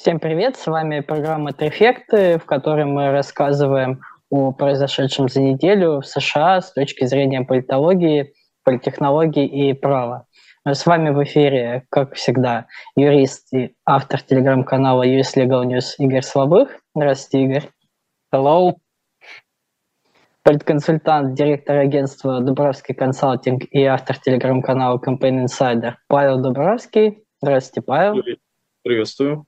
Всем 0.00 0.18
привет, 0.18 0.56
с 0.56 0.66
вами 0.66 1.00
программа 1.00 1.52
«Трефекты», 1.52 2.38
в 2.38 2.46
которой 2.46 2.86
мы 2.86 3.10
рассказываем 3.10 4.00
о 4.30 4.50
произошедшем 4.50 5.28
за 5.28 5.42
неделю 5.42 6.00
в 6.00 6.06
США 6.06 6.62
с 6.62 6.72
точки 6.72 7.04
зрения 7.04 7.42
политологии, 7.42 8.32
политтехнологии 8.64 9.44
и 9.44 9.74
права. 9.74 10.24
С 10.66 10.86
вами 10.86 11.10
в 11.10 11.22
эфире, 11.24 11.84
как 11.90 12.14
всегда, 12.14 12.66
юрист 12.96 13.52
и 13.52 13.74
автор 13.84 14.22
телеграм-канала 14.22 15.06
US 15.06 15.36
Legal 15.36 15.66
News 15.66 15.96
Игорь 15.98 16.22
Слабых. 16.22 16.80
Здравствуйте, 16.94 17.44
Игорь. 17.44 17.70
Hello. 18.34 18.76
Политконсультант, 20.44 21.34
директор 21.34 21.76
агентства 21.76 22.40
Дубровский 22.40 22.94
консалтинг 22.94 23.64
и 23.70 23.84
автор 23.84 24.18
телеграм-канала 24.18 24.98
Campaign 24.98 25.44
Insider 25.44 25.96
Павел 26.08 26.40
Дубровский. 26.40 27.22
Здравствуйте, 27.42 27.82
Павел. 27.86 28.22
Приветствую. 28.82 29.44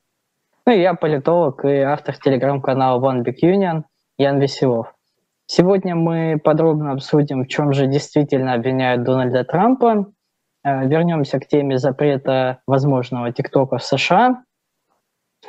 Ну 0.65 0.73
и 0.73 0.81
я 0.81 0.95
политолог 0.95 1.65
и 1.65 1.79
автор 1.79 2.17
телеграм-канала 2.17 3.01
One 3.01 3.25
Big 3.25 3.43
Union 3.43 3.83
Ян 4.17 4.39
Веселов. 4.39 4.95
Сегодня 5.47 5.97
мы 5.97 6.39
подробно 6.43 6.93
обсудим, 6.93 7.43
в 7.43 7.49
чем 7.49 7.73
же 7.73 7.89
действительно 7.89 8.55
обвиняют 8.55 9.03
Дональда 9.03 9.43
Трампа. 9.43 10.13
Э, 10.65 10.87
вернемся 10.87 11.41
к 11.41 11.49
теме 11.49 11.79
запрета 11.79 12.61
возможного 12.69 13.33
ТикТока 13.33 13.79
в 13.79 13.85
США. 13.85 14.45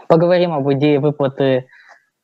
Поговорим 0.07 0.51
об 0.51 0.71
идее 0.73 0.99
выплаты 0.99 1.67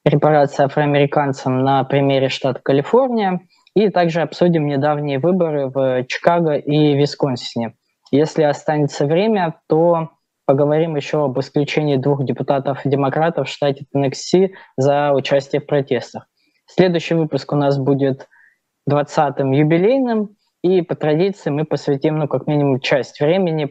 репарации 0.03 0.63
афроамериканцам 0.63 1.63
на 1.63 1.83
примере 1.83 2.29
штата 2.29 2.59
Калифорния. 2.59 3.41
И 3.75 3.89
также 3.89 4.21
обсудим 4.21 4.65
недавние 4.65 5.19
выборы 5.19 5.67
в 5.67 6.05
Чикаго 6.05 6.55
и 6.55 6.95
Висконсине. 6.95 7.75
Если 8.09 8.41
останется 8.41 9.05
время, 9.05 9.61
то 9.67 10.09
поговорим 10.49 10.95
еще 10.95 11.25
об 11.25 11.39
исключении 11.39 11.95
двух 11.95 12.25
депутатов-демократов 12.25 13.47
в 13.47 13.51
штате 13.51 13.85
Теннесси 13.93 14.55
за 14.77 15.11
участие 15.13 15.61
в 15.61 15.67
протестах. 15.67 16.25
Следующий 16.65 17.13
выпуск 17.13 17.53
у 17.53 17.55
нас 17.55 17.77
будет 17.77 18.27
20-м 18.89 19.51
юбилейным, 19.51 20.29
и 20.63 20.81
по 20.81 20.95
традиции 20.95 21.51
мы 21.51 21.65
посвятим, 21.65 22.17
ну, 22.17 22.27
как 22.27 22.47
минимум, 22.47 22.79
часть 22.79 23.21
времени 23.21 23.65
э, 23.65 23.69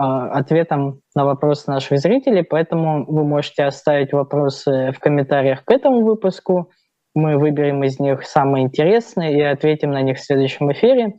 ответам 0.00 1.02
на 1.14 1.26
вопросы 1.26 1.70
наших 1.70 1.98
зрителей, 1.98 2.44
поэтому 2.44 3.04
вы 3.04 3.22
можете 3.22 3.64
оставить 3.64 4.14
вопросы 4.14 4.92
в 4.96 5.00
комментариях 5.00 5.66
к 5.66 5.70
этому 5.70 6.02
выпуску. 6.02 6.70
Мы 7.14 7.36
выберем 7.36 7.84
из 7.84 8.00
них 8.00 8.24
самые 8.24 8.64
интересные 8.64 9.38
и 9.38 9.42
ответим 9.42 9.90
на 9.90 10.00
них 10.00 10.16
в 10.16 10.24
следующем 10.24 10.72
эфире. 10.72 11.16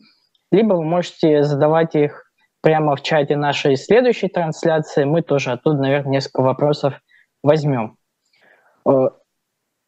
Либо 0.52 0.74
вы 0.74 0.84
можете 0.84 1.44
задавать 1.44 1.94
их 1.94 2.31
прямо 2.62 2.96
в 2.96 3.02
чате 3.02 3.36
нашей 3.36 3.76
следующей 3.76 4.28
трансляции. 4.28 5.04
Мы 5.04 5.22
тоже 5.22 5.52
оттуда, 5.52 5.82
наверное, 5.82 6.14
несколько 6.14 6.42
вопросов 6.42 6.94
возьмем. 7.44 7.98
Э, 8.88 9.10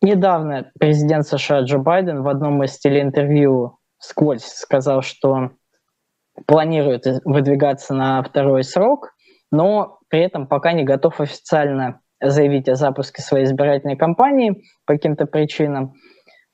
недавно 0.01 0.71
президент 0.79 1.27
США 1.27 1.61
Джо 1.61 1.77
Байден 1.77 2.23
в 2.23 2.27
одном 2.27 2.63
из 2.63 2.77
телеинтервью 2.77 3.77
сквозь 3.99 4.43
сказал, 4.43 5.01
что 5.01 5.51
планирует 6.47 7.05
выдвигаться 7.25 7.93
на 7.93 8.21
второй 8.23 8.63
срок, 8.63 9.13
но 9.51 9.99
при 10.09 10.21
этом 10.21 10.47
пока 10.47 10.73
не 10.73 10.83
готов 10.83 11.21
официально 11.21 12.01
заявить 12.19 12.69
о 12.69 12.75
запуске 12.75 13.21
своей 13.21 13.45
избирательной 13.45 13.97
кампании 13.97 14.63
по 14.85 14.93
каким-то 14.93 15.25
причинам. 15.25 15.93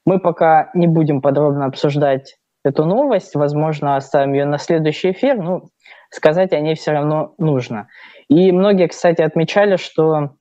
Мы 0.06 0.20
пока 0.20 0.72
не 0.74 0.88
будем 0.88 1.22
подробно 1.22 1.66
обсуждать 1.66 2.39
эту 2.64 2.86
новость, 2.86 3.36
возможно, 3.36 3.96
оставим 3.96 4.34
ее 4.34 4.46
на 4.46 4.58
следующий 4.58 5.12
эфир. 5.12 5.38
Ну, 5.38 5.70
сказать 6.12 6.54
о 6.54 6.60
ней 6.60 6.76
все 6.76 6.92
равно 6.92 7.34
нужно. 7.38 7.88
И 8.28 8.52
многие, 8.52 8.88
кстати, 8.88 9.22
отмечали, 9.22 9.78
что 9.78 10.32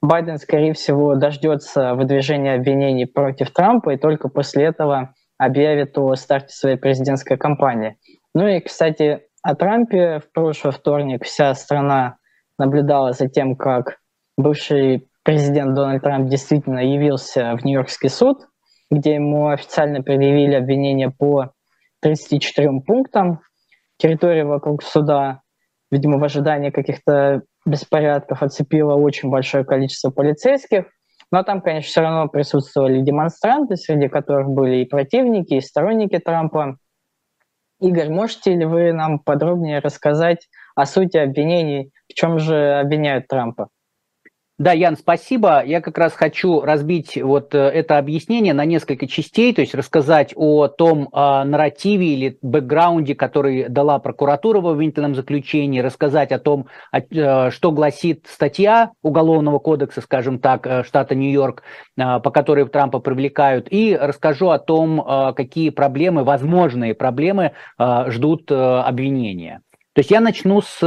Байден, 0.00 0.38
скорее 0.38 0.72
всего, 0.72 1.14
дождется 1.14 1.94
выдвижения 1.94 2.54
обвинений 2.54 3.06
против 3.06 3.50
Трампа 3.50 3.90
и 3.90 3.96
только 3.96 4.28
после 4.28 4.64
этого 4.64 5.14
объявит 5.38 5.96
о 5.98 6.14
старте 6.14 6.54
своей 6.54 6.76
президентской 6.76 7.36
кампании. 7.36 7.96
Ну 8.34 8.46
и, 8.46 8.60
кстати, 8.60 9.22
о 9.42 9.54
Трампе 9.54 10.20
в 10.20 10.32
прошлый 10.32 10.72
вторник 10.72 11.24
вся 11.24 11.54
страна 11.54 12.16
наблюдала 12.58 13.12
за 13.12 13.28
тем, 13.28 13.56
как 13.56 13.98
бывший 14.36 15.08
президент 15.24 15.74
Дональд 15.74 16.02
Трамп 16.02 16.28
действительно 16.28 16.78
явился 16.78 17.56
в 17.56 17.64
Нью-Йоркский 17.64 18.08
суд, 18.08 18.46
где 18.90 19.14
ему 19.14 19.48
официально 19.48 20.02
предъявили 20.02 20.54
обвинения 20.54 21.10
по 21.10 21.52
34 22.00 22.80
пунктам, 22.86 23.40
территория 23.96 24.44
вокруг 24.44 24.82
суда, 24.82 25.40
видимо, 25.90 26.18
в 26.18 26.24
ожидании 26.24 26.70
каких-то 26.70 27.42
беспорядков 27.64 28.42
оцепило 28.42 28.94
очень 28.94 29.30
большое 29.30 29.64
количество 29.64 30.10
полицейских. 30.10 30.86
Но 31.32 31.42
там, 31.42 31.60
конечно, 31.60 31.88
все 31.88 32.00
равно 32.02 32.28
присутствовали 32.28 33.00
демонстранты, 33.00 33.76
среди 33.76 34.08
которых 34.08 34.48
были 34.48 34.76
и 34.76 34.84
противники, 34.84 35.54
и 35.54 35.60
сторонники 35.60 36.18
Трампа. 36.18 36.78
Игорь, 37.80 38.10
можете 38.10 38.54
ли 38.54 38.64
вы 38.64 38.92
нам 38.92 39.18
подробнее 39.18 39.80
рассказать 39.80 40.48
о 40.76 40.86
сути 40.86 41.16
обвинений, 41.16 41.90
в 42.08 42.14
чем 42.14 42.38
же 42.38 42.78
обвиняют 42.78 43.26
Трампа? 43.26 43.68
Да, 44.58 44.72
Ян, 44.72 44.96
спасибо. 44.96 45.62
Я 45.66 45.82
как 45.82 45.98
раз 45.98 46.14
хочу 46.14 46.62
разбить 46.62 47.22
вот 47.22 47.54
э, 47.54 47.58
это 47.58 47.98
объяснение 47.98 48.54
на 48.54 48.64
несколько 48.64 49.06
частей, 49.06 49.52
то 49.52 49.60
есть 49.60 49.74
рассказать 49.74 50.32
о 50.34 50.66
том 50.66 51.10
о 51.12 51.44
нарративе 51.44 52.14
или 52.14 52.38
бэкграунде, 52.40 53.14
который 53.14 53.68
дала 53.68 53.98
прокуратура 53.98 54.62
в 54.62 54.68
обвинительном 54.68 55.14
заключении, 55.14 55.80
рассказать 55.80 56.32
о 56.32 56.38
том, 56.38 56.68
э, 56.90 57.50
что 57.50 57.70
гласит 57.70 58.24
статья 58.30 58.92
Уголовного 59.02 59.58
кодекса, 59.58 60.00
скажем 60.00 60.38
так, 60.38 60.66
э, 60.66 60.84
штата 60.84 61.14
Нью-Йорк, 61.14 61.62
по 61.96 62.30
которой 62.30 62.66
Трампа 62.66 62.98
привлекают, 62.98 63.68
и 63.70 63.94
расскажу 63.94 64.48
о 64.48 64.58
том, 64.58 65.34
какие 65.34 65.70
проблемы, 65.70 66.24
возможные 66.24 66.94
проблемы 66.94 67.52
ждут 67.78 68.50
обвинения. 68.50 69.60
То 69.94 70.00
есть 70.00 70.10
я 70.10 70.20
начну 70.20 70.60
с, 70.60 70.82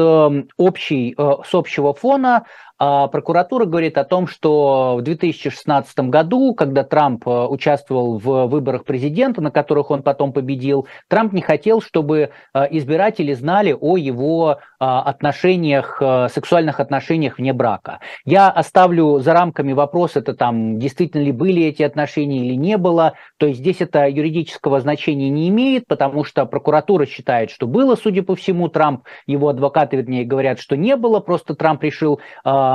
общей, 0.57 1.15
с 1.17 1.55
общего 1.55 1.93
фона, 1.95 2.43
прокуратура 2.79 3.65
говорит 3.65 3.97
о 3.97 4.05
том, 4.05 4.25
что 4.25 4.95
в 4.97 5.01
2016 5.01 5.99
году, 6.09 6.53
когда 6.53 6.83
Трамп 6.83 7.27
э, 7.27 7.45
участвовал 7.47 8.17
в 8.17 8.47
выборах 8.47 8.85
президента, 8.85 9.41
на 9.41 9.51
которых 9.51 9.91
он 9.91 10.01
потом 10.01 10.31
победил, 10.31 10.87
Трамп 11.09 11.33
не 11.33 11.41
хотел, 11.41 11.81
чтобы 11.81 12.29
э, 12.53 12.67
избиратели 12.71 13.33
знали 13.33 13.75
о 13.77 13.97
его 13.97 14.53
э, 14.53 14.57
отношениях, 14.79 16.01
сексуальных 16.31 16.79
отношениях 16.79 17.37
вне 17.37 17.51
брака. 17.51 17.99
Я 18.23 18.49
оставлю 18.49 19.19
за 19.19 19.33
рамками 19.33 19.73
вопрос, 19.73 20.15
это 20.15 20.33
там 20.33 20.79
действительно 20.79 21.21
ли 21.21 21.33
были 21.33 21.63
эти 21.63 21.83
отношения 21.83 22.45
или 22.45 22.53
не 22.55 22.77
было. 22.77 23.13
То 23.37 23.47
есть 23.47 23.59
здесь 23.59 23.81
это 23.81 24.07
юридического 24.07 24.79
значения 24.79 25.29
не 25.29 25.49
имеет, 25.49 25.85
потому 25.87 26.23
что 26.23 26.45
прокуратура 26.45 27.05
считает, 27.05 27.51
что 27.51 27.67
было, 27.67 27.95
судя 27.95 28.23
по 28.23 28.35
всему, 28.35 28.69
Трамп, 28.69 29.03
его 29.27 29.49
адвокаты, 29.49 29.97
вернее, 29.97 30.23
говорят, 30.23 30.59
что 30.59 30.77
не 30.77 30.95
было, 30.95 31.19
просто 31.19 31.55
Трамп 31.55 31.83
решил 31.83 32.21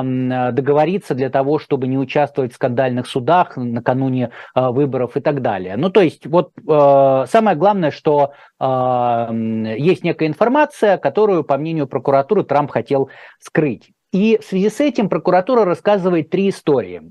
договориться 0.03 1.15
для 1.15 1.31
того, 1.31 1.59
чтобы 1.59 1.87
не 1.87 1.99
участвовать 1.99 2.53
в 2.53 2.56
скандальных 2.56 3.06
судах 3.06 3.56
накануне 3.56 4.31
а, 4.55 4.72
выборов 4.72 5.16
и 5.16 5.21
так 5.21 5.43
далее. 5.43 5.77
Ну, 5.77 5.91
то 5.91 6.00
есть, 6.00 6.27
вот 6.27 6.53
а, 6.69 7.27
самое 7.27 7.56
главное, 7.56 7.91
что 7.91 8.33
а, 8.59 9.31
есть 9.33 10.04
некая 10.04 10.28
информация, 10.28 10.99
которую, 10.99 11.44
по 11.44 11.56
мнению 11.56 11.87
прокуратуры, 11.87 12.44
Трамп 12.44 12.71
хотел 12.71 13.10
скрыть. 13.38 13.93
И 14.12 14.38
в 14.41 14.44
связи 14.44 14.71
с 14.71 14.81
этим 14.81 15.09
прокуратура 15.09 15.65
рассказывает 15.65 16.31
три 16.31 16.49
истории. 16.50 17.03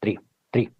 Три. 0.00 0.20
Три. 0.50 0.70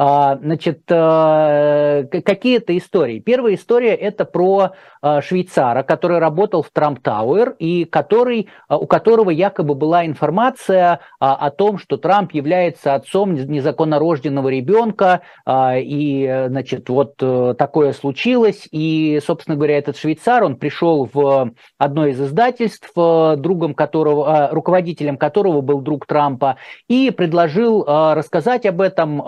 А, 0.00 0.36
значит, 0.36 0.82
э, 0.88 2.04
какие-то 2.24 2.76
истории. 2.78 3.18
Первая 3.18 3.54
история– 3.54 3.94
это 3.96 4.24
про 4.24 4.74
э, 5.02 5.20
швейцара, 5.22 5.82
который 5.82 6.20
работал 6.20 6.62
в 6.62 6.70
Трамп 6.70 7.00
Тауэр 7.02 7.56
и 7.58 7.84
который, 7.84 8.48
э, 8.68 8.74
у 8.76 8.86
которого 8.86 9.30
якобы 9.30 9.74
была 9.74 10.06
информация 10.06 11.00
а, 11.18 11.34
о 11.34 11.50
том, 11.50 11.78
что 11.78 11.96
Трамп 11.96 12.32
является 12.32 12.94
отцом 12.94 13.34
незаконно 13.34 13.98
рожденного 13.98 14.48
ребенка, 14.50 15.22
а, 15.44 15.76
и, 15.76 16.46
значит, 16.46 16.88
вот 16.88 17.16
такое 17.16 17.92
случилось. 17.92 18.68
И, 18.70 19.20
собственно 19.26 19.56
говоря, 19.56 19.78
этот 19.78 19.96
швейцар, 19.96 20.44
он 20.44 20.56
пришел 20.56 21.10
в 21.12 21.52
одно 21.76 22.06
из 22.06 22.20
издательств, 22.20 22.92
другом 22.94 23.74
которого, 23.74 24.50
руководителем 24.52 25.16
которого 25.16 25.60
был 25.60 25.80
друг 25.80 26.06
Трампа, 26.06 26.56
и 26.86 27.10
предложил 27.10 27.84
рассказать 27.84 28.64
об 28.66 28.80
этом 28.80 29.20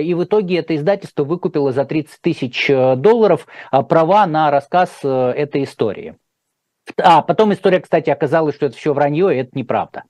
и 0.00 0.14
в 0.14 0.24
итоге 0.24 0.58
это 0.58 0.76
издательство 0.76 1.24
выкупило 1.24 1.72
за 1.72 1.84
30 1.84 2.20
тысяч 2.20 2.68
э, 2.70 2.96
долларов 2.96 3.46
э, 3.72 3.82
права 3.82 4.26
на 4.26 4.50
рассказ 4.50 4.90
э, 5.02 5.08
этой 5.36 5.64
истории. 5.64 6.16
А 6.96 7.20
потом 7.22 7.52
история, 7.52 7.80
кстати, 7.80 8.08
оказалась, 8.08 8.54
что 8.54 8.66
это 8.66 8.76
все 8.76 8.94
вранье, 8.94 9.34
и 9.34 9.40
это 9.40 9.50
неправда. 9.52 10.04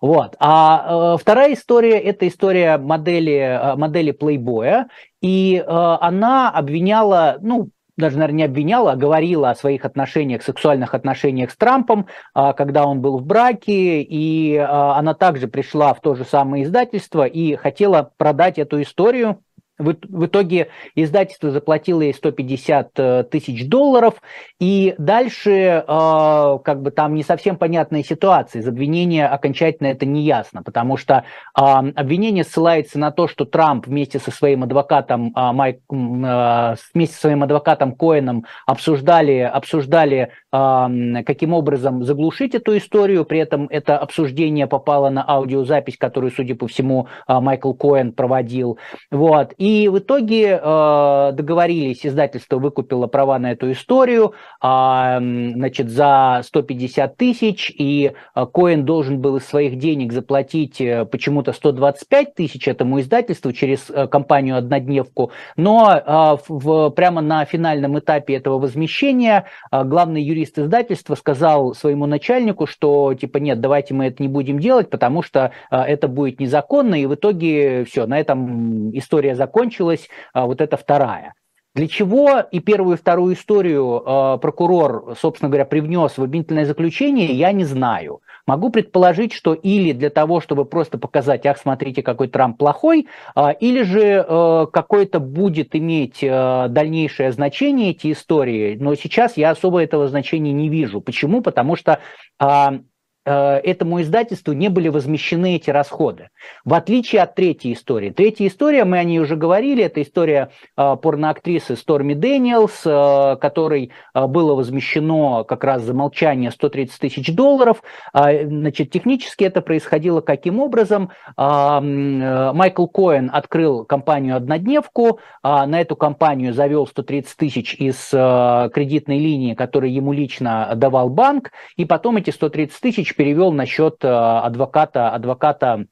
Вот. 0.00 0.34
А 0.38 1.14
э, 1.14 1.18
вторая 1.20 1.54
история– 1.54 1.98
это 2.00 2.26
история 2.26 2.78
модели, 2.78 3.74
модели 3.76 4.16
Playboy, 4.18 4.86
и 5.20 5.56
э, 5.56 5.64
она 5.66 6.50
обвиняла, 6.50 7.38
ну, 7.40 7.68
даже, 8.02 8.18
наверное, 8.18 8.38
не 8.38 8.44
обвиняла, 8.44 8.92
а 8.92 8.96
говорила 8.96 9.50
о 9.50 9.54
своих 9.54 9.84
отношениях, 9.84 10.42
сексуальных 10.42 10.94
отношениях 10.94 11.50
с 11.50 11.56
Трампом, 11.56 12.06
а, 12.34 12.52
когда 12.52 12.84
он 12.86 13.00
был 13.00 13.18
в 13.18 13.24
браке, 13.24 14.02
и 14.02 14.56
а, 14.56 14.98
она 14.98 15.14
также 15.14 15.48
пришла 15.48 15.94
в 15.94 16.00
то 16.00 16.14
же 16.14 16.24
самое 16.24 16.64
издательство 16.64 17.24
и 17.24 17.56
хотела 17.56 18.10
продать 18.16 18.58
эту 18.58 18.82
историю 18.82 19.40
в 19.82 20.26
итоге 20.26 20.68
издательство 20.94 21.50
заплатило 21.50 22.02
ей 22.02 22.14
150 22.14 22.90
э, 22.96 23.24
тысяч 23.30 23.68
долларов, 23.68 24.14
и 24.58 24.94
дальше 24.98 25.50
э, 25.50 25.82
как 25.86 26.82
бы 26.82 26.90
там 26.90 27.14
не 27.14 27.22
совсем 27.22 27.56
понятная 27.56 28.02
ситуация. 28.02 28.60
Из 28.60 28.68
обвинения 28.68 29.26
окончательно 29.26 29.88
это 29.88 30.06
не 30.06 30.22
ясно, 30.22 30.62
потому 30.62 30.96
что 30.96 31.24
обвинение 31.54 32.44
ссылается 32.44 32.98
на 32.98 33.10
то, 33.10 33.28
что 33.28 33.44
Трамп 33.44 33.86
вместе 33.86 34.18
со 34.18 34.30
своим 34.30 34.62
адвокатом 34.62 35.32
Майк, 35.34 35.80
э, 35.90 36.74
вместе 36.94 37.14
со 37.14 37.20
своим 37.20 37.42
адвокатом 37.42 37.94
Коэном 37.94 38.44
обсуждали, 38.66 39.38
обсуждали 39.38 40.30
каким 40.52 41.54
образом 41.54 42.04
заглушить 42.04 42.54
эту 42.54 42.76
историю, 42.76 43.24
при 43.24 43.38
этом 43.38 43.68
это 43.70 43.96
обсуждение 43.96 44.66
попало 44.66 45.08
на 45.08 45.24
аудиозапись, 45.26 45.96
которую, 45.96 46.30
судя 46.30 46.54
по 46.54 46.66
всему, 46.66 47.08
Майкл 47.26 47.72
Коэн 47.72 48.12
проводил. 48.12 48.78
Вот. 49.10 49.54
И 49.56 49.88
в 49.88 49.98
итоге 49.98 50.60
э, 50.62 51.32
договорились, 51.32 52.04
издательство 52.04 52.58
выкупило 52.58 53.06
права 53.06 53.38
на 53.38 53.52
эту 53.52 53.72
историю 53.72 54.34
э, 54.62 55.18
значит, 55.54 55.88
за 55.88 56.40
150 56.44 57.16
тысяч, 57.16 57.72
и 57.76 58.12
Коэн 58.34 58.84
должен 58.84 59.20
был 59.20 59.36
из 59.36 59.46
своих 59.46 59.78
денег 59.78 60.12
заплатить 60.12 60.80
э, 60.80 61.04
почему-то 61.04 61.52
125 61.52 62.34
тысяч 62.34 62.68
этому 62.68 63.00
издательству 63.00 63.52
через 63.52 63.88
э, 63.90 64.06
компанию 64.06 64.56
«Однодневку», 64.56 65.32
но 65.56 66.38
в, 66.48 66.90
прямо 66.90 67.20
на 67.20 67.44
финальном 67.44 67.98
этапе 67.98 68.34
этого 68.34 68.58
возмещения 68.58 69.46
главный 69.70 70.22
юрист 70.22 70.41
издательства 70.44 71.14
сказал 71.14 71.74
своему 71.74 72.06
начальнику, 72.06 72.66
что 72.66 73.14
типа 73.14 73.38
нет, 73.38 73.60
давайте 73.60 73.94
мы 73.94 74.06
это 74.06 74.22
не 74.22 74.28
будем 74.28 74.58
делать, 74.58 74.90
потому 74.90 75.22
что 75.22 75.52
э, 75.70 75.76
это 75.76 76.08
будет 76.08 76.40
незаконно, 76.40 77.00
и 77.00 77.06
в 77.06 77.14
итоге 77.14 77.84
все, 77.84 78.06
на 78.06 78.18
этом 78.18 78.96
история 78.96 79.34
закончилась 79.34 80.08
а, 80.32 80.46
вот 80.46 80.60
эта 80.60 80.76
вторая. 80.76 81.34
Для 81.74 81.88
чего 81.88 82.40
и 82.40 82.60
первую 82.60 82.96
и 82.96 83.00
вторую 83.00 83.34
историю 83.34 84.02
э, 84.04 84.38
прокурор, 84.42 85.14
собственно 85.18 85.48
говоря, 85.48 85.64
привнес 85.64 86.18
в 86.18 86.22
обвинительное 86.22 86.66
заключение, 86.66 87.32
я 87.32 87.52
не 87.52 87.64
знаю. 87.64 88.20
Могу 88.46 88.68
предположить, 88.70 89.32
что 89.32 89.54
или 89.54 89.92
для 89.92 90.10
того, 90.10 90.40
чтобы 90.40 90.66
просто 90.66 90.98
показать, 90.98 91.46
ах, 91.46 91.56
смотрите, 91.56 92.02
какой 92.02 92.28
Трамп 92.28 92.58
плохой, 92.58 93.08
э, 93.34 93.46
или 93.60 93.82
же 93.84 94.24
э, 94.28 94.66
какое-то 94.70 95.18
будет 95.18 95.74
иметь 95.74 96.18
э, 96.22 96.66
дальнейшее 96.68 97.32
значение 97.32 97.92
эти 97.92 98.12
истории, 98.12 98.76
но 98.78 98.94
сейчас 98.94 99.38
я 99.38 99.50
особо 99.50 99.82
этого 99.82 100.08
значения 100.08 100.52
не 100.52 100.68
вижу. 100.68 101.00
Почему? 101.00 101.40
Потому 101.40 101.76
что 101.76 102.00
Э, 102.42 102.80
этому 103.24 104.00
издательству 104.00 104.52
не 104.52 104.68
были 104.68 104.88
возмещены 104.88 105.56
эти 105.56 105.70
расходы. 105.70 106.30
В 106.64 106.74
отличие 106.74 107.22
от 107.22 107.34
третьей 107.34 107.74
истории. 107.74 108.10
Третья 108.10 108.46
история, 108.46 108.84
мы 108.84 108.98
о 108.98 109.04
ней 109.04 109.18
уже 109.20 109.36
говорили, 109.36 109.84
это 109.84 110.02
история 110.02 110.50
э, 110.76 110.96
порноактрисы 111.00 111.76
Сторми 111.76 112.14
Дэниелс, 112.14 112.82
э, 112.84 113.36
которой 113.40 113.92
э, 114.14 114.26
было 114.26 114.54
возмещено 114.54 115.44
как 115.44 115.64
раз 115.64 115.82
за 115.82 115.94
молчание 115.94 116.50
130 116.50 117.00
тысяч 117.00 117.34
долларов. 117.34 117.82
Э, 118.12 118.46
значит, 118.46 118.90
технически 118.90 119.44
это 119.44 119.60
происходило 119.60 120.20
каким 120.20 120.60
образом? 120.60 121.10
Э, 121.36 121.80
э, 121.80 122.52
Майкл 122.52 122.86
Коэн 122.86 123.30
открыл 123.32 123.84
компанию 123.84 124.36
«Однодневку», 124.36 125.18
э, 125.42 125.66
на 125.66 125.80
эту 125.80 125.96
компанию 125.96 126.52
завел 126.52 126.86
130 126.86 127.36
тысяч 127.36 127.74
из 127.74 128.10
э, 128.12 128.70
кредитной 128.72 129.18
линии, 129.18 129.54
которую 129.54 129.92
ему 129.92 130.12
лично 130.12 130.72
давал 130.76 131.08
банк, 131.08 131.50
и 131.76 131.84
потом 131.84 132.16
эти 132.16 132.30
130 132.30 132.80
тысяч 132.80 133.11
перевел 133.14 133.52
на 133.52 133.66
э, 134.04 134.08
адвоката, 134.08 135.10
адвоката 135.10 135.86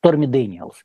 Сторми 0.00 0.26
Дэниелс. 0.26 0.84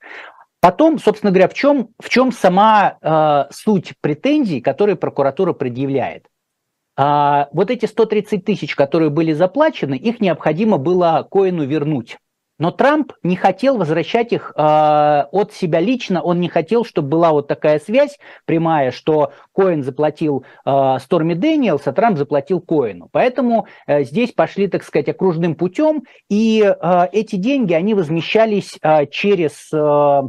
Потом, 0.62 1.00
собственно 1.00 1.32
говоря, 1.32 1.48
в 1.48 1.54
чем, 1.54 1.90
в 2.00 2.10
чем 2.10 2.32
сама 2.32 2.98
э, 3.02 3.46
суть 3.52 3.94
претензий, 4.02 4.62
которые 4.62 4.96
прокуратура 4.96 5.54
предъявляет? 5.54 6.28
А, 6.98 7.48
вот 7.54 7.72
эти 7.72 7.86
130 7.86 8.44
тысяч, 8.44 8.76
которые 8.76 9.10
были 9.10 9.32
заплачены, 9.32 9.96
их 9.96 10.20
необходимо 10.20 10.78
было 10.78 11.26
Коэну 11.32 11.66
вернуть. 11.66 12.18
Но 12.60 12.72
Трамп 12.72 13.14
не 13.24 13.38
хотел 13.38 13.78
возвращать 13.78 14.34
их 14.34 14.52
э, 14.56 14.62
от 14.62 15.54
себя 15.54 15.80
лично, 15.80 16.22
он 16.22 16.42
не 16.42 16.50
хотел, 16.50 16.84
чтобы 16.84 17.08
была 17.08 17.32
вот 17.32 17.48
такая 17.48 17.80
связь 17.80 18.20
прямая, 18.46 18.92
что 18.92 19.32
Коэн 19.56 19.82
заплатил 19.82 20.46
э, 20.66 20.98
Сторми 21.00 21.36
Дэниелс, 21.36 21.88
а 21.88 21.94
Трамп 21.94 22.18
заплатил 22.18 22.60
Коэну. 22.60 23.08
Поэтому 23.12 23.68
э, 23.88 24.04
здесь 24.04 24.34
пошли, 24.34 24.68
так 24.68 24.84
сказать, 24.84 25.08
окружным 25.08 25.56
путем, 25.56 26.04
и 26.30 26.62
э, 26.62 27.08
эти 27.14 27.38
деньги, 27.38 27.74
они 27.74 27.94
возмещались 27.94 28.78
э, 28.82 29.06
через 29.08 29.70
э, 29.74 30.22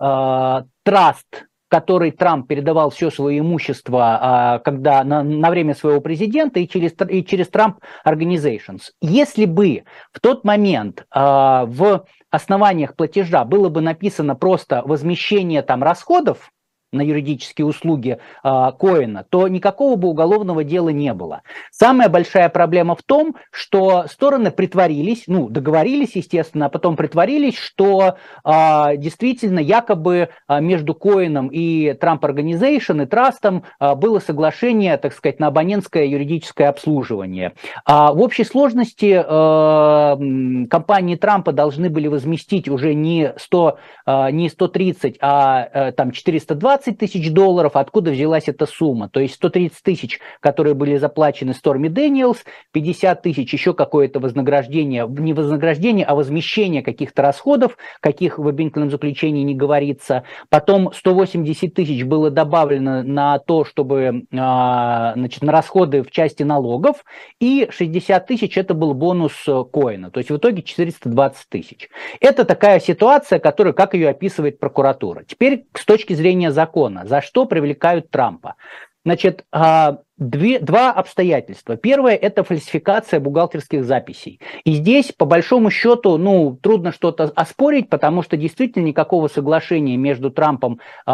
э, 0.00 0.62
траст 0.84 1.46
которой 1.74 2.12
Трамп 2.12 2.46
передавал 2.46 2.90
все 2.90 3.10
свое 3.10 3.40
имущество, 3.40 4.18
а, 4.20 4.58
когда 4.60 5.02
на, 5.02 5.24
на 5.24 5.50
время 5.50 5.74
своего 5.74 6.00
президента 6.00 6.60
и 6.60 6.68
через, 6.68 6.92
и 7.08 7.24
через 7.24 7.48
Trump 7.48 7.78
Organizations. 8.06 8.92
Если 9.00 9.44
бы 9.44 9.82
в 10.12 10.20
тот 10.20 10.44
момент 10.44 11.04
а, 11.10 11.64
в 11.66 12.04
основаниях 12.30 12.94
платежа 12.94 13.44
было 13.44 13.70
бы 13.70 13.80
написано 13.80 14.36
просто 14.36 14.82
возмещение 14.84 15.62
там 15.62 15.82
расходов, 15.82 16.52
на 16.94 17.02
юридические 17.02 17.66
услуги 17.66 18.18
э, 18.42 18.72
Коина, 18.78 19.24
то 19.28 19.48
никакого 19.48 19.96
бы 19.96 20.08
уголовного 20.08 20.64
дела 20.64 20.90
не 20.90 21.12
было. 21.12 21.42
Самая 21.70 22.08
большая 22.08 22.48
проблема 22.48 22.94
в 22.94 23.02
том, 23.02 23.36
что 23.50 24.06
стороны 24.08 24.50
притворились, 24.50 25.24
ну, 25.26 25.48
договорились, 25.48 26.16
естественно, 26.16 26.66
а 26.66 26.68
потом 26.68 26.96
притворились, 26.96 27.58
что 27.58 28.16
э, 28.44 28.96
действительно 28.96 29.58
якобы 29.58 30.28
э, 30.48 30.60
между 30.60 30.94
Коином 30.94 31.48
и 31.48 31.90
Trump 32.00 32.20
Organization 32.20 33.02
и 33.02 33.06
Трастом 33.06 33.64
э, 33.80 33.94
было 33.94 34.18
соглашение, 34.20 34.96
так 34.96 35.12
сказать, 35.12 35.40
на 35.40 35.48
абонентское 35.48 36.04
юридическое 36.04 36.68
обслуживание. 36.68 37.52
А 37.84 38.12
в 38.12 38.20
общей 38.20 38.44
сложности 38.44 39.24
э, 39.24 40.66
компании 40.68 41.16
Трампа 41.16 41.52
должны 41.52 41.90
были 41.90 42.08
возместить 42.08 42.68
уже 42.68 42.94
не, 42.94 43.32
100, 43.36 43.78
э, 44.06 44.30
не 44.30 44.48
130, 44.48 45.18
а 45.20 45.68
э, 45.72 45.92
там 45.92 46.12
420 46.12 46.83
20 46.84 46.98
тысяч 46.98 47.32
долларов, 47.32 47.76
откуда 47.76 48.10
взялась 48.10 48.48
эта 48.48 48.66
сумма? 48.66 49.08
То 49.08 49.20
есть 49.20 49.34
130 49.34 49.82
тысяч, 49.82 50.20
которые 50.40 50.74
были 50.74 50.96
заплачены 50.96 51.54
Сторми 51.54 51.88
Дэниелс, 51.88 52.44
50 52.72 53.22
тысяч 53.22 53.52
еще 53.52 53.72
какое-то 53.72 54.20
вознаграждение, 54.20 55.06
не 55.08 55.32
вознаграждение, 55.32 56.04
а 56.04 56.14
возмещение 56.14 56.82
каких-то 56.82 57.22
расходов, 57.22 57.78
каких 58.00 58.38
в 58.38 58.46
обвинительном 58.46 58.90
заключении 58.90 59.42
не 59.42 59.54
говорится. 59.54 60.24
Потом 60.50 60.92
180 60.92 61.72
тысяч 61.72 62.04
было 62.04 62.30
добавлено 62.30 63.02
на 63.02 63.38
то, 63.38 63.64
чтобы, 63.64 64.24
а, 64.36 65.14
значит, 65.14 65.42
на 65.42 65.52
расходы 65.52 66.02
в 66.02 66.10
части 66.10 66.42
налогов, 66.42 67.04
и 67.40 67.66
60 67.70 68.26
тысяч 68.26 68.58
это 68.58 68.74
был 68.74 68.92
бонус 68.92 69.32
коина. 69.72 70.10
То 70.10 70.18
есть 70.18 70.30
в 70.30 70.36
итоге 70.36 70.62
420 70.62 71.48
тысяч. 71.48 71.88
Это 72.20 72.44
такая 72.44 72.78
ситуация, 72.78 73.38
которая, 73.38 73.72
как 73.72 73.94
ее 73.94 74.10
описывает 74.10 74.58
прокуратура. 74.58 75.24
Теперь 75.26 75.64
с 75.74 75.84
точки 75.84 76.12
зрения 76.12 76.50
закона 76.50 76.73
закона. 76.74 77.04
За 77.06 77.20
что 77.20 77.46
привлекают 77.46 78.10
Трампа? 78.10 78.56
Значит, 79.04 79.44
а, 79.52 79.98
две, 80.16 80.58
два 80.60 80.90
обстоятельства. 80.90 81.76
Первое– 81.76 82.14
это 82.22 82.42
фальсификация 82.42 83.20
бухгалтерских 83.20 83.84
записей. 83.84 84.40
И 84.64 84.72
здесь, 84.72 85.12
по 85.12 85.26
большому 85.26 85.70
счету, 85.70 86.16
ну, 86.16 86.58
трудно 86.62 86.90
что-то 86.90 87.24
оспорить, 87.36 87.90
потому 87.90 88.22
что 88.22 88.38
действительно 88.38 88.84
никакого 88.84 89.28
соглашения 89.28 89.98
между 89.98 90.30
Трампом 90.30 90.80
э, 91.06 91.10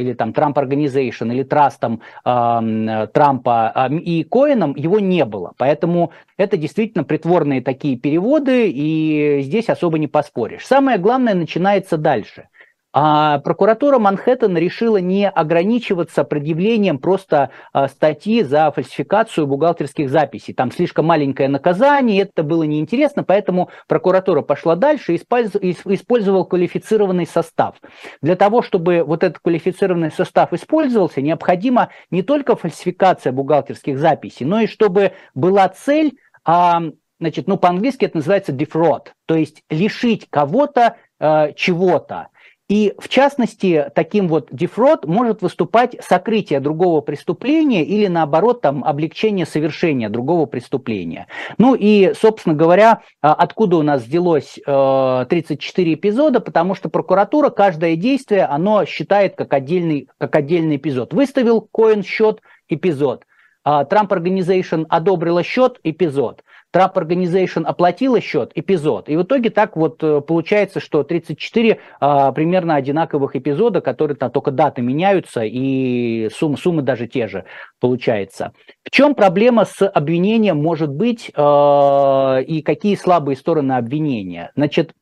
или 0.00 0.14
там 0.14 0.32
Трамп 0.32 0.56
Organization 0.56 1.32
или 1.34 1.42
Трастом 1.42 2.00
э, 2.24 3.08
Трампа 3.12 3.72
э, 3.74 3.94
и 3.96 4.24
Коином 4.24 4.74
его 4.74 4.98
не 4.98 5.26
было. 5.26 5.52
Поэтому 5.58 6.12
это 6.38 6.56
действительно 6.56 7.04
притворные 7.04 7.60
такие 7.60 7.98
переводы, 7.98 8.70
и 8.70 9.40
здесь 9.42 9.68
особо 9.68 9.98
не 9.98 10.08
поспоришь. 10.08 10.64
Самое 10.66 10.96
главное 10.96 11.34
начинается 11.34 11.98
дальше. 11.98 12.48
А 12.96 13.40
прокуратура 13.40 13.98
Манхэттена 13.98 14.56
решила 14.56 14.98
не 14.98 15.28
ограничиваться 15.28 16.22
предъявлением 16.22 16.98
просто 16.98 17.50
а, 17.72 17.88
статьи 17.88 18.44
за 18.44 18.70
фальсификацию 18.70 19.48
бухгалтерских 19.48 20.08
записей. 20.08 20.54
Там 20.54 20.70
слишком 20.70 21.06
маленькое 21.06 21.48
наказание, 21.48 22.22
это 22.22 22.44
было 22.44 22.62
неинтересно, 22.62 23.24
поэтому 23.24 23.68
прокуратура 23.88 24.42
пошла 24.42 24.76
дальше 24.76 25.14
и 25.14 25.16
использовал 25.16 26.44
квалифицированный 26.44 27.26
состав. 27.26 27.74
Для 28.22 28.36
того, 28.36 28.62
чтобы 28.62 29.02
вот 29.02 29.24
этот 29.24 29.40
квалифицированный 29.40 30.12
состав 30.12 30.52
использовался, 30.52 31.20
необходима 31.20 31.88
не 32.12 32.22
только 32.22 32.54
фальсификация 32.54 33.32
бухгалтерских 33.32 33.98
записей, 33.98 34.46
но 34.46 34.60
и 34.60 34.68
чтобы 34.68 35.14
была 35.34 35.68
цель 35.68 36.16
а, 36.44 36.80
значит, 37.18 37.48
ну, 37.48 37.56
по-английски 37.56 38.04
это 38.04 38.18
называется 38.18 38.52
defraud, 38.52 39.08
то 39.26 39.34
есть 39.34 39.64
лишить 39.68 40.28
кого-то 40.30 40.96
э, 41.18 41.52
чего-то. 41.56 42.28
И 42.74 42.92
в 42.98 43.08
частности, 43.08 43.88
таким 43.94 44.26
вот 44.26 44.48
дефрод 44.50 45.06
может 45.06 45.42
выступать 45.42 45.94
сокрытие 46.02 46.58
другого 46.58 47.02
преступления 47.02 47.84
или 47.84 48.08
наоборот 48.08 48.62
там 48.62 48.82
облегчение 48.82 49.46
совершения 49.46 50.08
другого 50.08 50.46
преступления. 50.46 51.28
Ну 51.56 51.76
и, 51.76 52.12
собственно 52.20 52.56
говоря, 52.56 53.02
а, 53.22 53.32
откуда 53.32 53.76
у 53.76 53.82
нас 53.82 54.02
взялось 54.02 54.54
34 54.54 55.92
э, 55.92 55.94
эпизода, 55.94 56.40
потому 56.40 56.74
что 56.74 56.88
прокуратура 56.88 57.50
каждое 57.50 57.94
действие, 57.94 58.44
оно 58.44 58.84
считает 58.86 59.36
как 59.36 59.52
отдельный, 59.52 60.08
как 60.18 60.34
отдельный 60.34 60.74
эпизод. 60.74 61.14
Выставил 61.14 61.60
коин-счет, 61.60 62.40
эпизод. 62.68 63.24
Трамп 63.62 64.12
Organization 64.12 64.84
одобрила 64.88 65.44
счет, 65.44 65.78
эпизод. 65.84 66.42
Trump 66.74 66.94
Organization 66.94 67.64
оплатила 67.64 68.20
счет, 68.20 68.50
эпизод. 68.54 69.08
И 69.08 69.16
в 69.16 69.22
итоге 69.22 69.50
так 69.50 69.76
вот 69.76 70.02
э, 70.02 70.20
получается, 70.20 70.80
что 70.80 71.04
34 71.04 71.78
а, 72.00 72.32
примерно 72.32 72.74
одинаковых 72.74 73.36
эпизода, 73.36 73.80
которые 73.80 74.16
там 74.16 74.32
только 74.32 74.50
даты 74.50 74.82
меняются, 74.82 75.42
и 75.44 76.28
суммы, 76.34 76.56
суммы 76.56 76.82
даже 76.82 77.06
те 77.06 77.28
же 77.28 77.44
получается. 77.78 78.52
В 78.82 78.90
чем 78.90 79.14
проблема 79.14 79.64
с 79.64 79.86
обвинением 79.86 80.60
может 80.60 80.90
быть, 80.90 81.30
э, 81.34 82.42
и 82.42 82.62
какие 82.62 82.96
слабые 82.96 83.36
стороны 83.36 83.74
обвинения? 83.74 84.50
Значит, 84.56 84.92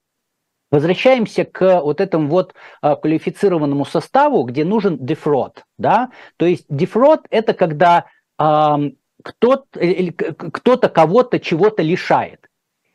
Возвращаемся 0.70 1.44
к 1.44 1.82
вот 1.82 2.00
этому 2.00 2.28
вот 2.28 2.54
а, 2.80 2.96
квалифицированному 2.96 3.84
составу, 3.84 4.42
где 4.44 4.64
нужен 4.64 4.96
дефрод, 4.96 5.64
да, 5.76 6.08
то 6.38 6.46
есть 6.46 6.64
дефрод 6.70 7.26
это 7.28 7.52
когда 7.52 8.06
кто-то, 9.22 9.80
кто-то 10.36 10.88
кого-то 10.88 11.38
чего-то 11.38 11.82
лишает. 11.82 12.48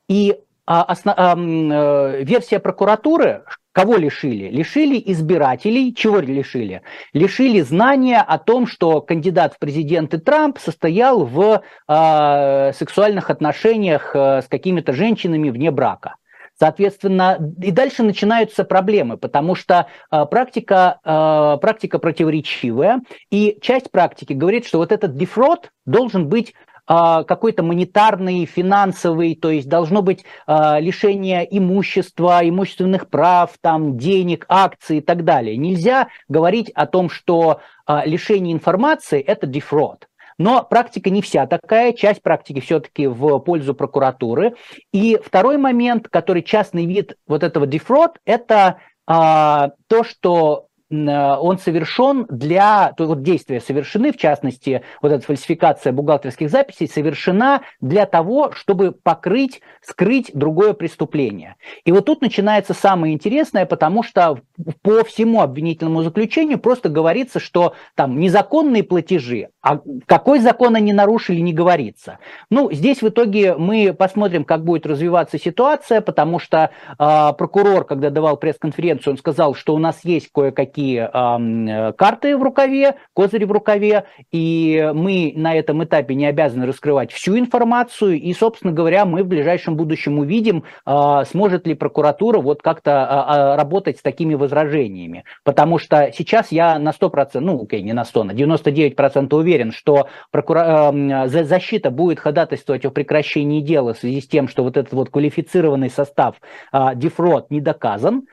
И 0.08 0.38
а, 0.70 0.94
э, 0.94 2.24
версия 2.24 2.60
прокуратуры, 2.60 3.44
кого 3.72 3.96
лишили? 3.96 4.50
Лишили 4.50 5.02
избирателей, 5.06 5.96
чего 5.96 6.20
лишили? 6.20 6.82
Лишили 7.14 7.62
знания 7.62 8.20
о 8.20 8.38
том, 8.38 8.68
что 8.68 9.02
кандидат 9.02 9.54
в 9.54 9.60
президенты 9.60 10.18
Трамп 10.18 10.60
состоял 10.60 11.26
в 11.26 11.64
а, 11.88 12.74
сексуальных 12.74 13.30
отношениях 13.30 14.12
э, 14.14 14.42
с 14.42 14.48
какими-то 14.50 14.92
женщинами 14.92 15.50
вне 15.50 15.72
брака. 15.72 16.16
Соответственно, 16.60 17.38
и 17.62 17.72
дальше 17.72 18.02
начинаются 18.02 18.64
проблемы, 18.64 19.18
потому 19.18 19.54
что 19.54 19.88
э, 20.12 20.26
практика, 20.26 21.00
э, 21.04 21.58
практика 21.62 22.00
противоречивая, 22.00 23.02
и 23.30 23.60
часть 23.62 23.92
практики 23.92 24.34
говорит, 24.34 24.66
что 24.66 24.80
вот 24.80 24.92
этот 24.92 25.16
дефрод 25.16 25.72
должен 25.86 26.28
быть 26.28 26.56
э, 26.90 27.24
какой-то 27.28 27.62
монетарный, 27.62 28.46
финансовый, 28.46 29.36
то 29.36 29.52
есть 29.52 29.70
должно 29.70 30.02
быть 30.02 30.24
лишение 30.48 31.48
имущества, 31.56 32.40
имущественных 32.42 33.08
прав, 33.08 33.52
там, 33.62 33.98
денег, 33.98 34.46
акций 34.50 34.98
и 34.98 35.02
так 35.02 35.24
далее. 35.24 35.58
Нельзя 35.58 36.08
говорить 36.28 36.72
о 36.72 36.88
том, 36.88 37.10
что 37.10 37.62
лишение 38.06 38.54
информации– 38.54 39.20
это 39.28 39.46
дефрод. 39.46 40.07
Но 40.38 40.64
практика 40.64 41.10
не 41.10 41.22
вся 41.22 41.48
такая, 41.48 41.94
часть 41.94 42.22
практики 42.22 42.60
все-таки 42.60 43.08
в 43.08 43.40
пользу 43.40 43.74
прокуратуры. 43.74 44.56
И 44.92 45.20
второй 45.24 45.58
момент, 45.58 46.08
который 46.10 46.44
частный 46.44 46.86
вид 46.86 47.18
вот 47.28 47.44
этого 47.44 47.66
дефрод, 47.66 48.18
это 48.26 48.78
а, 49.08 49.72
то, 49.88 50.04
что 50.04 50.67
он 50.90 51.58
совершен 51.60 52.26
для, 52.30 52.94
то 52.96 53.06
вот 53.08 53.22
действия 53.22 53.60
совершены, 53.60 54.12
в 54.12 54.18
частности, 54.18 54.84
вот 55.02 55.12
эта 55.12 55.26
фальсификация 55.26 55.92
бухгалтерских 55.92 56.50
записей 56.50 56.88
совершена 56.88 57.62
для 57.82 58.06
того, 58.06 58.52
чтобы 58.54 58.92
покрыть, 58.92 59.62
скрыть 59.82 60.32
другое 60.34 60.74
преступление. 60.74 61.56
И 61.84 61.92
вот 61.92 62.06
тут 62.06 62.22
начинается 62.22 62.74
самое 62.74 63.14
интересное, 63.14 63.66
потому 63.66 64.02
что 64.02 64.40
по 64.82 65.04
всему 65.04 65.42
обвинительному 65.42 66.04
заключению 66.04 66.60
просто 66.60 66.90
говорится, 66.90 67.40
что 67.40 67.74
там 67.96 68.20
незаконные 68.20 68.84
платежи, 68.84 69.50
а 69.62 69.82
какой 70.06 70.40
закон 70.40 70.76
они 70.76 70.94
нарушили, 70.94 71.40
не 71.42 71.54
говорится. 71.54 72.20
Ну, 72.50 72.72
здесь 72.72 73.02
в 73.02 73.10
итоге 73.10 73.56
мы 73.56 73.94
посмотрим, 73.94 74.46
как 74.46 74.64
будет 74.64 74.86
развиваться 74.86 75.38
ситуация, 75.38 76.00
потому 76.00 76.40
что 76.40 76.72
э, 76.98 77.34
прокурор, 77.38 77.84
когда 77.84 78.10
давал 78.10 78.38
пресс-конференцию, 78.38 79.14
он 79.14 79.18
сказал, 79.18 79.54
что 79.54 79.76
у 79.76 79.78
нас 79.78 80.06
есть 80.06 80.30
кое-какие 80.32 80.77
такие 80.78 81.10
э, 81.12 81.94
карты 81.94 82.38
в 82.38 82.44
рукаве, 82.44 82.98
козыри 83.16 83.46
в 83.46 83.52
рукаве, 83.52 84.06
и 84.32 84.92
мы 84.94 85.34
на 85.36 85.56
этом 85.56 85.84
этапе 85.84 86.14
не 86.14 86.28
обязаны 86.28 86.68
раскрывать 86.68 87.12
всю 87.12 87.38
информацию, 87.40 88.20
и, 88.20 88.32
собственно 88.34 88.72
говоря, 88.72 89.06
мы 89.06 89.24
в 89.24 89.28
ближайшем 89.28 89.76
будущем 89.76 90.20
увидим, 90.20 90.64
э, 90.86 91.24
сможет 91.32 91.66
ли 91.66 91.74
прокуратура 91.74 92.40
вот 92.40 92.62
как-то 92.62 92.92
э, 92.92 93.56
работать 93.56 93.98
с 93.98 94.02
такими 94.04 94.36
возражениями, 94.36 95.24
потому 95.44 95.80
что 95.80 96.12
сейчас 96.16 96.52
я 96.52 96.78
на 96.78 96.92
100%, 96.92 97.40
ну, 97.40 97.64
окей, 97.64 97.82
не 97.82 97.94
на 97.94 98.06
100, 98.06 98.24
на 98.26 98.32
99% 98.34 99.34
уверен, 99.36 99.72
что 99.72 100.08
прокура... 100.30 100.92
э, 100.94 101.28
защита 101.28 101.90
будет 101.90 102.20
ходатайствовать 102.20 102.86
о 102.86 102.92
прекращении 102.92 103.62
дела 103.62 103.96
в 103.96 103.98
связи 103.98 104.22
с 104.22 104.28
тем, 104.28 104.48
что 104.48 104.64
вот 104.64 104.78
этот 104.78 104.94
вот 104.94 105.10
квалифицированный 105.10 105.90
состав 105.90 106.36
э, 106.72 106.90
дефрод 106.94 107.50
не 107.50 107.62
доказан, 107.62 108.28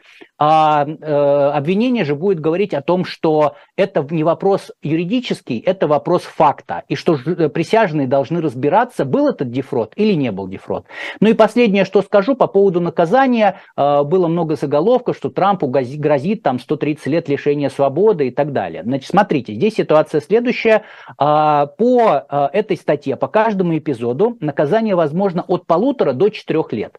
а 0.46 0.84
э, 0.86 1.50
обвинение 1.54 2.04
же 2.04 2.14
будет 2.14 2.38
говорить 2.38 2.74
о 2.74 2.82
том, 2.82 3.06
что 3.06 3.54
это 3.76 4.06
не 4.10 4.24
вопрос 4.24 4.72
юридический, 4.82 5.58
это 5.58 5.86
вопрос 5.86 6.20
факта, 6.20 6.82
и 6.86 6.96
что 6.96 7.14
э, 7.14 7.48
присяжные 7.48 8.06
должны 8.06 8.42
разбираться, 8.42 9.06
был 9.06 9.26
этот 9.26 9.50
дефрод 9.50 9.94
или 9.96 10.12
не 10.12 10.30
был 10.32 10.46
дефрод. 10.46 10.84
Ну 11.20 11.30
и 11.30 11.32
последнее, 11.32 11.86
что 11.86 12.02
скажу 12.02 12.34
по 12.34 12.46
поводу 12.46 12.82
наказания, 12.82 13.62
э, 13.74 14.02
было 14.02 14.28
много 14.28 14.56
заголовков, 14.56 15.16
что 15.16 15.30
Трампу 15.30 15.66
грозит 15.66 16.42
там 16.42 16.58
130 16.58 17.06
лет 17.06 17.28
лишения 17.30 17.70
свободы 17.70 18.28
и 18.28 18.30
так 18.30 18.52
далее. 18.52 18.82
Значит, 18.82 19.08
смотрите, 19.08 19.54
здесь 19.54 19.76
ситуация 19.76 20.20
следующая. 20.20 20.82
Э, 21.18 21.68
по 21.78 22.26
э, 22.28 22.48
этой 22.52 22.76
статье, 22.76 23.16
по 23.16 23.28
каждому 23.28 23.78
эпизоду 23.78 24.36
наказание 24.40 24.94
возможно 24.94 25.42
от 25.48 25.66
полутора 25.66 26.12
до 26.12 26.28
четырех 26.28 26.70
лет. 26.74 26.98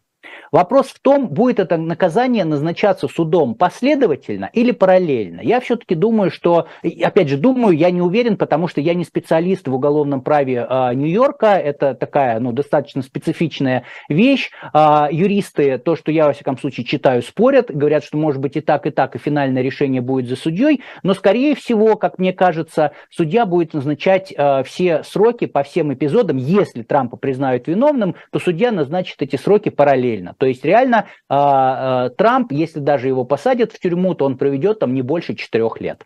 Вопрос 0.52 0.88
в 0.88 1.00
том, 1.00 1.28
будет 1.28 1.60
это 1.60 1.78
наказание 1.78 2.46
назначаться 2.46 3.08
судом 3.08 3.56
последовательно 3.56 4.50
или 4.54 4.72
параллельно. 4.72 5.42
Я 5.42 5.60
все-таки 5.60 5.96
думаю, 5.96 6.32
что, 6.32 6.68
опять 7.04 7.30
же, 7.30 7.38
думаю, 7.38 7.76
я 7.76 7.92
не 7.92 8.02
уверен, 8.02 8.38
потому 8.38 8.68
что 8.68 8.82
я 8.82 8.94
не 8.94 9.04
специалист 9.04 9.68
в 9.68 9.74
уголовном 9.74 10.22
праве 10.22 10.66
э, 10.68 10.94
Нью-Йорка. 10.94 11.58
Это 11.58 11.94
такая, 11.94 12.40
ну, 12.40 12.52
достаточно 12.52 13.02
специфичная 13.02 13.84
вещь. 14.10 14.52
Э, 14.74 15.08
юристы, 15.12 15.78
то, 15.78 15.96
что 15.96 16.12
я, 16.12 16.28
во 16.28 16.34
всяком 16.34 16.58
случае, 16.58 16.86
читаю, 16.86 17.22
спорят, 17.22 17.70
говорят, 17.70 18.04
что 18.04 18.18
может 18.18 18.42
быть 18.42 18.56
и 18.56 18.62
так, 18.62 18.86
и 18.88 18.92
так, 18.92 19.16
и 19.16 19.20
финальное 19.20 19.62
решение 19.62 20.02
будет 20.02 20.30
за 20.30 20.36
судьей. 20.36 20.82
Но, 21.04 21.14
скорее 21.14 21.56
всего, 21.56 21.96
как 21.96 22.20
мне 22.20 22.34
кажется, 22.34 22.92
судья 23.10 23.46
будет 23.46 23.74
назначать 23.74 24.34
э, 24.36 24.64
все 24.64 25.04
сроки 25.04 25.46
по 25.46 25.64
всем 25.64 25.94
эпизодам. 25.94 26.38
Если 26.38 26.84
Трампа 26.84 27.18
признают 27.18 27.68
виновным, 27.68 28.16
то 28.32 28.40
судья 28.40 28.72
назначит 28.72 29.22
эти 29.22 29.36
сроки 29.36 29.70
параллельно. 29.70 30.15
То 30.38 30.46
есть 30.46 30.64
реально 30.64 31.08
э, 31.30 32.10
Трамп, 32.18 32.52
если 32.52 32.80
даже 32.80 33.08
его 33.08 33.26
посадят 33.26 33.72
в 33.72 33.80
тюрьму, 33.80 34.16
то 34.16 34.26
он 34.26 34.38
проведет 34.38 34.80
там 34.80 34.94
не 34.94 35.02
больше 35.02 35.36
четырех 35.36 35.82
лет. 35.82 36.06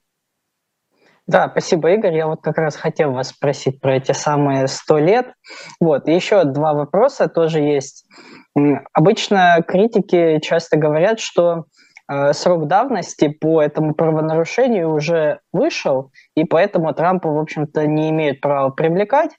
Да, 1.29 1.47
спасибо, 1.47 1.91
Игорь. 1.91 2.17
Я 2.17 2.25
вот 2.25 2.41
как 2.41 2.57
раз 2.57 2.75
хотел 2.75 3.11
вас 3.11 3.29
спросить 3.29 3.79
про 3.79 3.97
эти 3.97 4.13
самые 4.13 4.67
сто 4.67 4.97
лет. 4.97 5.27
Вот, 5.79 6.07
еще 6.07 6.43
два 6.43 6.73
вопроса 6.73 7.27
тоже 7.27 7.59
есть. 7.59 8.07
Обычно 8.93 9.63
критики 9.67 10.39
часто 10.41 10.79
говорят, 10.79 11.19
что 11.19 11.65
э, 12.11 12.33
срок 12.33 12.65
давности 12.67 13.27
по 13.27 13.61
этому 13.61 13.93
правонарушению 13.93 14.91
уже 14.91 15.39
вышел, 15.53 16.11
и 16.35 16.45
поэтому 16.45 16.91
Трампа, 16.95 17.29
в 17.29 17.37
общем-то, 17.37 17.85
не 17.85 18.09
имеют 18.09 18.41
права 18.41 18.71
привлекать. 18.71 19.29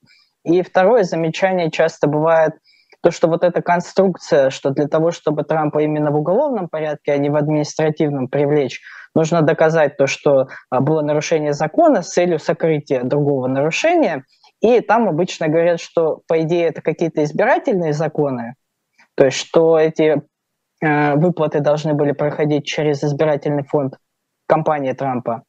И 0.44 0.62
второе 0.62 1.02
замечание 1.02 1.72
часто 1.72 2.06
бывает– 2.06 2.52
то, 3.02 3.10
что 3.10 3.28
вот 3.28 3.44
эта 3.44 3.62
конструкция, 3.62 4.50
что 4.50 4.70
для 4.70 4.86
того, 4.86 5.10
чтобы 5.10 5.44
Трампа 5.44 5.78
именно 5.78 6.10
в 6.10 6.16
уголовном 6.16 6.68
порядке, 6.68 7.12
а 7.12 7.18
не 7.18 7.30
в 7.30 7.36
административном 7.36 8.28
привлечь, 8.28 8.80
нужно 9.14 9.42
доказать 9.42 9.96
то, 9.96 10.06
что 10.06 10.48
а, 10.70 10.80
было 10.80 11.00
нарушение 11.02 11.52
закона 11.52 12.02
с 12.02 12.12
целью 12.12 12.38
сокрытия 12.38 13.02
другого 13.02 13.46
нарушения. 13.46 14.24
И 14.60 14.80
там 14.80 15.08
обычно 15.08 15.48
говорят, 15.48 15.80
что, 15.80 16.20
по 16.28 16.42
идее, 16.42 16.66
это 16.66 16.82
какие-то 16.82 17.24
избирательные 17.24 17.94
законы, 17.94 18.54
то 19.14 19.24
есть 19.24 19.38
что 19.38 19.78
эти 19.78 20.22
э, 20.82 21.14
выплаты 21.14 21.60
должны 21.60 21.94
были 21.94 22.12
проходить 22.12 22.66
через 22.66 23.02
избирательный 23.02 23.64
фонд 23.64 23.96
компании 24.46 24.92
Трампа. 24.92 25.44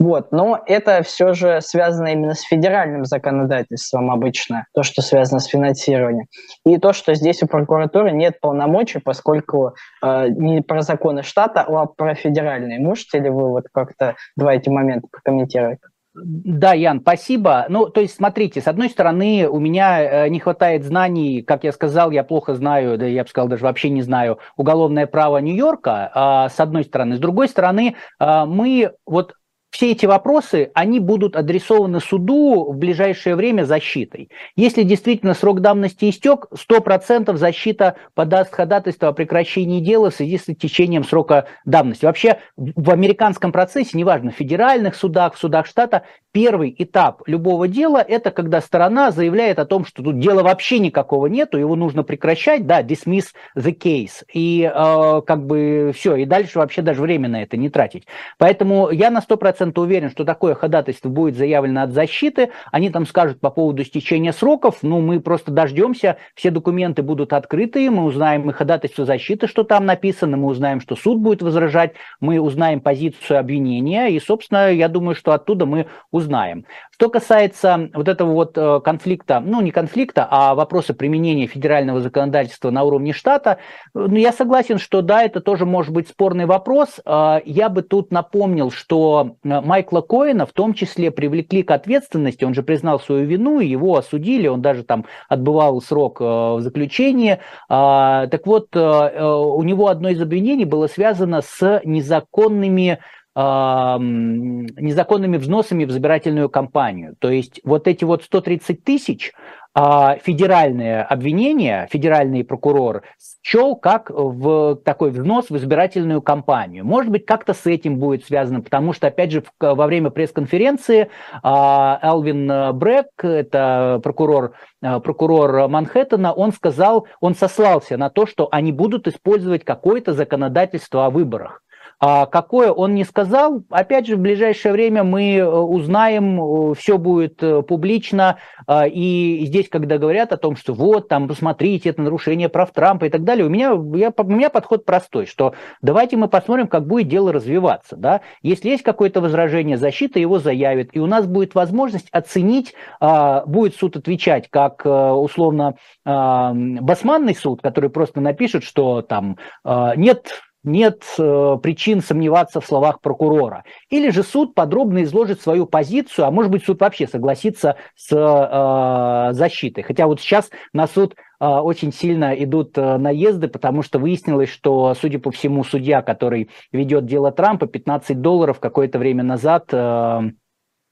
Вот, 0.00 0.30
но 0.30 0.62
это 0.64 1.02
все 1.02 1.34
же 1.34 1.60
связано 1.60 2.08
именно 2.08 2.34
с 2.34 2.42
федеральным 2.42 3.04
законодательством 3.04 4.12
обычно, 4.12 4.66
то, 4.72 4.84
что 4.84 5.02
связано 5.02 5.40
с 5.40 5.46
финансированием. 5.46 6.26
И 6.64 6.78
то, 6.78 6.92
что 6.92 7.14
здесь 7.14 7.42
у 7.42 7.48
прокуратуры 7.48 8.12
нет 8.12 8.38
полномочий, 8.40 9.00
поскольку 9.00 9.74
э, 10.02 10.28
не 10.28 10.62
про 10.62 10.82
законы 10.82 11.24
штата, 11.24 11.62
а 11.62 11.86
про 11.86 12.14
федеральные. 12.14 12.78
Можете 12.78 13.18
ли 13.18 13.28
вы 13.28 13.50
вот 13.50 13.64
как-то 13.72 14.14
два 14.36 14.54
эти 14.54 14.68
момента 14.68 15.08
прокомментировать? 15.10 15.80
Да, 16.24 16.74
Ян, 16.74 17.00
спасибо. 17.00 17.66
Ну, 17.68 17.88
то 17.88 18.00
есть, 18.00 18.14
смотрите, 18.14 18.60
с 18.60 18.66
одной 18.66 18.90
стороны, 18.90 19.48
у 19.48 19.58
меня 19.58 20.26
э, 20.26 20.28
не 20.28 20.40
хватает 20.40 20.84
знаний, 20.84 21.42
как 21.42 21.64
я 21.64 21.72
сказал, 21.72 22.10
я 22.10 22.24
плохо 22.24 22.54
знаю, 22.54 22.98
да 22.98 23.06
я 23.06 23.22
бы 23.22 23.28
сказал, 23.28 23.48
даже 23.48 23.64
вообще 23.64 23.90
не 23.90 24.02
знаю, 24.02 24.38
уголовное 24.56 25.06
право 25.06 25.38
Нью-Йорка, 25.38 26.10
а, 26.14 26.48
с 26.48 26.58
одной 26.60 26.84
стороны. 26.84 27.16
С 27.16 27.18
другой 27.18 27.48
стороны, 27.48 27.96
а, 28.18 28.46
мы 28.46 28.92
вот 29.06 29.34
все 29.70 29.92
эти 29.92 30.06
вопросы, 30.06 30.70
они 30.74 30.98
будут 30.98 31.36
адресованы 31.36 32.00
суду 32.00 32.72
в 32.72 32.76
ближайшее 32.76 33.36
время 33.36 33.64
защитой. 33.64 34.30
Если 34.56 34.82
действительно 34.82 35.34
срок 35.34 35.60
давности 35.60 36.08
истек, 36.08 36.46
100% 36.52 37.36
защита 37.36 37.96
подаст 38.14 38.54
ходатайство 38.54 39.08
о 39.08 39.12
прекращении 39.12 39.80
дела 39.80 40.10
в 40.10 40.14
связи 40.14 40.38
с 40.38 40.44
течением 40.44 41.04
срока 41.04 41.46
давности. 41.66 42.06
Вообще 42.06 42.38
в 42.56 42.90
американском 42.90 43.52
процессе, 43.52 43.96
неважно, 43.98 44.30
в 44.30 44.34
федеральных 44.34 44.94
судах, 44.94 45.34
в 45.34 45.38
судах 45.38 45.66
штата, 45.66 46.04
первый 46.32 46.74
этап 46.78 47.22
любого 47.26 47.68
дела– 47.68 48.04
это 48.08 48.30
когда 48.30 48.60
сторона 48.60 49.10
заявляет 49.10 49.58
о 49.58 49.66
том, 49.66 49.84
что 49.84 50.02
тут 50.02 50.18
дела 50.18 50.42
вообще 50.42 50.78
никакого 50.78 51.26
нету, 51.26 51.58
его 51.58 51.76
нужно 51.76 52.04
прекращать, 52.04 52.66
да, 52.66 52.82
dismiss 52.82 53.26
the 53.56 53.76
case. 53.76 54.24
И 54.32 54.62
э, 54.62 55.22
как 55.26 55.46
бы 55.46 55.92
все, 55.94 56.16
и 56.16 56.24
дальше 56.24 56.58
вообще 56.58 56.82
даже 56.82 57.02
время 57.02 57.28
на 57.28 57.42
это 57.42 57.56
не 57.56 57.68
тратить. 57.68 58.06
Поэтому 58.38 58.90
я 58.90 59.10
на 59.10 59.18
100% 59.18 59.57
100% 59.58 59.78
уверен, 59.80 60.10
что 60.10 60.24
такое 60.24 60.54
ходатайство 60.54 61.08
будет 61.08 61.36
заявлено 61.36 61.82
от 61.82 61.92
защиты. 61.92 62.50
Они 62.72 62.90
там 62.90 63.06
скажут 63.06 63.40
по 63.40 63.50
поводу 63.50 63.84
стечения 63.84 64.32
сроков. 64.32 64.78
Ну, 64.82 65.00
мы 65.00 65.20
просто 65.20 65.50
дождемся, 65.50 66.18
все 66.34 66.50
документы 66.50 67.02
будут 67.02 67.32
открыты, 67.32 67.90
мы 67.90 68.04
узнаем 68.04 68.48
и 68.48 68.52
ходатайство 68.52 69.04
защиты, 69.04 69.46
что 69.46 69.64
там 69.64 69.86
написано, 69.86 70.36
мы 70.36 70.48
узнаем, 70.48 70.80
что 70.80 70.96
суд 70.96 71.18
будет 71.18 71.42
возражать, 71.42 71.94
мы 72.20 72.40
узнаем 72.40 72.80
позицию 72.80 73.38
обвинения, 73.38 74.08
и, 74.08 74.20
собственно, 74.20 74.70
я 74.72 74.88
думаю, 74.88 75.14
что 75.14 75.32
оттуда 75.32 75.66
мы 75.66 75.86
узнаем. 76.10 76.64
Что 76.98 77.10
касается 77.10 77.90
вот 77.94 78.08
этого 78.08 78.32
вот 78.32 78.58
э, 78.58 78.80
конфликта, 78.84 79.40
ну, 79.40 79.60
не 79.60 79.70
конфликта, 79.70 80.26
а 80.28 80.54
вопроса 80.54 80.94
применения 80.94 81.46
федерального 81.46 82.00
законодательства 82.00 82.70
на 82.70 82.82
уровне 82.82 83.12
штата, 83.12 83.58
ну, 83.94 84.16
я 84.16 84.32
согласен, 84.32 84.78
что 84.78 85.00
да, 85.00 85.22
это 85.22 85.40
тоже 85.40 85.64
может 85.64 85.92
быть 85.92 86.08
спорный 86.08 86.46
вопрос. 86.46 87.00
Э, 87.06 87.40
я 87.44 87.68
бы 87.68 87.82
тут 87.82 88.10
напомнил, 88.10 88.70
что 88.70 89.28
Э, 89.44 89.60
Майкла 89.60 90.00
Коэна 90.00 90.46
в 90.46 90.52
том 90.52 90.74
числе 90.74 91.10
привлекли 91.10 91.62
к 91.62 91.70
ответственности, 91.70 92.44
он 92.44 92.54
же 92.54 92.62
признал 92.62 93.00
свою 93.00 93.26
вину, 93.26 93.60
его 93.60 93.96
осудили, 93.96 94.48
он 94.48 94.62
даже 94.62 94.84
там 94.84 95.04
отбывал 95.28 95.80
срок 95.80 96.20
э, 96.20 96.24
в 96.24 96.60
заключении. 96.60 97.38
Так 97.68 98.46
вот, 98.46 98.68
э, 98.74 99.22
у 99.22 99.62
него 99.62 99.88
одно 99.88 100.08
из 100.08 100.20
обвинений 100.20 100.64
было 100.64 100.86
связано 100.86 101.42
с 101.42 101.80
незаконными 101.84 102.98
незаконными 103.38 105.36
взносами 105.36 105.84
в 105.84 105.90
избирательную 105.90 106.48
кампанию. 106.48 107.14
То 107.20 107.30
есть 107.30 107.60
вот 107.62 107.86
эти 107.86 108.04
вот 108.04 108.24
130 108.24 108.82
тысяч 108.82 109.32
а 109.80 110.16
федеральное 110.16 111.04
обвинение, 111.04 111.86
федеральный 111.92 112.42
прокурор 112.42 113.04
счел 113.44 113.76
как 113.76 114.10
в 114.10 114.74
такой 114.84 115.10
взнос 115.10 115.50
в 115.50 115.56
избирательную 115.56 116.20
кампанию. 116.20 116.84
Может 116.84 117.12
быть, 117.12 117.24
как-то 117.24 117.54
с 117.54 117.64
этим 117.64 117.98
будет 117.98 118.24
связано, 118.24 118.60
потому 118.60 118.92
что, 118.92 119.06
опять 119.06 119.30
же, 119.30 119.44
во 119.60 119.86
время 119.86 120.10
пресс-конференции 120.10 121.10
а, 121.44 122.00
Элвин 122.02 122.76
Брэк, 122.76 123.06
это 123.22 124.00
прокурор, 124.02 124.54
а, 124.82 124.98
прокурор 124.98 125.68
Манхэттена, 125.68 126.32
он 126.32 126.52
сказал, 126.52 127.06
он 127.20 127.36
сослался 127.36 127.96
на 127.96 128.10
то, 128.10 128.26
что 128.26 128.48
они 128.50 128.72
будут 128.72 129.06
использовать 129.06 129.64
какое-то 129.64 130.12
законодательство 130.12 131.06
о 131.06 131.10
выборах. 131.10 131.62
А 132.00 132.26
какое 132.26 132.70
он 132.70 132.94
не 132.94 133.02
сказал, 133.02 133.64
опять 133.70 134.06
же, 134.06 134.16
в 134.16 134.20
ближайшее 134.20 134.72
время 134.72 135.02
мы 135.02 135.36
э, 135.36 135.44
узнаем, 135.44 136.70
э, 136.70 136.74
все 136.76 136.96
будет 136.96 137.42
э, 137.42 137.62
публично, 137.62 138.38
а, 138.68 138.86
и 138.86 139.44
здесь, 139.46 139.68
когда 139.68 139.98
говорят 139.98 140.32
о 140.32 140.36
том, 140.36 140.54
что 140.54 140.74
вот, 140.74 141.08
там, 141.08 141.26
посмотрите, 141.26 141.90
это 141.90 142.02
нарушение 142.02 142.48
прав 142.48 142.70
Трампа 142.70 143.06
и 143.06 143.10
так 143.10 143.24
далее, 143.24 143.46
у 143.46 143.48
меня, 143.48 143.72
я, 143.96 144.12
у 144.16 144.24
меня 144.24 144.48
подход 144.48 144.84
простой, 144.84 145.26
что 145.26 145.54
давайте 145.82 146.16
мы 146.16 146.28
посмотрим, 146.28 146.68
как 146.68 146.86
будет 146.86 147.08
дело 147.08 147.32
развиваться, 147.32 147.96
да, 147.96 148.20
если 148.42 148.68
есть 148.68 148.84
какое-то 148.84 149.20
возражение, 149.20 149.76
защита 149.76 150.20
его 150.20 150.38
заявит, 150.38 150.90
и 150.92 151.00
у 151.00 151.06
нас 151.06 151.26
будет 151.26 151.56
возможность 151.56 152.08
оценить, 152.12 152.74
а, 153.00 153.44
будет 153.44 153.74
суд 153.74 153.96
отвечать, 153.96 154.48
как 154.50 154.82
условно 154.84 155.74
басманный 156.04 157.34
суд, 157.34 157.60
который 157.60 157.90
просто 157.90 158.20
напишет, 158.20 158.62
что 158.62 159.02
там 159.02 159.36
нет 159.64 160.28
нет 160.64 161.02
э, 161.18 161.56
причин 161.62 162.00
сомневаться 162.00 162.60
в 162.60 162.66
словах 162.66 163.00
прокурора. 163.00 163.64
Или 163.90 164.10
же 164.10 164.22
суд 164.22 164.54
подробно 164.54 165.02
изложит 165.02 165.40
свою 165.40 165.66
позицию, 165.66 166.26
а 166.26 166.30
может 166.30 166.50
быть 166.50 166.64
суд 166.64 166.80
вообще 166.80 167.06
согласится 167.06 167.76
с 167.94 168.12
э, 168.12 169.32
защитой. 169.34 169.82
Хотя 169.82 170.06
вот 170.06 170.20
сейчас 170.20 170.50
на 170.72 170.86
суд 170.86 171.14
э, 171.40 171.46
очень 171.46 171.92
сильно 171.92 172.32
идут 172.32 172.76
э, 172.76 172.96
наезды, 172.98 173.48
потому 173.48 173.82
что 173.82 173.98
выяснилось, 173.98 174.50
что, 174.50 174.94
судя 174.94 175.18
по 175.18 175.30
всему, 175.30 175.64
судья, 175.64 176.02
который 176.02 176.50
ведет 176.72 177.06
дело 177.06 177.30
Трампа, 177.30 177.66
15 177.66 178.20
долларов 178.20 178.60
какое-то 178.60 178.98
время 178.98 179.22
назад 179.22 179.68
э, 179.72 180.20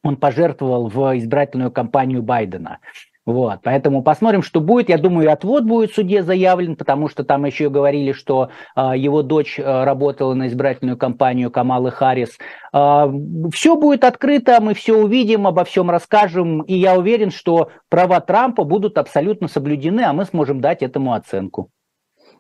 он 0.03 0.17
пожертвовал 0.17 0.89
в 0.89 1.19
избирательную 1.19 1.73
кампанию 1.73 2.23
Байдена. 2.23 2.79
Вот, 3.27 3.59
поэтому 3.65 4.05
посмотрим, 4.05 4.43
что 4.43 4.61
будет. 4.61 4.89
Я 4.89 4.99
думаю, 4.99 5.33
отвод 5.33 5.65
будет 5.65 5.91
в 5.91 5.95
суде 5.97 6.23
заявлен, 6.23 6.77
потому 6.77 7.09
что 7.09 7.25
там 7.25 7.45
еще 7.45 7.69
говорили, 7.69 8.13
что 8.13 8.51
э, 8.77 8.93
его 8.97 9.23
дочь 9.23 9.59
э, 9.59 9.85
работала 9.85 10.35
на 10.35 10.47
избирательную 10.47 10.97
кампанию 10.97 11.51
Камалы 11.51 11.91
Харрис. 11.91 12.39
Э, 12.73 13.13
все 13.53 13.75
будет 13.75 14.05
открыто, 14.05 14.61
мы 14.61 14.75
все 14.75 14.97
увидим, 14.97 15.49
обо 15.49 15.65
всем 15.65 15.91
расскажем, 15.91 16.61
и 16.63 16.75
я 16.75 16.97
уверен, 16.97 17.33
что 17.33 17.71
права 17.89 18.21
Трампа 18.21 18.63
будут 18.63 18.97
абсолютно 18.97 19.49
соблюдены, 19.49 20.03
а 20.03 20.13
мы 20.13 20.25
сможем 20.25 20.61
дать 20.61 20.83
этому 20.83 21.13
оценку. 21.13 21.71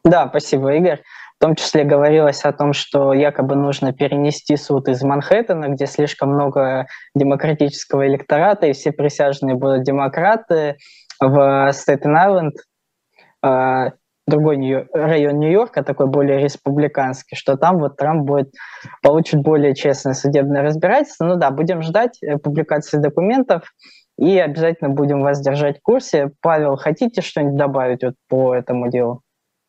Да, 0.07 0.29
спасибо, 0.29 0.73
Игорь. 0.73 1.03
В 1.37 1.41
том 1.41 1.57
числе 1.57 1.83
говорилось 1.83 2.45
о 2.45 2.53
том, 2.53 2.73
что 2.73 3.13
якобы 3.13 3.57
нужно 3.57 3.93
перенести 3.93 4.57
суд 4.57 4.89
из 4.89 5.03
Манхэттена, 5.03 5.69
где 5.71 5.87
слишком 5.87 6.31
много 6.31 6.87
демократического 7.17 8.07
электората, 8.07 8.69
и 8.69 8.73
все 8.73 8.93
присяжные 8.93 9.57
будут 9.57 9.83
демократы, 9.83 10.77
в 11.21 11.73
Стейтен-Айленд, 11.73 12.55
другой 14.27 14.87
район 14.93 15.39
Нью-Йорка, 15.41 15.83
такой 15.83 16.07
более 16.07 16.39
республиканский, 16.39 17.37
что 17.37 17.57
там 17.57 17.79
вот 17.79 17.97
Трамп 17.97 18.25
будет 18.25 18.53
получит 19.03 19.41
более 19.41 19.75
честное 19.75 20.15
судебное 20.15 20.63
разбирательство. 20.63 21.25
Ну 21.25 21.37
да, 21.37 21.51
будем 21.51 21.83
ждать 21.83 22.23
э, 22.23 22.39
публикации 22.39 22.99
документов 22.99 23.73
и 24.19 24.39
обязательно 24.39 24.91
будем 24.91 25.21
вас 25.21 25.41
держать 25.41 25.79
в 25.79 25.83
курсе. 25.83 26.31
Павел, 26.43 26.77
хотите 26.77 27.23
что-нибудь 27.23 27.57
добавить 27.57 28.03
вот 28.03 28.15
по 28.29 28.55
этому 28.55 28.91
делу? 28.91 29.23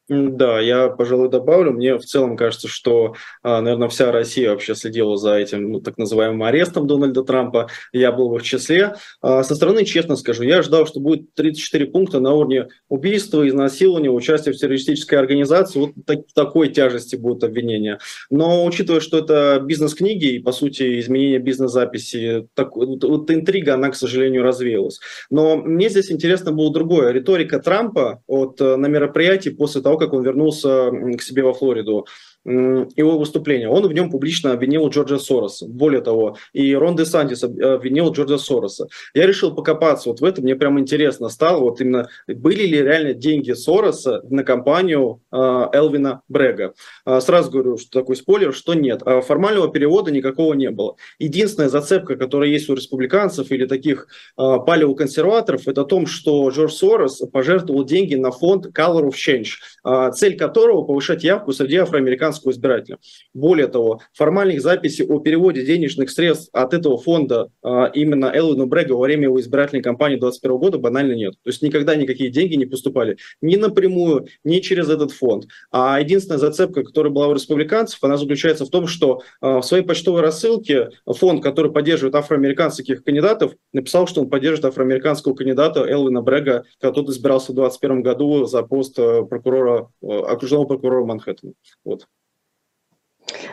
Да, 0.10 0.62
я, 0.62 0.88
пожалуй, 0.88 1.30
добавлю. 1.30 1.74
Мне 1.74 1.98
в 1.98 2.06
целом 2.06 2.38
кажется, 2.38 2.70
что, 2.70 3.16
а, 3.44 3.60
наверное, 3.60 3.90
вся 3.90 4.10
Россия 4.10 4.52
вообще 4.52 4.74
следила 4.74 5.18
за 5.18 5.36
этим 5.36 5.70
ну, 5.70 5.82
так 5.82 5.98
называемым 5.98 6.44
арестом 6.44 6.88
Дональда 6.88 7.24
Трампа. 7.24 7.68
Я 7.92 8.14
был 8.14 8.30
в 8.30 8.38
их 8.38 8.44
числе. 8.44 8.96
А, 9.22 9.44
со 9.44 9.56
стороны, 9.56 9.84
честно 9.84 10.16
скажу, 10.16 10.44
я 10.44 10.62
ждал, 10.62 10.88
что 10.88 11.02
будет 11.02 11.34
34 11.34 11.88
пункта 11.88 12.22
на 12.22 12.34
уровне 12.34 12.70
убийства, 12.88 13.46
изнасилования, 13.46 14.10
участия 14.10 14.54
в 14.54 14.58
террористической 14.58 15.20
организации. 15.20 15.80
Вот 15.80 15.92
так, 16.06 16.20
такой 16.34 16.70
тяжести 16.70 17.18
будут 17.18 17.44
обвинения. 17.44 18.00
Но 18.30 18.64
учитывая, 18.64 19.02
что 19.02 19.18
это 19.18 19.60
бизнес-книги 19.62 20.36
и, 20.36 20.40
по 20.40 20.54
сути, 20.54 21.02
изменение 21.02 21.40
бизнес-записи, 21.40 22.48
так, 22.54 22.78
вот, 22.78 23.04
вот 23.04 23.30
интрига, 23.30 23.74
она, 23.74 23.90
к 23.90 23.96
сожалению, 23.96 24.44
развеялась. 24.44 25.02
Но 25.30 25.58
мне 25.58 25.90
здесь 25.90 26.10
интересно 26.12 26.54
было 26.54 26.72
другое. 26.72 27.12
Риторика 27.12 27.60
Трампа 27.60 28.24
от, 28.26 28.62
э, 28.62 28.78
на 28.78 28.86
мероприятии 28.86 29.50
после 29.50 29.82
того, 29.82 29.97
как 29.98 30.14
он 30.14 30.24
вернулся 30.24 30.92
к 31.18 31.22
себе 31.22 31.44
во 31.44 31.54
Флориду 31.54 32.08
его 32.48 33.18
выступление. 33.20 33.70
Он 33.70 33.86
в 33.86 33.94
нем 33.94 34.10
публично 34.10 34.54
обвинил 34.54 34.88
Джорджа 34.88 35.20
Сороса. 35.20 35.68
Более 35.68 36.02
того, 36.02 36.38
и 36.54 36.74
Рон 36.74 36.96
Де 36.96 37.06
Сантис 37.06 37.44
обвинил 37.44 38.12
Джорджа 38.12 38.38
Сороса. 38.38 38.88
Я 39.14 39.28
решил 39.28 39.54
покопаться 39.54 40.10
вот 40.10 40.22
в 40.22 40.24
этом. 40.24 40.46
Мне 40.46 40.56
прям 40.56 40.80
интересно 40.80 41.28
стало, 41.28 41.60
вот 41.60 41.82
именно 41.82 42.08
были 42.28 42.64
ли 42.66 42.82
реально 42.82 43.14
деньги 43.14 43.52
Сороса 43.52 44.22
на 44.30 44.46
компанию 44.46 45.22
э, 45.30 45.36
Элвина 45.74 46.22
Брега. 46.30 46.74
Э, 47.06 47.20
сразу 47.20 47.52
говорю, 47.52 47.78
что 47.78 48.00
такой 48.00 48.16
спойлер, 48.16 48.54
что 48.54 48.74
нет. 48.74 49.02
А 49.06 49.20
формального 49.20 49.70
перевода 49.70 50.12
никакого 50.12 50.54
не 50.54 50.72
было. 50.72 50.96
Единственная 51.20 51.70
зацепка, 51.70 52.16
которая 52.16 52.50
есть 52.50 52.70
у 52.70 52.76
республиканцев 52.76 53.52
или 53.52 53.66
таких 53.66 54.08
палеоконсерваторов, 54.38 55.68
это 55.68 55.82
о 55.82 55.86
том, 55.86 56.08
что 56.08 56.50
Джордж 56.50 56.72
Сорос 56.72 57.22
пожертвовал 57.32 57.84
деньги 57.84 58.16
на 58.16 58.32
фонд 58.32 58.68
Color 58.68 59.10
of 59.10 59.16
Change, 59.16 60.12
цель 60.14 60.38
которого 60.38 60.84
повышать 60.84 61.24
явку 61.26 61.52
среди 61.52 61.76
афроамериканцев 61.78 62.37
американского 62.38 62.52
избирателя. 62.52 62.98
Более 63.34 63.68
того, 63.68 64.02
формальных 64.14 64.62
записей 64.62 65.06
о 65.06 65.20
переводе 65.20 65.66
денежных 65.66 66.10
средств 66.10 66.50
от 66.54 66.74
этого 66.74 66.98
фонда 66.98 67.50
э, 67.64 67.86
именно 67.94 68.32
Элвину 68.34 68.66
Брега 68.66 68.94
во 68.94 69.02
время 69.02 69.24
его 69.24 69.40
избирательной 69.40 69.82
кампании 69.82 70.18
2021 70.18 70.58
года 70.58 70.78
банально 70.78 71.14
нет. 71.14 71.34
То 71.44 71.50
есть 71.50 71.62
никогда 71.62 71.96
никакие 71.96 72.30
деньги 72.30 72.56
не 72.56 72.66
поступали 72.66 73.18
ни 73.42 73.56
напрямую, 73.56 74.28
ни 74.44 74.60
через 74.60 74.90
этот 74.90 75.12
фонд. 75.12 75.48
А 75.72 76.00
единственная 76.00 76.40
зацепка, 76.40 76.84
которая 76.84 77.12
была 77.12 77.28
у 77.28 77.34
республиканцев, 77.34 78.04
она 78.04 78.18
заключается 78.18 78.66
в 78.66 78.70
том, 78.70 78.88
что 78.88 79.22
э, 79.42 79.58
в 79.58 79.64
своей 79.64 79.84
почтовой 79.84 80.22
рассылке 80.22 80.90
фонд, 81.06 81.44
который 81.44 81.72
поддерживает 81.72 82.16
афроамериканских 82.16 83.04
кандидатов, 83.04 83.54
написал, 83.74 84.08
что 84.08 84.22
он 84.22 84.30
поддерживает 84.30 84.74
афроамериканского 84.74 85.34
кандидата 85.34 85.86
Элвина 85.88 86.22
Брега, 86.22 86.64
когда 86.80 86.94
тот 86.94 87.10
избирался 87.10 87.52
в 87.52 87.56
2021 87.56 88.02
году 88.04 88.46
за 88.46 88.64
пост 88.64 88.98
э, 89.00 89.24
прокурора, 89.24 89.90
э, 90.02 90.08
окружного 90.08 90.66
прокурора 90.66 91.06
Манхэттена. 91.06 91.54
Вот. 91.84 92.08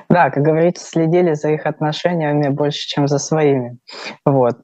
Да, 0.09 0.31
как 0.31 0.43
говорится, 0.43 0.87
следили 0.87 1.35
за 1.35 1.51
их 1.51 1.67
отношениями 1.67 2.49
больше, 2.49 2.87
чем 2.87 3.09
за 3.09 3.19
своими. 3.19 3.79
Вот. 4.25 4.59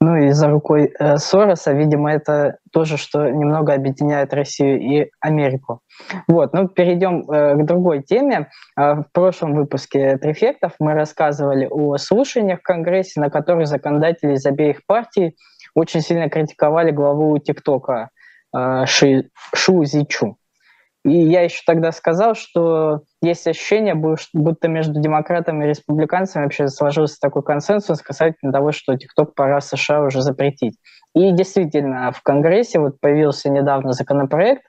Ну 0.00 0.16
и 0.16 0.30
за 0.30 0.48
рукой 0.48 0.92
э, 0.98 1.18
Сороса, 1.18 1.72
видимо, 1.72 2.12
это 2.12 2.58
тоже, 2.72 2.96
что 2.96 3.28
немного 3.28 3.74
объединяет 3.74 4.32
Россию 4.32 4.80
и 4.80 5.10
Америку. 5.20 5.80
Вот, 6.28 6.52
ну 6.52 6.68
перейдем 6.68 7.30
э, 7.30 7.56
к 7.56 7.64
другой 7.64 8.02
теме. 8.02 8.48
Э, 8.78 8.94
в 8.94 9.06
прошлом 9.12 9.54
выпуске 9.54 10.16
«Трефектов» 10.16 10.72
мы 10.78 10.94
рассказывали 10.94 11.66
о 11.70 11.96
слушаниях 11.96 12.60
в 12.60 12.62
Конгрессе, 12.62 13.20
на 13.20 13.30
которых 13.30 13.66
законодатели 13.66 14.34
из 14.34 14.46
обеих 14.46 14.84
партий 14.86 15.36
очень 15.74 16.00
сильно 16.00 16.30
критиковали 16.30 16.90
главу 16.90 17.38
ТикТока 17.38 18.10
э, 18.56 18.86
Ши, 18.86 19.30
Шу 19.54 19.84
Зичу. 19.84 20.38
И 21.06 21.18
я 21.18 21.42
еще 21.42 21.62
тогда 21.64 21.92
сказал, 21.92 22.34
что 22.34 23.02
есть 23.22 23.46
ощущение, 23.46 23.94
будто 23.94 24.66
между 24.66 25.00
демократами 25.00 25.64
и 25.64 25.68
республиканцами 25.68 26.42
вообще 26.42 26.66
сложился 26.66 27.18
такой 27.20 27.44
консенсус 27.44 28.02
касательно 28.02 28.52
того, 28.52 28.72
что 28.72 28.96
ТикТок 28.96 29.36
пора 29.36 29.60
США 29.60 30.02
уже 30.02 30.20
запретить. 30.20 30.76
И 31.14 31.30
действительно, 31.30 32.10
в 32.10 32.22
Конгрессе 32.22 32.80
вот 32.80 32.98
появился 32.98 33.50
недавно 33.50 33.92
законопроект 33.92 34.64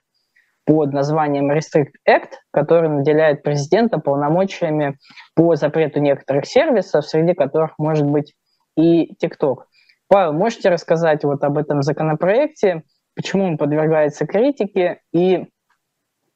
под 0.64 0.92
названием 0.92 1.50
Restrict 1.50 1.90
Act, 2.08 2.34
который 2.52 2.88
наделяет 2.88 3.42
президента 3.42 3.98
полномочиями 3.98 4.96
по 5.34 5.56
запрету 5.56 5.98
некоторых 5.98 6.46
сервисов, 6.46 7.04
среди 7.04 7.34
которых 7.34 7.72
может 7.78 8.06
быть 8.06 8.34
и 8.76 9.12
ТикТок. 9.16 9.66
Павел, 10.06 10.34
можете 10.34 10.68
рассказать 10.68 11.24
вот 11.24 11.42
об 11.42 11.58
этом 11.58 11.82
законопроекте, 11.82 12.84
почему 13.16 13.44
он 13.44 13.58
подвергается 13.58 14.24
критике 14.24 15.00
и 15.12 15.48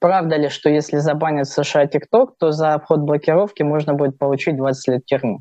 Правда 0.03 0.37
ли, 0.37 0.49
что 0.49 0.69
если 0.69 0.99
забанят 0.99 1.49
США 1.49 1.85
TikTok, 1.87 2.31
то 2.39 2.51
за 2.51 2.79
вход 2.81 3.03
блокировки 3.03 3.63
можно 3.63 3.95
будет 3.95 4.19
получить 4.19 4.57
20 4.57 4.89
лет 4.89 5.07
тюрьмы? 5.07 5.39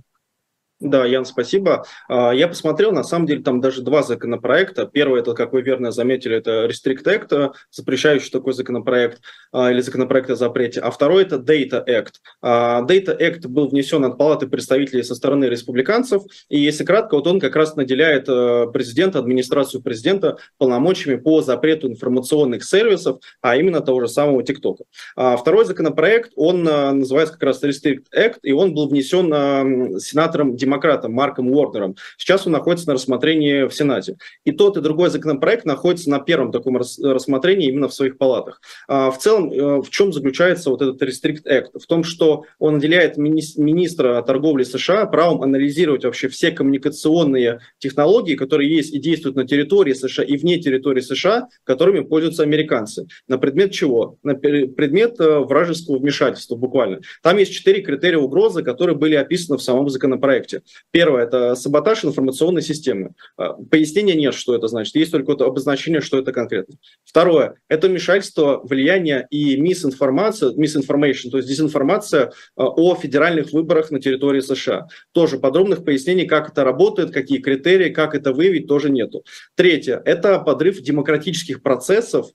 Да, 0.82 1.06
Ян, 1.06 1.26
спасибо. 1.26 1.86
А, 2.10 2.32
я 2.32 2.48
посмотрел, 2.48 2.92
на 2.92 3.04
самом 3.04 3.28
деле 3.28 3.44
там 3.44 3.62
даже 3.62 3.84
два 3.84 4.02
законопроекта. 4.02 4.88
Первый, 4.88 5.22
это, 5.22 5.36
как 5.36 5.54
вы 5.54 5.62
верно 5.62 5.92
заметили, 5.92 6.36
это 6.38 6.66
Restrict 6.66 7.04
Act, 7.04 7.52
запрещающий 7.70 8.32
такой 8.32 8.54
законопроект, 8.54 9.22
а, 9.52 9.72
или 9.72 9.80
законопроект 9.80 10.32
о 10.32 10.36
запрете. 10.36 10.80
А 10.80 10.90
второй 10.90 11.22
это 11.22 11.36
Data 11.36 11.86
Act. 11.88 12.14
А, 12.42 12.82
Data 12.82 13.16
Act 13.16 13.48
был 13.48 13.68
внесен 13.68 14.04
от 14.06 14.18
Палаты 14.18 14.48
представителей 14.48 15.04
со 15.04 15.14
стороны 15.14 15.46
республиканцев, 15.46 16.24
и 16.50 16.60
если 16.60 16.84
кратко, 16.84 17.14
вот 17.14 17.28
он 17.28 17.40
как 17.40 17.56
раз 17.56 17.76
наделяет 17.76 18.26
президента, 18.74 19.20
администрацию 19.20 19.84
президента 19.84 20.38
полномочиями 20.58 21.18
по 21.18 21.44
запрету 21.44 21.90
информационных 21.90 22.64
сервисов, 22.64 23.20
а 23.42 23.56
именно 23.56 23.82
того 23.82 24.02
же 24.02 24.08
самого 24.08 24.42
TikTok. 24.42 24.78
Второй 25.16 25.66
законопроект, 25.66 26.32
он 26.36 26.64
называется 26.64 27.36
как 27.36 27.44
раз 27.44 27.64
Restrict 27.64 28.06
Act, 28.16 28.40
и 28.42 28.52
он 28.52 28.74
был 28.74 28.90
внесен 28.90 30.00
сенатором 30.00 30.56
Демократии 30.56 30.71
демократом 30.72 31.12
Марком 31.12 31.52
Уорнером. 31.52 31.96
Сейчас 32.18 32.48
он 32.48 32.54
находится 32.54 32.88
на 32.88 32.94
рассмотрении 32.94 33.68
в 33.68 33.74
Сенате. 33.74 34.16
И 34.46 34.52
тот, 34.52 34.78
и 34.78 34.82
другой 34.82 35.10
законопроект 35.10 35.66
находится 35.66 36.10
на 36.10 36.20
первом 36.20 36.52
таком 36.52 36.78
рассмотрении 36.78 37.68
именно 37.68 37.90
в 37.90 37.94
своих 37.94 38.18
палатах. 38.18 38.62
А, 38.88 39.12
в 39.12 39.18
целом, 39.18 39.52
э, 39.52 39.82
в 39.82 39.90
чем 39.90 40.14
заключается 40.14 40.70
вот 40.70 40.82
этот 40.82 41.02
Restrict 41.02 41.44
Act? 41.46 41.80
В 41.80 41.86
том, 41.88 42.04
что 42.04 42.46
он 42.60 42.76
наделяет 42.76 43.18
мини- 43.18 43.42
министра 43.58 44.22
торговли 44.22 44.64
США 44.64 45.06
правом 45.06 45.42
анализировать 45.42 46.06
вообще 46.06 46.30
все 46.30 46.52
коммуникационные 46.52 47.60
технологии, 47.80 48.36
которые 48.36 48.74
есть 48.74 48.94
и 48.94 49.00
действуют 49.00 49.36
на 49.36 49.46
территории 49.46 49.94
США 49.94 50.24
и 50.24 50.38
вне 50.38 50.58
территории 50.60 51.02
США, 51.02 51.50
которыми 51.66 52.00
пользуются 52.02 52.44
американцы. 52.44 53.08
На 53.28 53.38
предмет 53.38 53.72
чего? 53.72 54.18
На 54.24 54.36
предмет 54.36 55.20
э, 55.20 55.40
вражеского 55.40 55.98
вмешательства 55.98 56.56
буквально. 56.56 57.02
Там 57.22 57.38
есть 57.38 57.52
четыре 57.52 57.82
критерия 57.82 58.20
угрозы, 58.20 58.64
которые 58.64 58.96
были 58.96 59.16
описаны 59.16 59.58
в 59.58 59.64
самом 59.64 59.90
законопроекте. 59.90 60.61
Первое– 60.92 61.24
это 61.26 61.56
саботаж 61.56 62.06
информационной 62.06 62.62
системы. 62.62 63.12
А, 63.38 63.54
пояснения 63.54 64.16
нет, 64.16 64.34
что 64.34 64.56
это 64.56 64.68
значит. 64.68 64.96
Есть 64.96 65.12
только 65.12 65.32
вот 65.32 65.42
обозначение, 65.42 66.02
что 66.02 66.20
это 66.20 66.32
конкретно. 66.32 66.76
Второе– 67.04 67.56
это 67.68 67.88
вмешательство, 67.88 68.62
влияние 68.64 69.28
и 69.30 69.58
мисинформация, 69.58 70.52
misinformation, 70.54 71.30
то 71.30 71.38
есть 71.38 71.50
дезинформация 71.50 72.32
а, 72.56 72.66
о 72.68 72.96
федеральных 72.96 73.52
выборах 73.52 73.92
на 73.92 74.00
территории 74.00 74.42
США. 74.42 74.88
Тоже 75.12 75.38
подробных 75.38 75.84
пояснений, 75.84 76.26
как 76.26 76.52
это 76.52 76.64
работает, 76.64 77.12
какие 77.12 77.40
критерии, 77.40 77.90
как 77.90 78.16
это 78.16 78.34
выявить, 78.34 78.68
тоже 78.68 78.90
нету. 78.90 79.24
Третье– 79.56 80.02
это 80.06 80.40
подрыв 80.40 80.82
демократических 80.82 81.62
процессов 81.62 82.28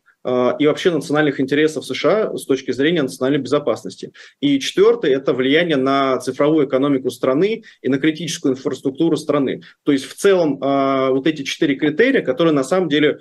и 0.59 0.67
вообще 0.67 0.91
национальных 0.91 1.39
интересов 1.39 1.85
США 1.87 2.37
с 2.37 2.45
точки 2.47 2.73
зрения 2.73 3.03
национальной 3.03 3.39
безопасности. 3.39 4.13
И 4.41 4.59
четвертое– 4.59 5.13
это 5.17 5.33
влияние 5.33 5.77
на 5.77 6.19
цифровую 6.19 6.67
экономику 6.67 7.11
страны 7.11 7.63
и 7.83 7.89
на 7.89 7.99
критическую 7.99 8.55
инфраструктуру 8.55 9.17
страны. 9.17 9.63
То 9.85 9.93
есть 9.93 10.05
в 10.07 10.15
целом 10.15 10.59
а, 10.63 11.11
вот 11.11 11.27
эти 11.27 11.43
четыре 11.43 11.77
критерия, 11.77 12.23
которые 12.23 12.55
на 12.55 12.65
самом 12.65 12.89
деле 12.89 13.21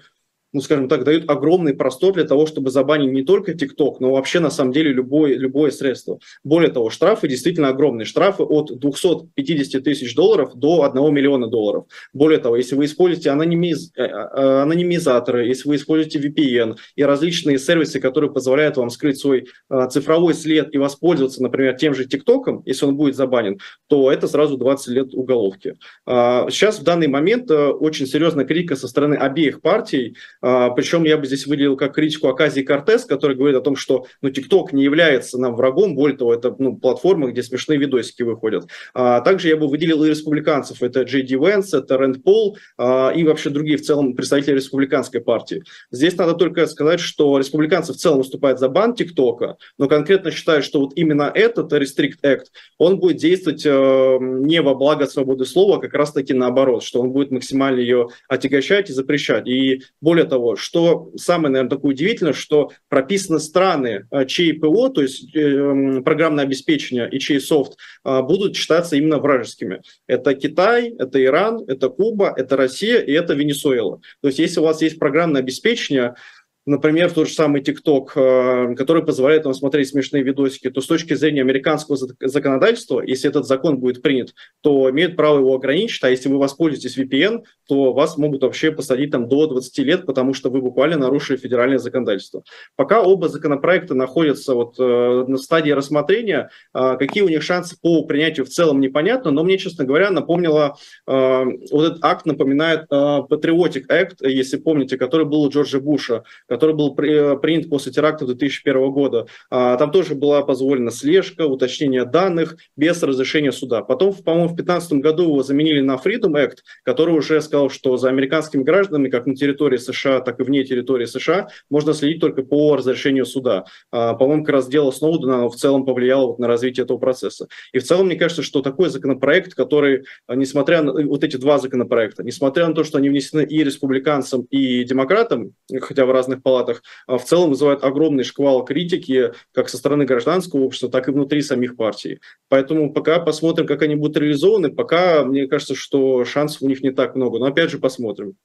ну, 0.56 0.62
скажем 0.62 0.88
так, 0.88 1.04
дают 1.04 1.30
огромный 1.30 1.74
простор 1.74 2.14
для 2.14 2.24
того, 2.24 2.46
чтобы 2.46 2.72
забанить 2.72 3.12
не 3.12 3.24
только 3.24 3.52
TikTok, 3.52 3.98
но 4.00 4.14
вообще, 4.14 4.40
на 4.40 4.50
самом 4.50 4.72
деле, 4.72 4.94
любое, 4.94 5.36
любое 5.36 5.70
средство. 5.70 6.20
Более 6.46 6.72
того, 6.72 6.90
штрафы 6.90 7.28
действительно 7.28 7.68
огромные. 7.68 8.06
Штрафы 8.06 8.44
от 8.44 8.80
250 8.80 9.84
тысяч 9.84 10.16
долларов 10.16 10.56
до 10.56 10.84
1 10.84 11.14
миллиона 11.14 11.48
долларов. 11.48 11.88
Более 12.14 12.40
того, 12.40 12.56
если 12.56 12.76
вы 12.76 12.86
используете 12.86 13.32
анонимиз... 13.32 13.92
Э, 13.98 14.04
э, 14.04 14.62
анонимизаторы, 14.62 15.46
если 15.46 15.68
вы 15.68 15.76
используете 15.76 16.20
VPN 16.20 16.78
и 16.96 17.04
различные 17.04 17.60
сервисы, 17.60 18.00
которые 18.00 18.32
позволяют 18.32 18.78
вам 18.78 18.90
скрыть 18.90 19.20
свой 19.20 19.48
э, 19.70 19.88
цифровой 19.92 20.34
след 20.36 20.74
и 20.74 20.78
воспользоваться, 20.78 21.44
например, 21.44 21.76
тем 21.76 21.94
же 21.94 22.06
TikTok, 22.06 22.62
если 22.64 22.86
он 22.86 22.96
будет 22.96 23.18
забанен, 23.18 23.60
то 23.88 24.10
это 24.10 24.30
сразу 24.30 24.56
20 24.56 24.88
лет 24.88 25.14
уголовки. 25.14 25.76
А, 26.06 26.50
сейчас 26.50 26.80
в 26.80 26.84
данный 26.84 27.08
момент 27.08 27.52
очень 27.52 28.08
серьезная 28.08 28.46
критика 28.46 28.78
со 28.78 28.88
стороны 28.88 29.16
обеих 29.16 29.60
партий, 29.60 30.16
а, 30.42 30.45
причем 30.76 31.04
я 31.06 31.18
бы 31.18 31.26
здесь 31.26 31.48
выделил 31.48 31.76
как 31.76 31.96
критику 31.96 32.28
Аказии 32.28 32.62
Кортес, 32.62 33.06
который 33.06 33.36
говорит 33.36 33.58
о 33.58 33.62
том, 33.62 33.76
что 33.76 34.06
ну, 34.22 34.30
TikTok 34.30 34.68
не 34.74 34.84
является 34.84 35.40
нам 35.40 35.56
врагом, 35.56 35.96
более 35.96 36.18
того, 36.18 36.34
это 36.34 36.56
ну, 36.60 36.78
платформа, 36.78 37.32
где 37.32 37.42
смешные 37.42 37.80
видосики 37.80 38.24
выходят. 38.24 38.68
А, 38.94 39.22
также 39.22 39.48
я 39.48 39.58
бы 39.58 39.68
выделил 39.68 40.04
и 40.04 40.10
республиканцев, 40.10 40.84
это 40.84 41.02
Джей 41.02 41.24
Ди 41.24 41.36
Венс, 41.36 41.74
это 41.74 41.98
Рэнд 41.98 42.24
Пол 42.24 42.58
а, 42.78 43.12
и 43.16 43.24
вообще 43.24 43.50
другие 43.50 43.78
в 43.78 43.82
целом 43.82 44.16
представители 44.16 44.56
республиканской 44.56 45.22
партии. 45.22 45.64
Здесь 45.92 46.16
надо 46.18 46.34
только 46.34 46.68
сказать, 46.68 47.00
что 47.00 47.38
республиканцы 47.38 47.94
в 47.94 47.98
целом 47.98 48.20
выступают 48.20 48.60
за 48.60 48.70
бан 48.70 48.94
ТикТока, 48.94 49.58
но 49.78 49.88
конкретно 49.88 50.32
считают, 50.32 50.66
что 50.66 50.80
вот 50.82 50.94
именно 50.96 51.32
этот 51.34 51.74
Restrict 51.74 52.20
Act, 52.24 52.46
он 52.78 53.00
будет 53.00 53.18
действовать 53.18 53.66
э, 53.66 54.18
не 54.22 54.62
во 54.62 54.76
благо 54.76 55.06
свободы 55.06 55.46
слова, 55.46 55.78
а 55.78 55.80
как 55.80 55.94
раз 55.94 56.12
таки 56.12 56.34
наоборот, 56.34 56.84
что 56.84 57.02
он 57.02 57.12
будет 57.12 57.32
максимально 57.32 57.80
ее 57.80 58.10
отягощать 58.28 58.90
и 58.90 58.94
запрещать. 58.94 59.48
И 59.48 59.82
более 60.02 60.25
того, 60.26 60.46
того, 60.46 60.56
что 60.56 61.12
самое, 61.16 61.50
наверное, 61.50 61.70
такое 61.70 61.92
удивительное, 61.92 62.34
что 62.34 62.72
прописаны 62.90 63.40
страны, 63.40 64.08
э, 64.12 64.26
чьи 64.26 64.52
ПО, 64.54 64.90
то 64.90 65.02
есть 65.02 65.36
э, 65.36 66.02
программное 66.04 66.44
обеспечение 66.44 67.10
и 67.10 67.20
чей 67.20 67.40
софт 67.40 67.78
э, 68.04 68.22
будут 68.22 68.56
считаться 68.56 68.96
именно 68.96 69.18
вражескими. 69.18 69.82
Это 70.08 70.34
Китай, 70.36 70.94
это 71.00 71.24
Иран, 71.24 71.64
это 71.68 71.90
Куба, 71.90 72.34
это 72.36 72.58
Россия 72.58 73.00
и 73.00 73.12
это 73.14 73.34
Венесуэла. 73.34 74.02
То 74.22 74.28
есть 74.28 74.40
если 74.40 74.60
у 74.60 74.64
вас 74.64 74.82
есть 74.82 75.00
программное 75.00 75.42
обеспечение, 75.42 76.16
например, 76.66 77.12
тот 77.12 77.28
же 77.28 77.34
самый 77.34 77.62
TikTok, 77.62 78.10
э, 78.16 78.76
который 78.76 79.04
позволяет 79.04 79.46
вам 79.46 79.54
смотреть 79.54 79.90
смешные 79.90 80.24
видосики, 80.24 80.70
то 80.70 80.82
с 80.82 80.88
точки 80.88 81.14
зрения 81.14 81.42
американского 81.42 81.98
законодательства, 82.20 83.02
если 83.02 83.30
этот 83.30 83.46
закон 83.46 83.78
будет 83.78 84.02
принят, 84.02 84.34
то 84.62 84.90
имеют 84.90 85.16
право 85.16 85.40
его 85.40 85.54
ограничить, 85.54 86.04
а 86.04 86.10
если 86.10 86.30
вы 86.30 86.38
воспользуетесь 86.38 86.98
VPN, 86.98 87.44
то 87.68 87.94
вас 87.94 88.18
могут 88.18 88.42
вообще 88.42 88.72
посадить 88.72 89.12
там 89.12 89.28
до 89.28 89.48
20 89.48 89.78
лет, 89.80 90.06
потому 90.06 90.34
что 90.34 90.50
вы 90.50 90.62
буквально 90.62 90.98
нарушили 90.98 91.38
федеральное 91.38 91.78
законодательство. 91.78 92.44
Пока 92.76 93.02
оба 93.02 93.30
законопроекта 93.30 93.94
находятся 93.94 94.56
вот 94.56 94.76
э, 94.80 95.26
на 95.28 95.38
стадии 95.38 95.72
рассмотрения, 95.72 96.50
э, 96.74 96.96
какие 96.98 97.24
у 97.24 97.30
них 97.30 97.44
шансы 97.44 97.78
по 97.80 98.04
принятию 98.06 98.46
в 98.46 98.50
целом 98.50 98.80
непонятно, 98.80 99.32
но 99.32 99.44
мне, 99.44 99.58
честно 99.58 99.86
говоря, 99.86 100.10
напомнило, 100.10 100.78
вот 101.06 101.84
этот 101.84 102.04
акт 102.04 102.26
напоминает 102.26 102.90
Patriotic 102.92 103.84
Act, 103.90 104.28
если 104.28 104.58
помните, 104.58 104.98
который 104.98 105.26
был 105.26 105.44
у 105.44 105.50
Джорджа 105.50 105.80
Буша, 105.80 106.24
который 106.56 106.74
был 106.74 106.96
при, 106.96 107.38
принят 107.38 107.70
после 107.70 107.92
теракта 107.92 108.26
2001 108.26 108.92
года. 108.92 109.28
А, 109.50 109.76
там 109.76 109.92
тоже 109.92 110.16
была 110.16 110.42
позволена 110.42 110.90
слежка, 110.90 111.46
уточнение 111.46 112.06
данных 112.06 112.56
без 112.78 113.04
разрешения 113.04 113.52
суда. 113.52 113.82
Потом, 113.82 114.14
по-моему, 114.14 114.48
в 114.48 114.56
2015 114.56 114.94
году 114.94 115.24
его 115.24 115.44
заменили 115.44 115.82
на 115.82 115.96
Freedom 115.96 116.34
Act, 116.34 116.58
который 116.84 117.14
уже 117.14 117.42
сказал, 117.42 117.70
что 117.70 117.98
за 117.98 118.08
американскими 118.10 118.64
гражданами, 118.64 119.10
как 119.10 119.26
на 119.26 119.36
территории 119.36 119.78
США, 119.78 120.22
так 120.22 120.40
и 120.40 120.44
вне 120.44 120.64
территории 120.64 121.06
США, 121.06 121.50
можно 121.70 121.94
следить 121.94 122.22
только 122.22 122.44
по 122.44 122.78
разрешению 122.78 123.26
суда. 123.26 123.66
А, 123.92 124.14
по-моему, 124.14 124.46
как 124.46 124.54
раз 124.54 124.68
дело 124.68 124.92
Сноудена 124.92 125.50
в 125.50 125.56
целом 125.56 125.86
повлияло 125.86 126.28
вот 126.28 126.40
на 126.40 126.48
развитие 126.48 126.86
этого 126.86 126.98
процесса. 126.98 127.48
И 127.74 127.80
в 127.80 127.84
целом, 127.84 128.06
мне 128.06 128.16
кажется, 128.16 128.44
что 128.44 128.62
такой 128.62 128.90
законопроект, 128.90 129.54
который, 129.54 130.06
несмотря 130.30 130.82
на 130.82 130.94
вот 130.94 131.24
эти 131.24 131.36
два 131.36 131.60
законопроекта, 131.60 132.24
несмотря 132.24 132.68
на 132.68 132.74
то, 132.74 132.84
что 132.84 132.98
они 132.98 133.10
внесены 133.10 133.44
и 133.44 133.64
республиканцам, 133.64 134.44
и 134.50 134.84
демократам, 134.84 135.54
хотя 135.82 136.06
в 136.06 136.12
разных 136.12 136.44
палатах, 136.46 136.84
а, 137.08 137.18
в 137.18 137.26
целом 137.26 137.50
вызывает 137.50 137.84
огромный 137.84 138.24
шквал 138.24 138.64
критики 138.64 139.34
как 139.52 139.68
со 139.68 139.78
стороны 139.78 140.06
гражданского 140.06 140.62
общества, 140.62 140.90
так 140.90 141.08
и 141.08 141.12
внутри 141.12 141.42
самих 141.42 141.76
партий. 141.76 142.20
Поэтому 142.48 142.94
пока 142.94 143.20
посмотрим, 143.20 143.66
как 143.66 143.82
они 143.82 143.96
будут 143.96 144.18
реализованы, 144.18 144.70
пока 144.70 145.26
мне 145.26 145.48
кажется, 145.48 145.76
что 145.76 146.24
шансов 146.24 146.62
у 146.62 146.68
них 146.68 146.82
не 146.82 146.92
так 146.92 147.16
много. 147.16 147.40
Но 147.40 147.48
опять 147.48 147.72
же 147.72 147.80
посмотрим. 147.80 148.36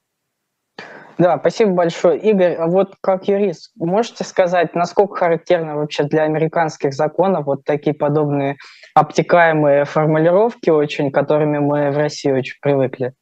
Да, 1.17 1.37
спасибо 1.37 1.73
большое. 1.73 2.17
Игорь, 2.17 2.55
а 2.55 2.65
вот 2.65 2.95
как 2.99 3.27
юрист, 3.27 3.71
можете 3.75 4.23
сказать, 4.23 4.73
насколько 4.73 5.17
характерно 5.17 5.75
вообще 5.75 6.03
для 6.03 6.23
американских 6.23 6.93
законов 6.93 7.45
вот 7.45 7.63
такие 7.63 7.93
подобные 7.93 8.57
обтекаемые 8.95 9.85
формулировки 9.85 10.71
очень, 10.71 11.11
которыми 11.11 11.59
мы 11.59 11.91
в 11.91 11.97
России 11.97 12.31
очень 12.31 12.55
привыкли? 12.59 13.13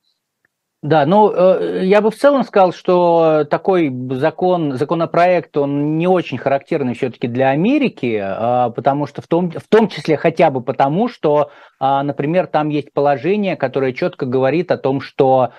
Да, 0.82 1.06
ну 1.06 1.30
э, 1.30 1.86
я 1.86 2.00
бы 2.00 2.10
в 2.10 2.16
целом 2.16 2.46
сказал, 2.46 2.72
что 2.72 3.46
такой 3.50 3.94
закон, 4.12 4.78
законопроект, 4.78 5.58
он 5.58 5.98
не 5.98 6.08
очень 6.08 6.38
характерный 6.38 6.94
все-таки 6.94 7.28
для 7.28 7.50
Америки, 7.50 8.18
а, 8.22 8.70
потому 8.70 9.06
что 9.06 9.22
в 9.22 9.28
том, 9.28 9.52
в 9.52 9.68
том 9.68 9.90
числе 9.90 10.16
хотя 10.16 10.50
бы 10.52 10.62
потому, 10.62 11.10
что, 11.10 11.52
а, 11.82 12.02
например, 12.02 12.48
там 12.48 12.70
есть 12.70 12.94
положение, 12.94 13.58
которое 13.58 13.92
четко 13.92 14.26
говорит 14.26 14.72
о 14.72 14.78
том, 14.78 15.02
что 15.02 15.52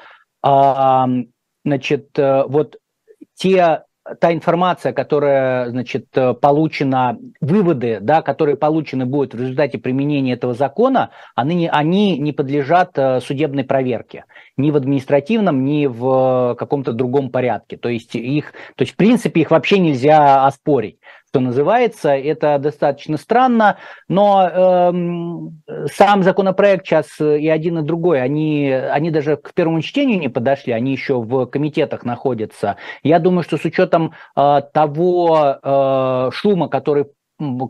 а, 0.43 1.07
значит, 1.65 2.19
э, 2.19 2.45
вот 2.47 2.77
те 3.35 3.85
та 4.19 4.33
информация, 4.33 4.93
которая, 4.93 5.71
значит, 5.71 6.07
э, 6.15 6.35
получена, 6.35 7.19
выводы, 7.41 7.99
да, 8.01 8.23
которые 8.23 8.57
получены 8.57 9.07
будут 9.07 9.35
в 9.35 9.41
результате 9.41 9.79
применения 9.79 10.33
этого 10.33 10.55
закона, 10.55 11.11
они, 11.35 11.69
они 11.69 12.19
не 12.19 12.33
подлежат 12.33 12.93
э, 12.97 13.21
судебной 13.21 13.65
проверке 13.65 14.25
ни 14.57 14.71
в 14.71 14.77
административном, 14.77 15.65
ни 15.65 15.87
в 15.87 16.57
каком-то 16.59 16.93
другом 16.93 17.31
порядке. 17.31 17.77
То 17.77 17.89
есть 17.89 18.15
их, 18.15 18.53
то 18.77 18.83
есть 18.83 18.95
в 18.95 18.97
принципе 18.97 19.43
их 19.43 19.51
вообще 19.51 19.79
нельзя 19.79 20.47
оспорить 20.47 20.99
что 21.31 21.41
называется. 21.41 22.11
Это 22.11 22.59
достаточно 22.59 23.17
странно, 23.17 23.79
но 24.09 24.49
э, 24.53 25.87
сам 25.93 26.23
законопроект 26.23 26.87
сейчас 26.87 27.21
и 27.21 27.49
один, 27.49 27.79
и 27.79 27.83
другой, 27.83 28.21
они, 28.21 28.71
они 28.71 29.11
даже 29.11 29.37
к 29.37 29.55
первому 29.55 29.81
чтению 29.81 30.19
не 30.19 30.29
подошли, 30.29 30.73
они 30.73 30.93
еще 30.93 31.21
в 31.21 31.47
комитетах 31.47 32.05
находятся. 32.05 32.77
Я 33.05 33.21
думаю, 33.21 33.45
что 33.45 33.59
с 33.59 33.65
учетом 33.65 34.13
э, 34.37 34.61
того 34.73 35.59
э, 35.63 36.31
шума, 36.33 36.69
который 36.69 37.07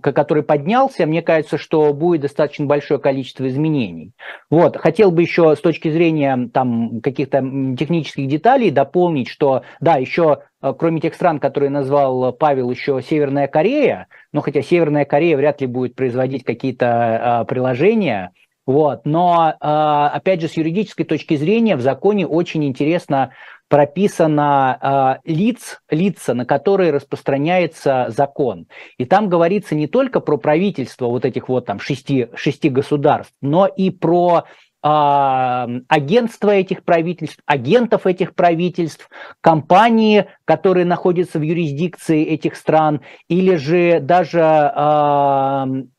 который 0.02 0.42
поднялся, 0.42 1.06
мне 1.06 1.22
кажется, 1.22 1.58
что 1.58 1.92
будет 1.92 2.22
достаточно 2.22 2.66
большое 2.66 3.00
количество 3.00 3.46
изменений. 3.48 4.12
Вот, 4.50 4.76
хотел 4.76 5.10
бы 5.10 5.22
еще 5.22 5.54
с 5.54 5.60
точки 5.60 5.90
зрения 5.90 6.48
там 6.52 7.00
каких-то 7.00 7.40
технических 7.78 8.28
деталей 8.28 8.70
дополнить, 8.70 9.28
что 9.28 9.62
да, 9.80 9.96
еще 9.96 10.42
э, 10.62 10.74
кроме 10.78 11.00
тех 11.00 11.14
стран, 11.14 11.38
которые 11.38 11.70
назвал 11.70 12.32
Павел, 12.32 12.70
еще 12.70 13.00
Северная 13.02 13.46
Корея, 13.46 14.06
но 14.32 14.40
хотя 14.40 14.62
Северная 14.62 15.04
Корея 15.04 15.36
вряд 15.36 15.60
ли 15.60 15.66
будет 15.66 15.94
производить 15.94 16.44
какие-то 16.44 17.42
э, 17.42 17.44
приложения, 17.46 18.32
вот, 18.66 19.04
но 19.04 19.54
э, 19.60 19.66
опять 20.14 20.40
же 20.40 20.48
с 20.48 20.56
юридической 20.56 21.04
точки 21.04 21.36
зрения 21.36 21.76
в 21.76 21.80
законе 21.80 22.26
очень 22.26 22.64
интересно 22.64 23.32
прописано 23.68 25.20
э, 25.24 25.30
лиц, 25.32 25.80
лица, 25.90 26.34
на 26.34 26.44
которые 26.44 26.90
распространяется 26.90 28.06
закон. 28.08 28.66
И 28.98 29.06
там 29.06 29.28
говорится 29.28 29.74
не 29.74 29.86
только 29.86 30.20
про 30.20 30.36
правительство 30.36 31.06
вот 31.06 31.24
этих 31.24 31.48
вот 31.48 31.66
там 31.66 31.80
шести, 31.80 32.28
шести 32.34 32.68
государств, 32.68 33.32
но 33.40 33.66
и 33.66 33.90
про 33.90 34.44
э, 34.44 34.46
агентства 34.82 36.50
этих 36.50 36.84
правительств, 36.84 37.38
агентов 37.46 38.06
этих 38.06 38.34
правительств, 38.34 39.08
компании, 39.40 40.26
которые 40.44 40.84
находятся 40.84 41.38
в 41.38 41.42
юрисдикции 41.42 42.24
этих 42.24 42.56
стран, 42.56 43.00
или 43.28 43.54
же 43.54 44.00
даже, 44.00 44.40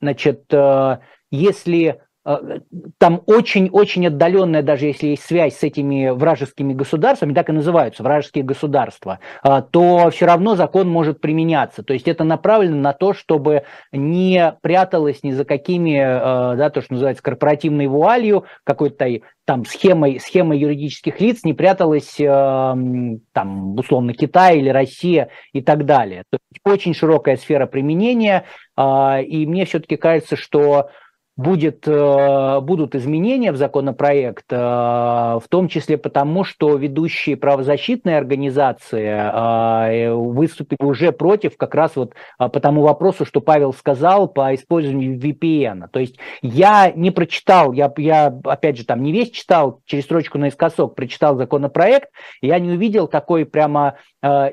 значит, 0.02 0.44
э, 0.52 0.98
если 1.32 2.02
там 2.24 3.24
очень-очень 3.26 4.08
отдаленная, 4.08 4.62
даже 4.62 4.86
если 4.86 5.08
есть 5.08 5.26
связь 5.26 5.58
с 5.58 5.64
этими 5.64 6.10
вражескими 6.10 6.74
государствами, 6.74 7.34
так 7.34 7.50
и 7.50 7.54
называются 7.54 8.04
вражеские 8.04 8.44
государства, 8.44 9.20
э, 9.44 9.64
то 9.72 10.12
все 10.12 10.28
равно 10.28 10.56
закон 10.56 10.88
может 10.88 11.20
применяться. 11.20 11.82
То 11.82 11.94
есть 11.94 12.08
это 12.08 12.24
направлено 12.24 12.78
на 12.78 12.94
то, 12.94 13.14
чтобы 13.14 13.64
не 13.92 14.56
пряталось 14.62 15.24
ни 15.24 15.32
за 15.32 15.46
какими, 15.46 15.98
э, 15.98 16.58
да, 16.58 16.70
то, 16.70 16.82
что 16.82 16.94
называется 16.94 17.24
корпоративной 17.24 17.88
вуалью, 17.88 18.46
какой-то 18.66 19.08
там 19.46 19.66
схемой, 19.66 20.20
схемой 20.20 20.60
юридических 20.60 21.20
лиц 21.20 21.44
не 21.44 21.54
пряталась 21.54 22.16
там 22.16 23.76
условно 23.76 24.14
Китай 24.14 24.60
или 24.60 24.70
Россия 24.70 25.30
и 25.52 25.62
так 25.62 25.86
далее. 25.86 26.24
То 26.30 26.38
есть 26.52 26.62
очень 26.64 26.94
широкая 26.94 27.36
сфера 27.38 27.66
применения, 27.66 28.46
и 28.80 29.46
мне 29.48 29.66
все-таки 29.66 29.98
кажется, 29.98 30.36
что 30.36 30.90
будет, 31.38 31.88
э, 31.88 32.60
будут 32.62 32.96
изменения 32.96 33.52
в 33.52 33.58
законопроект, 33.58 34.46
э, 34.52 34.56
в 34.58 35.44
том 35.50 35.68
числе 35.68 35.98
потому, 35.98 36.44
что 36.44 36.76
ведущие 36.76 37.38
правозащитные 37.38 38.18
организации 38.18 39.08
э, 39.08 40.14
выступили 40.14 40.84
уже 40.84 41.12
против 41.12 41.58
как 41.58 41.74
раз 41.74 41.96
вот 41.96 42.14
по 42.38 42.60
тому 42.60 42.82
вопросу, 42.82 43.26
что 43.26 43.40
Павел 43.42 43.74
сказал 43.74 44.28
по 44.28 44.54
использованию 44.54 45.18
VPN. 45.18 45.88
То 45.92 46.00
есть 46.00 46.18
я 46.42 46.92
не 46.92 47.12
прочитал, 47.12 47.72
я, 47.72 47.92
я 47.98 48.28
опять 48.44 48.78
же 48.78 48.86
там 48.86 49.02
не 49.02 49.12
весь 49.12 49.32
читал, 49.32 49.82
через 49.86 50.04
строчку 50.04 50.38
наискосок 50.38 50.96
прочитал 50.96 51.38
законопроект, 51.38 52.10
я 52.42 52.60
не 52.60 52.72
увидел 52.72 53.08
такой 53.08 53.46
прямо 53.46 53.96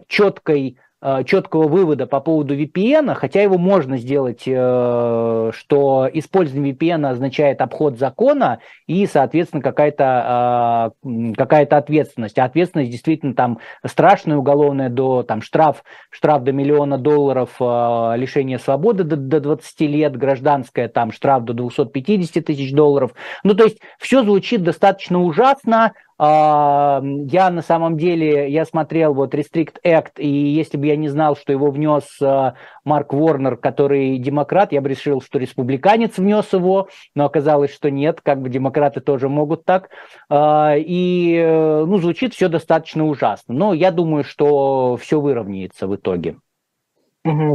четкой 0.09 0.79
четкого 1.25 1.69
вывода 1.69 2.07
по 2.07 2.21
поводу 2.21 2.57
VPN, 2.57 3.15
хотя 3.15 3.41
его 3.41 3.57
можно 3.57 3.99
сделать, 3.99 4.43
э, 4.47 5.51
что 5.55 6.09
использование 6.13 6.73
VPN 6.75 7.07
означает 7.07 7.61
обход 7.61 7.99
закона 7.99 8.59
и, 8.89 9.07
соответственно, 9.07 9.63
какая-то 9.63 10.95
э, 11.05 11.33
какая 11.37 11.67
ответственность. 11.67 12.39
А 12.39 12.45
ответственность 12.45 12.91
действительно 12.91 13.35
там 13.35 13.59
страшная, 13.87 14.39
уголовная, 14.39 14.89
до 14.89 15.23
там, 15.23 15.41
штраф, 15.41 15.85
штраф 16.11 16.43
до 16.43 16.53
миллиона 16.53 16.99
долларов, 16.99 17.61
лишение 17.61 18.59
свободы 18.59 19.05
до, 19.05 19.17
до 19.17 19.41
20 19.41 19.81
лет, 19.83 20.17
гражданская 20.17 20.89
там 20.89 21.13
штраф 21.13 21.45
до 21.45 21.53
250 21.53 22.45
тысяч 22.45 22.73
долларов. 22.73 23.13
Ну, 23.45 23.55
то 23.55 23.65
есть 23.65 23.79
все 23.99 24.23
звучит 24.25 24.63
достаточно 24.63 25.23
ужасно, 25.23 25.93
я 26.20 27.50
на 27.50 27.62
самом 27.62 27.96
деле, 27.96 28.50
я 28.50 28.64
смотрел 28.64 29.14
вот 29.14 29.35
Restrict 29.35 29.76
Act, 29.85 30.14
и 30.16 30.28
если 30.28 30.76
бы 30.76 30.87
я 30.87 30.96
не 30.96 31.09
знал, 31.09 31.37
что 31.37 31.52
его 31.52 31.70
внес 31.70 32.20
а, 32.20 32.54
Марк 32.85 33.12
Уорнер, 33.12 33.57
который 33.57 34.18
демократ, 34.18 34.72
я 34.72 34.81
бы 34.81 34.88
решил, 34.88 35.20
что 35.20 35.38
республиканец 35.38 36.18
внес 36.18 36.52
его, 36.52 36.88
но 37.14 37.24
оказалось, 37.24 37.72
что 37.72 37.88
нет, 37.90 38.20
как 38.20 38.42
бы 38.42 38.48
демократы 38.48 39.00
тоже 39.00 39.28
могут 39.28 39.64
так. 39.64 39.90
А, 40.28 40.74
и, 40.76 41.37
э, 41.37 41.85
ну, 41.85 41.98
звучит 41.98 42.35
все 42.35 42.48
достаточно 42.48 43.07
ужасно. 43.07 43.54
Но 43.54 43.72
я 43.72 43.92
думаю, 43.92 44.24
что 44.24 44.96
все 44.96 45.20
выровняется 45.20 45.87
в 45.87 45.94
итоге. 45.94 46.37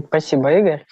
Спасибо, 0.08 0.54
Игорь. 0.54 0.86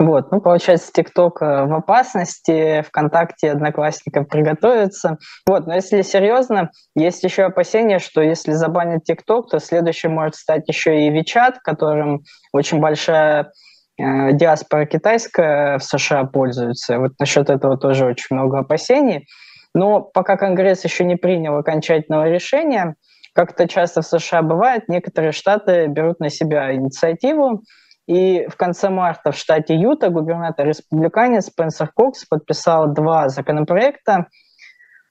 Вот, 0.00 0.32
ну, 0.32 0.40
получается, 0.40 0.90
ТикТок 0.94 1.42
э, 1.42 1.66
в 1.66 1.74
опасности, 1.74 2.80
ВКонтакте 2.88 3.50
одноклассников 3.50 4.28
приготовиться. 4.28 5.18
Вот, 5.46 5.66
но 5.66 5.74
если 5.74 6.00
серьезно, 6.00 6.70
есть 6.94 7.22
еще 7.22 7.42
опасение, 7.42 7.98
что 7.98 8.22
если 8.22 8.52
забанят 8.52 9.04
ТикТок, 9.04 9.50
то 9.50 9.58
следующий 9.58 10.08
может 10.08 10.36
стать 10.36 10.66
еще 10.68 11.02
и 11.02 11.10
Вичат, 11.10 11.58
которым 11.58 12.22
очень 12.54 12.80
большая 12.80 13.52
э, 13.98 14.32
диаспора 14.32 14.86
китайская 14.86 15.76
в 15.76 15.84
США 15.84 16.24
пользуется. 16.24 16.98
Вот 16.98 17.12
насчет 17.18 17.50
этого 17.50 17.76
тоже 17.76 18.06
очень 18.06 18.34
много 18.34 18.60
опасений. 18.60 19.26
Но 19.74 20.00
пока 20.00 20.38
Конгресс 20.38 20.82
еще 20.82 21.04
не 21.04 21.16
принял 21.16 21.58
окончательного 21.58 22.26
решения, 22.30 22.94
как 23.34 23.52
это 23.52 23.68
часто 23.68 24.00
в 24.00 24.06
США 24.06 24.40
бывает, 24.40 24.88
некоторые 24.88 25.32
штаты 25.32 25.88
берут 25.88 26.20
на 26.20 26.30
себя 26.30 26.74
инициативу 26.74 27.64
и 28.10 28.48
в 28.48 28.56
конце 28.56 28.90
марта 28.90 29.30
в 29.30 29.36
штате 29.36 29.76
Юта 29.76 30.10
губернатор-республиканец 30.10 31.46
Спенсер 31.46 31.92
Кокс 31.94 32.24
подписал 32.24 32.92
два 32.92 33.28
законопроекта, 33.28 34.26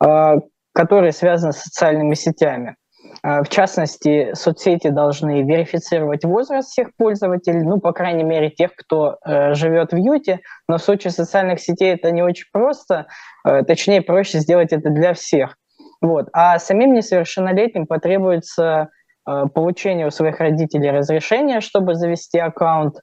э, 0.03 0.33
которые 0.73 1.13
связаны 1.13 1.53
с 1.53 1.61
социальными 1.61 2.13
сетями. 2.13 2.75
В 3.23 3.47
частности, 3.47 4.33
соцсети 4.33 4.89
должны 4.89 5.43
верифицировать 5.43 6.25
возраст 6.25 6.69
всех 6.69 6.89
пользователей, 6.97 7.63
ну, 7.63 7.79
по 7.79 7.93
крайней 7.93 8.23
мере, 8.23 8.49
тех, 8.49 8.75
кто 8.75 9.17
э, 9.25 9.53
живет 9.53 9.93
в 9.93 9.95
Юте. 9.95 10.41
Но 10.67 10.77
в 10.77 10.81
случае 10.81 11.11
социальных 11.11 11.61
сетей 11.61 11.93
это 11.93 12.11
не 12.11 12.21
очень 12.21 12.45
просто, 12.51 13.07
э, 13.47 13.63
точнее, 13.63 14.01
проще 14.01 14.39
сделать 14.39 14.73
это 14.73 14.89
для 14.89 15.13
всех. 15.13 15.55
Вот. 16.01 16.27
А 16.33 16.59
самим 16.59 16.93
несовершеннолетним 16.93 17.87
потребуется 17.87 18.89
э, 19.29 19.47
получение 19.53 20.07
у 20.07 20.11
своих 20.11 20.39
родителей 20.39 20.91
разрешения, 20.91 21.61
чтобы 21.61 21.95
завести 21.95 22.39
аккаунт. 22.39 22.97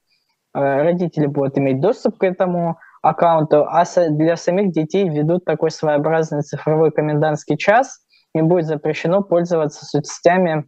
Э, 0.54 0.82
родители 0.82 1.26
будут 1.26 1.58
иметь 1.58 1.80
доступ 1.80 2.18
к 2.18 2.24
этому 2.24 2.78
аккаунту, 3.02 3.64
а 3.68 3.84
для 4.10 4.36
самих 4.36 4.72
детей 4.72 5.08
ведут 5.08 5.44
такой 5.44 5.70
своеобразный 5.70 6.42
цифровой 6.42 6.90
комендантский 6.90 7.56
час. 7.56 8.00
Им 8.34 8.48
будет 8.48 8.66
запрещено 8.66 9.22
пользоваться 9.22 9.84
соцсетями 9.84 10.64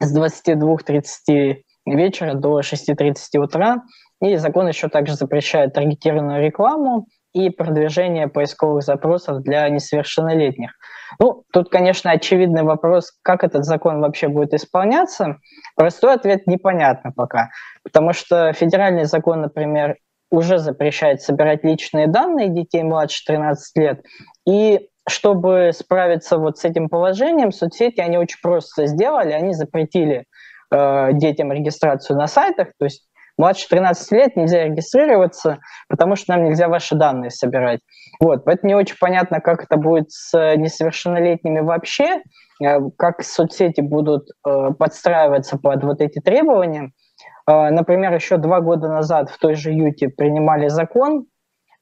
с 0.00 0.16
22.30 0.16 1.62
вечера 1.86 2.34
до 2.34 2.60
6.30 2.60 3.38
утра. 3.38 3.82
И 4.20 4.36
закон 4.36 4.68
еще 4.68 4.88
также 4.88 5.14
запрещает 5.14 5.74
таргетированную 5.74 6.42
рекламу 6.42 7.06
и 7.36 7.50
продвижение 7.50 8.28
поисковых 8.28 8.82
запросов 8.82 9.42
для 9.42 9.68
несовершеннолетних. 9.68 10.70
Ну, 11.20 11.44
тут, 11.52 11.68
конечно, 11.68 12.10
очевидный 12.10 12.62
вопрос, 12.62 13.12
как 13.22 13.44
этот 13.44 13.66
закон 13.66 14.00
вообще 14.00 14.28
будет 14.28 14.54
исполняться. 14.54 15.36
Простой 15.76 16.14
ответ 16.14 16.46
непонятно 16.46 17.12
пока, 17.14 17.50
потому 17.84 18.14
что 18.14 18.54
федеральный 18.54 19.04
закон, 19.04 19.42
например, 19.42 19.96
уже 20.30 20.58
запрещает 20.58 21.20
собирать 21.20 21.62
личные 21.62 22.06
данные 22.06 22.48
детей 22.48 22.82
младше 22.82 23.22
13 23.26 23.76
лет. 23.76 24.02
И 24.48 24.88
чтобы 25.06 25.72
справиться 25.74 26.38
вот 26.38 26.56
с 26.56 26.64
этим 26.64 26.88
положением, 26.88 27.52
соцсети 27.52 28.00
они 28.00 28.16
очень 28.16 28.40
просто 28.42 28.86
сделали, 28.86 29.32
они 29.32 29.52
запретили 29.52 30.24
э, 30.70 31.12
детям 31.12 31.52
регистрацию 31.52 32.18
на 32.18 32.28
сайтах, 32.28 32.68
то 32.78 32.86
есть 32.86 33.06
младше 33.36 33.68
13 33.68 34.12
лет 34.12 34.36
нельзя 34.36 34.64
регистрироваться, 34.64 35.58
потому 35.88 36.16
что 36.16 36.34
нам 36.34 36.44
нельзя 36.44 36.68
ваши 36.68 36.94
данные 36.94 37.30
собирать. 37.30 37.80
Вот, 38.20 38.44
поэтому 38.44 38.68
не 38.68 38.74
очень 38.74 38.96
понятно, 38.98 39.40
как 39.40 39.64
это 39.64 39.76
будет 39.76 40.10
с 40.10 40.32
несовершеннолетними 40.56 41.60
вообще, 41.60 42.22
э, 42.62 42.78
как 42.96 43.22
соцсети 43.22 43.80
будут 43.80 44.28
э, 44.44 44.70
подстраиваться 44.78 45.58
под 45.58 45.84
вот 45.84 46.00
эти 46.00 46.20
требования. 46.20 46.92
Например, 47.48 48.12
еще 48.12 48.38
два 48.38 48.60
года 48.60 48.88
назад 48.88 49.30
в 49.30 49.38
той 49.38 49.54
же 49.54 49.70
Юте 49.70 50.08
принимали 50.08 50.66
закон, 50.66 51.26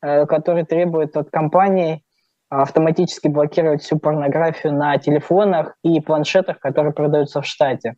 э, 0.03 0.27
который 0.27 0.65
требует 0.65 1.17
от 1.17 1.31
компаний 1.31 2.05
автоматически 2.51 3.29
блокировать 3.29 3.83
всю 3.83 3.99
порнографию 3.99 4.75
на 4.75 4.99
телефонах 4.99 5.77
и 5.83 6.01
планшетах, 6.01 6.61
которые 6.61 6.93
продаются 6.93 7.41
в 7.41 7.47
штате. 7.47 7.95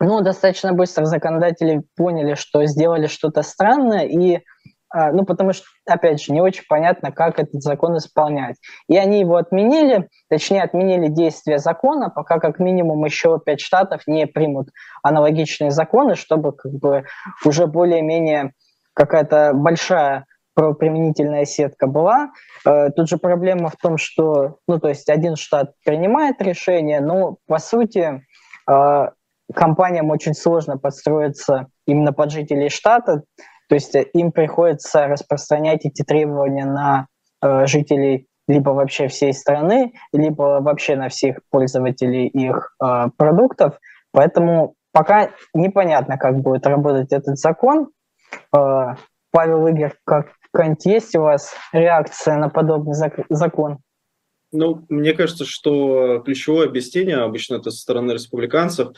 Ну, 0.00 0.20
достаточно 0.20 0.72
быстро 0.72 1.04
законодатели 1.06 1.82
поняли, 1.96 2.34
что 2.34 2.64
сделали 2.66 3.08
что-то 3.08 3.42
странное, 3.42 4.04
и, 4.06 4.42
а, 4.90 5.10
ну, 5.10 5.24
потому 5.24 5.52
что, 5.52 5.64
опять 5.86 6.22
же, 6.22 6.32
не 6.32 6.40
очень 6.40 6.62
понятно, 6.68 7.10
как 7.10 7.40
этот 7.40 7.62
закон 7.62 7.96
исполнять. 7.96 8.56
И 8.88 8.96
они 8.96 9.20
его 9.20 9.36
отменили, 9.36 10.08
точнее, 10.30 10.62
отменили 10.62 11.08
действие 11.08 11.58
закона, 11.58 12.10
пока 12.10 12.38
как 12.38 12.60
минимум 12.60 13.04
еще 13.04 13.40
пять 13.44 13.60
штатов 13.60 14.02
не 14.06 14.26
примут 14.26 14.68
аналогичные 15.02 15.72
законы, 15.72 16.14
чтобы 16.14 16.52
как 16.52 16.72
бы 16.72 17.04
уже 17.44 17.66
более-менее 17.66 18.52
какая-то 18.94 19.52
большая 19.52 20.26
правоприменительная 20.54 21.44
сетка 21.44 21.86
была. 21.86 22.30
Э, 22.64 22.90
тут 22.90 23.08
же 23.08 23.16
проблема 23.16 23.68
в 23.68 23.76
том, 23.76 23.96
что, 23.96 24.58
ну, 24.66 24.80
то 24.80 24.88
есть 24.88 25.08
один 25.08 25.36
штат 25.36 25.72
принимает 25.84 26.40
решение, 26.40 27.00
но 27.00 27.36
по 27.46 27.58
сути 27.58 28.24
э, 28.68 29.08
компаниям 29.54 30.10
очень 30.10 30.34
сложно 30.34 30.78
подстроиться 30.78 31.68
именно 31.86 32.12
под 32.12 32.30
жителей 32.30 32.68
штата, 32.68 33.22
то 33.68 33.74
есть 33.74 33.94
им 34.14 34.32
приходится 34.32 35.06
распространять 35.06 35.84
эти 35.84 36.02
требования 36.02 36.64
на 36.64 37.06
э, 37.42 37.66
жителей 37.66 38.26
либо 38.46 38.70
вообще 38.70 39.08
всей 39.08 39.34
страны, 39.34 39.92
либо 40.12 40.60
вообще 40.62 40.96
на 40.96 41.10
всех 41.10 41.40
пользователей 41.50 42.28
их 42.28 42.74
продуктов. 43.18 43.78
Поэтому 44.10 44.74
пока 44.92 45.32
непонятно, 45.52 46.16
как 46.16 46.40
будет 46.40 46.66
работать 46.66 47.12
этот 47.12 47.36
закон. 47.36 47.90
Павел 48.50 49.66
Игорь, 49.66 49.92
как 50.04 50.28
какая-нибудь 50.52 50.86
есть 50.86 51.14
у 51.16 51.22
вас 51.22 51.54
реакция 51.72 52.36
на 52.36 52.48
подобный 52.48 52.94
закон? 53.28 53.78
Ну, 54.50 54.86
мне 54.88 55.12
кажется, 55.12 55.44
что 55.44 56.20
ключевое 56.20 56.66
объяснение, 56.66 57.18
обычно 57.18 57.56
это 57.56 57.70
со 57.70 57.78
стороны 57.78 58.12
республиканцев, 58.12 58.88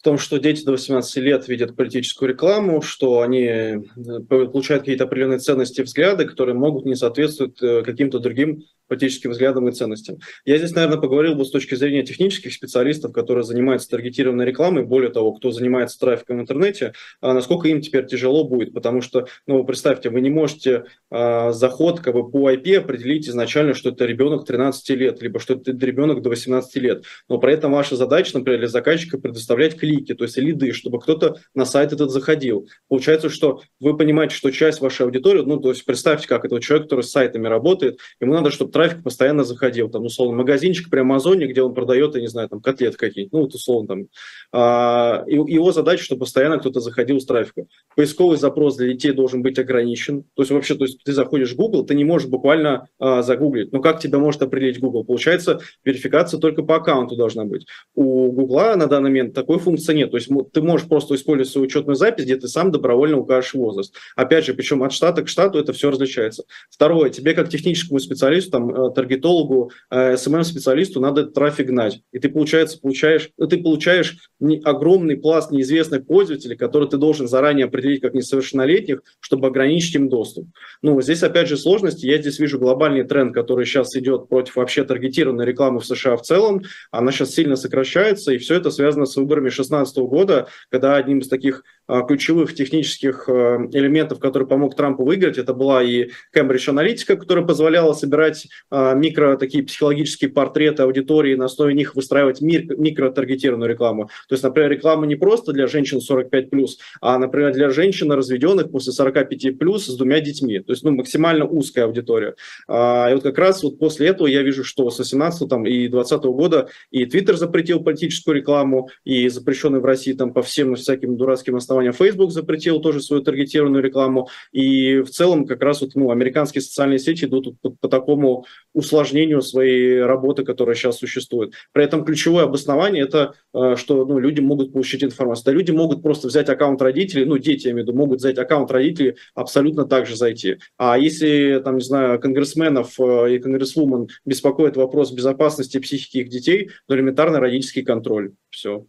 в 0.00 0.02
том, 0.02 0.16
что 0.16 0.38
дети 0.38 0.64
до 0.64 0.72
18 0.72 1.16
лет 1.16 1.46
видят 1.46 1.76
политическую 1.76 2.30
рекламу, 2.30 2.80
что 2.80 3.20
они 3.20 3.42
э, 3.42 3.80
получают 4.28 4.84
какие-то 4.84 5.04
определенные 5.04 5.40
ценности 5.40 5.80
и 5.80 5.84
взгляды, 5.84 6.24
которые 6.24 6.54
могут 6.54 6.86
не 6.86 6.94
соответствовать 6.94 7.62
э, 7.62 7.82
каким-то 7.82 8.18
другим 8.18 8.64
политическим 8.90 9.30
взглядам 9.30 9.68
и 9.68 9.72
ценностям. 9.72 10.18
Я 10.44 10.58
здесь, 10.58 10.72
наверное, 10.72 10.98
поговорил 10.98 11.36
бы 11.36 11.44
с 11.44 11.50
точки 11.50 11.76
зрения 11.76 12.02
технических 12.02 12.52
специалистов, 12.52 13.12
которые 13.12 13.44
занимаются 13.44 13.88
таргетированной 13.88 14.44
рекламой, 14.44 14.84
более 14.84 15.10
того, 15.10 15.32
кто 15.32 15.52
занимается 15.52 15.96
трафиком 15.98 16.38
в 16.38 16.40
интернете, 16.40 16.92
а 17.20 17.32
насколько 17.32 17.68
им 17.68 17.80
теперь 17.80 18.06
тяжело 18.06 18.42
будет, 18.42 18.74
потому 18.74 19.00
что, 19.00 19.28
ну, 19.46 19.62
представьте, 19.62 20.10
вы 20.10 20.20
не 20.20 20.30
можете 20.30 20.86
а, 21.08 21.52
заход 21.52 22.00
как 22.00 22.14
бы, 22.14 22.28
по 22.28 22.50
IP 22.50 22.78
определить 22.78 23.28
изначально, 23.28 23.74
что 23.74 23.90
это 23.90 24.06
ребенок 24.06 24.44
13 24.44 24.90
лет, 24.90 25.22
либо 25.22 25.38
что 25.38 25.54
это 25.54 25.70
ребенок 25.70 26.20
до 26.20 26.30
18 26.30 26.76
лет, 26.76 27.04
но 27.28 27.38
при 27.38 27.54
этом 27.54 27.70
ваша 27.70 27.94
задача, 27.94 28.36
например, 28.36 28.58
для 28.58 28.68
заказчика 28.68 29.18
предоставлять 29.18 29.78
клики, 29.78 30.14
то 30.14 30.24
есть 30.24 30.36
лиды, 30.36 30.72
чтобы 30.72 30.98
кто-то 30.98 31.36
на 31.54 31.64
сайт 31.64 31.92
этот 31.92 32.10
заходил. 32.10 32.68
Получается, 32.88 33.28
что 33.30 33.62
вы 33.78 33.96
понимаете, 33.96 34.34
что 34.34 34.50
часть 34.50 34.80
вашей 34.80 35.06
аудитории, 35.06 35.42
ну, 35.42 35.60
то 35.60 35.68
есть 35.68 35.84
представьте, 35.84 36.26
как 36.26 36.44
это 36.44 36.58
человек, 36.60 36.86
который 36.86 37.04
с 37.04 37.10
сайтами 37.12 37.46
работает, 37.46 38.00
ему 38.20 38.32
надо, 38.32 38.50
чтобы 38.50 38.72
трафик 38.80 39.02
постоянно 39.02 39.44
заходил. 39.44 39.90
Там, 39.90 40.06
условно, 40.06 40.38
магазинчик 40.38 40.88
при 40.88 41.00
Амазоне, 41.00 41.46
где 41.46 41.60
он 41.60 41.74
продает, 41.74 42.14
я 42.14 42.22
не 42.22 42.28
знаю, 42.28 42.48
там, 42.48 42.62
котлет 42.62 42.96
какие-то, 42.96 43.36
ну, 43.36 43.42
вот, 43.42 43.54
условно, 43.54 43.88
там. 43.88 44.06
А, 44.52 45.24
его 45.26 45.70
задача, 45.72 46.02
чтобы 46.02 46.20
постоянно 46.20 46.58
кто-то 46.58 46.80
заходил 46.80 47.20
с 47.20 47.26
трафика. 47.26 47.66
Поисковый 47.94 48.38
запрос 48.38 48.76
для 48.76 48.88
детей 48.88 49.12
должен 49.12 49.42
быть 49.42 49.58
ограничен. 49.58 50.22
То 50.34 50.42
есть, 50.42 50.50
вообще, 50.50 50.76
то 50.76 50.84
есть, 50.84 51.04
ты 51.04 51.12
заходишь 51.12 51.52
в 51.52 51.56
Google, 51.56 51.84
ты 51.84 51.94
не 51.94 52.04
можешь 52.04 52.28
буквально 52.28 52.88
а, 52.98 53.20
загуглить. 53.20 53.70
Но 53.70 53.80
как 53.80 54.00
тебя 54.00 54.18
может 54.18 54.40
определить 54.40 54.80
Google? 54.80 55.04
Получается, 55.04 55.60
верификация 55.84 56.40
только 56.40 56.62
по 56.62 56.76
аккаунту 56.76 57.16
должна 57.16 57.44
быть. 57.44 57.66
У 57.94 58.32
Google 58.32 58.76
на 58.76 58.86
данный 58.86 59.10
момент 59.10 59.34
такой 59.34 59.58
функции 59.58 59.94
нет. 59.94 60.10
То 60.10 60.16
есть, 60.16 60.30
ты 60.52 60.62
можешь 60.62 60.88
просто 60.88 61.16
использовать 61.16 61.52
свою 61.52 61.66
учетную 61.66 61.96
запись, 61.96 62.24
где 62.24 62.36
ты 62.36 62.48
сам 62.48 62.70
добровольно 62.70 63.18
укажешь 63.18 63.52
возраст. 63.52 63.94
Опять 64.16 64.46
же, 64.46 64.54
причем 64.54 64.82
от 64.82 64.92
штата 64.92 65.22
к 65.22 65.28
штату 65.28 65.58
это 65.58 65.74
все 65.74 65.90
различается. 65.90 66.44
Второе, 66.70 67.10
тебе 67.10 67.34
как 67.34 67.50
техническому 67.50 67.98
специалисту, 67.98 68.52
там, 68.52 68.69
Э, 68.74 68.90
таргетологу, 68.94 69.70
SMM-специалисту 69.92 71.00
э, 71.00 71.02
надо 71.02 71.22
этот 71.22 71.34
трафик 71.34 71.66
гнать. 71.66 72.00
И 72.12 72.18
ты, 72.18 72.28
получается, 72.28 72.78
получаешь, 72.80 73.30
ты 73.36 73.58
получаешь 73.58 74.16
огромный 74.64 75.16
пласт 75.16 75.50
неизвестных 75.50 76.06
пользователей, 76.06 76.56
которые 76.56 76.88
ты 76.88 76.96
должен 76.96 77.28
заранее 77.28 77.66
определить 77.66 78.00
как 78.00 78.14
несовершеннолетних, 78.14 79.02
чтобы 79.20 79.48
ограничить 79.48 79.94
им 79.94 80.08
доступ. 80.08 80.46
Ну, 80.82 81.00
здесь, 81.00 81.22
опять 81.22 81.48
же, 81.48 81.56
сложности. 81.56 82.06
Я 82.06 82.18
здесь 82.18 82.38
вижу 82.38 82.58
глобальный 82.58 83.04
тренд, 83.04 83.34
который 83.34 83.64
сейчас 83.66 83.94
идет 83.96 84.28
против 84.28 84.56
вообще 84.56 84.84
таргетированной 84.84 85.44
рекламы 85.44 85.80
в 85.80 85.86
США 85.86 86.16
в 86.16 86.22
целом. 86.22 86.62
Она 86.90 87.12
сейчас 87.12 87.30
сильно 87.30 87.56
сокращается, 87.56 88.32
и 88.32 88.38
все 88.38 88.56
это 88.56 88.70
связано 88.70 89.06
с 89.06 89.16
выборами 89.16 89.48
2016 89.48 89.96
года, 89.98 90.48
когда 90.70 90.96
одним 90.96 91.18
из 91.18 91.28
таких 91.28 91.64
а, 91.86 92.02
ключевых 92.02 92.54
технических 92.54 93.28
э, 93.28 93.32
элементов, 93.72 94.20
который 94.20 94.46
помог 94.46 94.76
Трампу 94.76 95.04
выиграть, 95.04 95.38
это 95.38 95.54
была 95.54 95.82
и 95.82 96.10
Cambridge 96.34 96.68
Analytica, 96.68 97.16
которая 97.16 97.44
позволяла 97.44 97.94
собирать 97.94 98.46
микро 98.70 99.36
такие 99.36 99.64
психологические 99.64 100.30
портреты 100.30 100.82
аудитории, 100.82 101.34
на 101.34 101.46
основе 101.46 101.74
них 101.74 101.94
выстраивать 101.94 102.40
микро-таргетированную 102.40 103.68
рекламу. 103.68 104.10
То 104.28 104.34
есть, 104.34 104.42
например, 104.42 104.70
реклама 104.70 105.06
не 105.06 105.16
просто 105.16 105.52
для 105.52 105.66
женщин 105.66 105.98
45+, 105.98 106.66
а, 107.00 107.18
например, 107.18 107.52
для 107.52 107.70
женщин 107.70 108.12
разведенных 108.12 108.70
после 108.70 108.92
45+, 108.92 109.78
с 109.78 109.96
двумя 109.96 110.20
детьми. 110.20 110.60
То 110.60 110.72
есть, 110.72 110.84
ну, 110.84 110.92
максимально 110.92 111.46
узкая 111.46 111.86
аудитория. 111.86 112.34
А, 112.68 113.08
и 113.10 113.14
вот 113.14 113.22
как 113.22 113.38
раз 113.38 113.62
вот 113.62 113.78
после 113.78 114.08
этого 114.08 114.26
я 114.26 114.42
вижу, 114.42 114.64
что 114.64 114.90
с 114.90 114.98
18 114.98 115.48
там, 115.48 115.66
и 115.66 115.88
20 115.88 116.22
года 116.24 116.68
и 116.90 117.04
Twitter 117.04 117.34
запретил 117.34 117.82
политическую 117.82 118.36
рекламу, 118.36 118.88
и 119.04 119.28
запрещенный 119.28 119.80
в 119.80 119.84
России 119.84 120.12
там 120.12 120.32
по 120.32 120.42
всем 120.42 120.74
всяким 120.74 121.16
дурацким 121.16 121.56
основаниям 121.56 121.92
Facebook 121.92 122.32
запретил 122.32 122.80
тоже 122.80 123.00
свою 123.00 123.22
таргетированную 123.22 123.82
рекламу. 123.82 124.28
И 124.52 124.98
в 125.00 125.10
целом 125.10 125.46
как 125.46 125.62
раз 125.62 125.80
вот, 125.80 125.90
ну, 125.94 126.10
американские 126.10 126.62
социальные 126.62 126.98
сети 126.98 127.24
идут 127.24 127.60
по, 127.60 127.70
по 127.70 127.88
такому 127.88 128.39
по 128.40 128.46
усложнению 128.72 129.42
своей 129.42 130.00
работы, 130.02 130.44
которая 130.44 130.76
сейчас 130.76 130.98
существует. 130.98 131.54
При 131.72 131.84
этом 131.84 132.04
ключевое 132.04 132.44
обоснование 132.44 133.02
это, 133.02 133.34
э, 133.54 133.76
что 133.76 134.04
ну, 134.04 134.18
люди 134.18 134.40
могут 134.40 134.72
получить 134.72 135.02
информацию. 135.02 135.44
Да, 135.46 135.52
люди 135.52 135.70
могут 135.70 136.02
просто 136.02 136.28
взять 136.28 136.48
аккаунт 136.48 136.80
родителей, 136.82 137.24
ну, 137.24 137.38
дети, 137.38 137.66
я 137.66 137.72
имею 137.72 137.84
в 137.84 137.88
виду, 137.88 137.98
могут 137.98 138.18
взять 138.18 138.38
аккаунт 138.38 138.70
родителей, 138.70 139.16
абсолютно 139.34 139.84
так 139.86 140.06
же 140.06 140.16
зайти. 140.16 140.58
А 140.76 140.98
если, 140.98 141.60
там, 141.64 141.76
не 141.76 141.84
знаю, 141.84 142.20
конгрессменов 142.20 142.98
э, 143.00 143.34
и 143.34 143.38
конгрессвумен 143.38 144.08
беспокоит 144.24 144.76
вопрос 144.76 145.12
безопасности 145.12 145.78
психики 145.78 146.18
их 146.18 146.28
детей, 146.28 146.70
то 146.86 146.94
элементарный 146.94 147.38
родительский 147.38 147.82
контроль. 147.82 148.32
Все. 148.50 148.86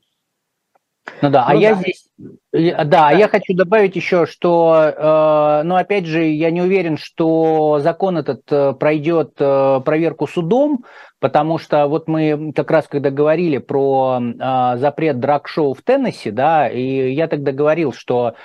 Ну 1.21 1.29
да, 1.29 1.45
а 1.45 1.53
ну, 1.53 1.59
а 1.59 1.61
да. 1.61 1.67
я 1.67 1.73
здесь, 1.75 2.07
да, 2.51 2.83
да, 2.85 3.11
я 3.11 3.27
хочу 3.27 3.53
добавить 3.53 3.95
еще, 3.95 4.25
что, 4.25 4.93
э, 4.95 5.63
ну 5.63 5.75
опять 5.75 6.05
же, 6.05 6.25
я 6.25 6.51
не 6.51 6.61
уверен, 6.61 6.97
что 6.97 7.79
закон 7.79 8.17
этот 8.17 8.41
э, 8.51 8.73
пройдет 8.73 9.33
э, 9.39 9.81
проверку 9.83 10.27
судом, 10.27 10.85
потому 11.19 11.57
что 11.57 11.87
вот 11.87 12.07
мы 12.07 12.53
как 12.55 12.69
раз 12.69 12.87
когда 12.87 13.09
говорили 13.09 13.57
про 13.57 14.19
э, 14.21 14.77
запрет 14.77 15.19
драг-шоу 15.19 15.73
в 15.73 15.81
Теннесси, 15.81 16.31
да, 16.31 16.67
и 16.69 17.11
я 17.13 17.27
тогда 17.27 17.51
говорил, 17.51 17.93
что 17.93 18.35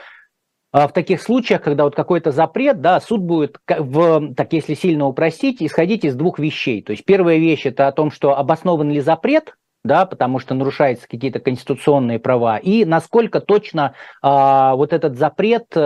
э, 0.72 0.86
в 0.86 0.92
таких 0.92 1.20
случаях, 1.20 1.62
когда 1.62 1.84
вот 1.84 1.94
какой-то 1.94 2.32
запрет, 2.32 2.80
да, 2.80 3.00
суд 3.00 3.20
будет, 3.20 3.58
в, 3.68 4.34
так 4.34 4.52
если 4.54 4.74
сильно 4.74 5.06
упростить, 5.06 5.62
исходить 5.62 6.04
из 6.04 6.14
двух 6.14 6.38
вещей. 6.38 6.82
То 6.82 6.92
есть 6.92 7.04
первая 7.04 7.36
вещь 7.36 7.66
это 7.66 7.86
о 7.86 7.92
том, 7.92 8.10
что 8.10 8.36
обоснован 8.36 8.90
ли 8.90 9.00
запрет, 9.00 9.54
да, 9.86 10.06
потому 10.06 10.38
что 10.38 10.54
нарушаются 10.54 11.08
какие-то 11.08 11.40
конституционные 11.40 12.18
права, 12.18 12.58
и 12.58 12.84
насколько 12.84 13.40
точно 13.40 13.94
э, 14.22 14.28
вот 14.74 14.92
этот 14.92 15.16
запрет, 15.16 15.66
э, 15.74 15.80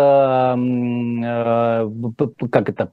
э, 1.25 1.91
как 2.51 2.69
это, 2.69 2.93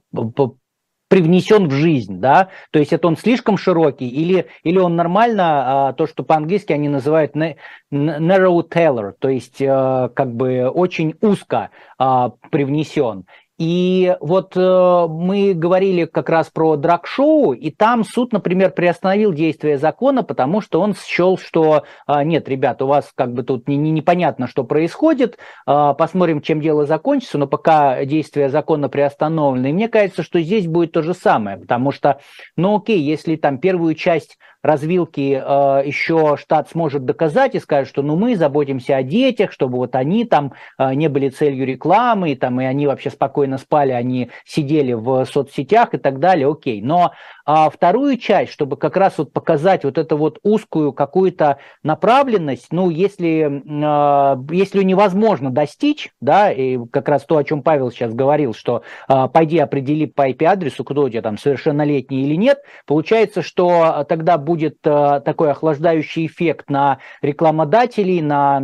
привнесен 1.08 1.68
в 1.68 1.72
жизнь, 1.72 2.20
да, 2.20 2.48
то 2.70 2.78
есть 2.78 2.92
это 2.92 3.08
он 3.08 3.16
слишком 3.16 3.56
широкий 3.56 4.08
или, 4.08 4.46
или 4.62 4.78
он 4.78 4.94
нормально, 4.94 5.88
а, 5.88 5.92
то, 5.94 6.06
что 6.06 6.22
по-английски 6.22 6.72
они 6.72 6.88
называют 6.88 7.34
narrow 7.34 8.62
tailor, 8.68 9.12
то 9.18 9.28
есть 9.28 9.60
а, 9.62 10.10
как 10.10 10.34
бы 10.34 10.68
очень 10.68 11.14
узко 11.22 11.70
а, 11.98 12.32
привнесен. 12.50 13.24
И 13.58 14.16
вот 14.20 14.56
э, 14.56 15.06
мы 15.08 15.52
говорили 15.52 16.04
как 16.04 16.28
раз 16.28 16.48
про 16.48 16.76
драг-шоу, 16.76 17.52
и 17.52 17.72
там 17.72 18.04
суд, 18.04 18.32
например, 18.32 18.70
приостановил 18.70 19.32
действие 19.32 19.78
закона, 19.78 20.22
потому 20.22 20.60
что 20.60 20.80
он 20.80 20.94
счел, 20.94 21.36
что 21.36 21.82
э, 22.06 22.22
нет, 22.22 22.48
ребят, 22.48 22.80
у 22.82 22.86
вас 22.86 23.10
как 23.16 23.32
бы 23.32 23.42
тут 23.42 23.66
не, 23.66 23.76
не, 23.76 23.90
непонятно, 23.90 24.46
что 24.46 24.62
происходит, 24.62 25.38
э, 25.66 25.94
посмотрим, 25.98 26.40
чем 26.40 26.60
дело 26.60 26.86
закончится, 26.86 27.36
но 27.36 27.48
пока 27.48 28.04
действие 28.04 28.48
закона 28.48 28.88
приостановлено. 28.88 29.68
И 29.68 29.72
мне 29.72 29.88
кажется, 29.88 30.22
что 30.22 30.40
здесь 30.40 30.68
будет 30.68 30.92
то 30.92 31.02
же 31.02 31.12
самое, 31.12 31.56
потому 31.56 31.90
что, 31.90 32.20
ну 32.56 32.76
окей, 32.76 33.00
если 33.00 33.34
там 33.34 33.58
первую 33.58 33.96
часть 33.96 34.38
развилки 34.62 35.40
э, 35.42 35.86
еще 35.86 36.36
штат 36.36 36.70
сможет 36.70 37.04
доказать 37.04 37.54
и 37.54 37.60
скажет, 37.60 37.88
что 37.88 38.02
ну 38.02 38.16
мы 38.16 38.36
заботимся 38.36 38.96
о 38.96 39.02
детях, 39.02 39.52
чтобы 39.52 39.78
вот 39.78 39.94
они 39.94 40.24
там 40.24 40.52
э, 40.78 40.94
не 40.94 41.08
были 41.08 41.28
целью 41.28 41.66
рекламы, 41.66 42.32
и, 42.32 42.34
там, 42.34 42.60
и 42.60 42.64
они 42.64 42.86
вообще 42.86 43.10
спокойно 43.10 43.58
спали, 43.58 43.92
они 43.92 44.30
сидели 44.44 44.92
в 44.92 45.24
соцсетях 45.24 45.94
и 45.94 45.98
так 45.98 46.18
далее, 46.18 46.50
окей. 46.50 46.82
Но 46.82 47.12
а 47.50 47.70
вторую 47.70 48.18
часть, 48.18 48.52
чтобы 48.52 48.76
как 48.76 48.98
раз 48.98 49.16
вот 49.16 49.32
показать 49.32 49.82
вот 49.82 49.96
эту 49.96 50.18
вот 50.18 50.38
узкую 50.42 50.92
какую-то 50.92 51.56
направленность, 51.82 52.66
ну, 52.72 52.90
если, 52.90 53.62
а, 53.82 54.38
если 54.50 54.82
невозможно 54.82 55.48
достичь, 55.48 56.10
да, 56.20 56.52
и 56.52 56.78
как 56.92 57.08
раз 57.08 57.24
то, 57.24 57.38
о 57.38 57.44
чем 57.44 57.62
Павел 57.62 57.90
сейчас 57.90 58.12
говорил, 58.12 58.52
что 58.52 58.82
а, 59.08 59.28
пойди 59.28 59.56
определи 59.56 60.04
по 60.04 60.28
IP-адресу, 60.28 60.84
кто 60.84 61.04
у 61.04 61.08
тебя 61.08 61.22
там 61.22 61.38
совершеннолетний 61.38 62.20
или 62.20 62.34
нет, 62.34 62.58
получается, 62.84 63.40
что 63.40 64.04
тогда 64.06 64.36
будет 64.36 64.76
а, 64.84 65.20
такой 65.20 65.50
охлаждающий 65.50 66.26
эффект 66.26 66.68
на 66.68 66.98
рекламодателей, 67.22 68.20
на 68.20 68.60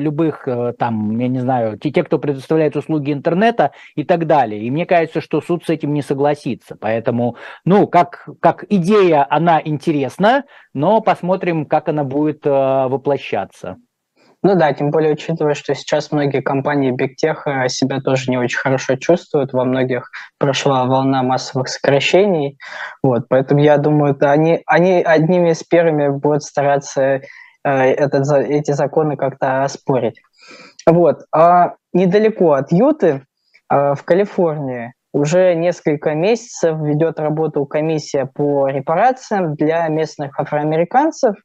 любых 0.00 0.48
там, 0.76 1.20
я 1.20 1.28
не 1.28 1.38
знаю, 1.38 1.78
те, 1.78 2.02
кто 2.02 2.18
предоставляет 2.18 2.74
услуги 2.74 3.12
интернета 3.12 3.70
и 3.94 4.02
так 4.02 4.26
далее. 4.26 4.60
И 4.60 4.72
мне 4.72 4.86
кажется, 4.86 5.20
что 5.20 5.40
суд 5.40 5.64
с 5.64 5.68
этим 5.68 5.94
не 5.94 6.02
согласится. 6.02 6.76
Поэтому 6.80 7.36
ну, 7.64 7.86
как, 7.86 8.28
как 8.40 8.64
идея 8.68 9.26
она 9.28 9.60
интересна, 9.64 10.44
но 10.72 11.00
посмотрим, 11.00 11.66
как 11.66 11.88
она 11.88 12.04
будет 12.04 12.46
э, 12.46 12.50
воплощаться. 12.50 13.76
Ну 14.44 14.56
да, 14.56 14.74
тем 14.74 14.90
более 14.90 15.14
учитывая, 15.14 15.54
что 15.54 15.74
сейчас 15.74 16.12
многие 16.12 16.42
компании 16.42 16.92
Big 16.92 17.14
Tech 17.16 17.68
себя 17.68 18.00
тоже 18.02 18.30
не 18.30 18.36
очень 18.36 18.58
хорошо 18.58 18.96
чувствуют, 18.96 19.54
во 19.54 19.64
многих 19.64 20.10
прошла 20.38 20.84
волна 20.84 21.22
массовых 21.22 21.68
сокращений, 21.68 22.58
вот, 23.02 23.22
поэтому 23.30 23.62
я 23.62 23.78
думаю, 23.78 24.14
да, 24.14 24.32
они, 24.32 24.60
они 24.66 25.02
одними 25.02 25.52
из 25.52 25.62
первыми 25.62 26.08
будут 26.08 26.42
стараться 26.42 27.00
э, 27.00 27.20
этот, 27.64 28.30
эти 28.30 28.72
законы 28.72 29.16
как-то 29.16 29.64
оспорить. 29.64 30.20
Вот, 30.86 31.24
а 31.34 31.76
недалеко 31.94 32.52
от 32.52 32.70
Юты, 32.70 33.22
э, 33.70 33.94
в 33.94 34.02
Калифорнии, 34.04 34.92
уже 35.14 35.54
несколько 35.54 36.12
месяцев 36.14 36.76
ведет 36.80 37.20
работу 37.20 37.64
комиссия 37.66 38.26
по 38.26 38.66
репарациям 38.66 39.54
для 39.54 39.86
местных 39.86 40.38
афроамериканцев. 40.40 41.36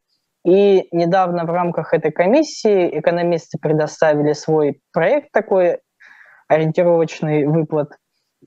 И 0.43 0.88
недавно 0.91 1.45
в 1.45 1.51
рамках 1.51 1.93
этой 1.93 2.11
комиссии 2.11 2.99
экономисты 2.99 3.59
предоставили 3.61 4.34
свой 4.34 4.82
проект 4.91 5.32
такой, 5.32 5.78
ориентировочный 6.47 7.45
выплат. 7.45 7.91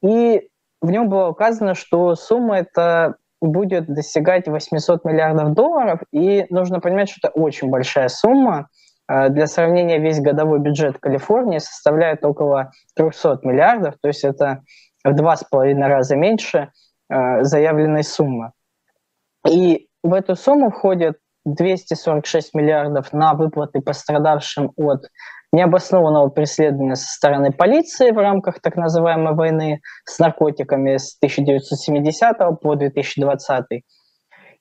И 0.02 0.48
в 0.80 0.90
нем 0.90 1.08
было 1.08 1.28
указано, 1.28 1.76
что 1.76 2.16
сумма 2.16 2.58
эта 2.58 3.14
будет 3.40 3.86
достигать 3.86 4.48
800 4.48 5.04
миллиардов 5.04 5.54
долларов. 5.54 6.00
И 6.10 6.46
нужно 6.50 6.80
понимать, 6.80 7.10
что 7.10 7.28
это 7.28 7.40
очень 7.40 7.70
большая 7.70 8.08
сумма. 8.08 8.66
Э, 9.08 9.28
для 9.28 9.46
сравнения, 9.46 9.98
весь 9.98 10.20
годовой 10.20 10.58
бюджет 10.58 10.98
Калифорнии 10.98 11.58
составляет 11.58 12.24
около 12.24 12.72
300 12.96 13.38
миллиардов, 13.44 13.94
то 14.00 14.08
есть 14.08 14.24
это 14.24 14.62
в 15.04 15.14
два 15.14 15.36
с 15.36 15.44
половиной 15.44 15.88
раза 15.88 16.16
меньше 16.16 16.70
э, 17.10 17.42
заявленной 17.42 18.04
суммы. 18.04 18.52
И 19.48 19.88
в 20.02 20.12
эту 20.14 20.36
сумму 20.36 20.70
входит 20.70 21.18
246 21.44 22.54
миллиардов 22.54 23.12
на 23.12 23.34
выплаты 23.34 23.80
пострадавшим 23.80 24.72
от 24.76 25.06
необоснованного 25.52 26.28
преследования 26.28 26.96
со 26.96 27.06
стороны 27.06 27.52
полиции 27.52 28.10
в 28.10 28.16
рамках 28.16 28.60
так 28.60 28.76
называемой 28.76 29.34
войны 29.34 29.80
с 30.04 30.18
наркотиками 30.18 30.96
с 30.96 31.16
1970 31.18 32.60
по 32.60 32.74
2020. 32.74 33.64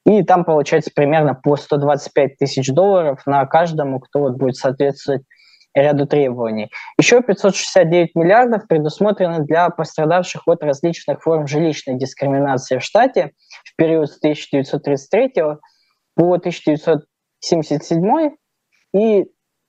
И 0.05 0.23
там 0.23 0.43
получается 0.43 0.91
примерно 0.93 1.35
по 1.35 1.55
125 1.55 2.37
тысяч 2.37 2.73
долларов 2.73 3.21
на 3.25 3.45
каждому, 3.45 3.99
кто 3.99 4.19
вот 4.19 4.33
будет 4.33 4.55
соответствовать 4.55 5.21
ряду 5.73 6.05
требований. 6.05 6.71
Еще 6.97 7.21
569 7.21 8.15
миллиардов 8.15 8.67
предусмотрены 8.67 9.45
для 9.45 9.69
пострадавших 9.69 10.47
от 10.47 10.63
различных 10.63 11.21
форм 11.21 11.47
жилищной 11.47 11.97
дискриминации 11.97 12.77
в 12.77 12.83
штате 12.83 13.31
в 13.63 13.75
период 13.75 14.11
с 14.11 14.17
1933 14.17 15.31
по 16.15 16.33
1977 16.33 18.31
и 18.93 19.25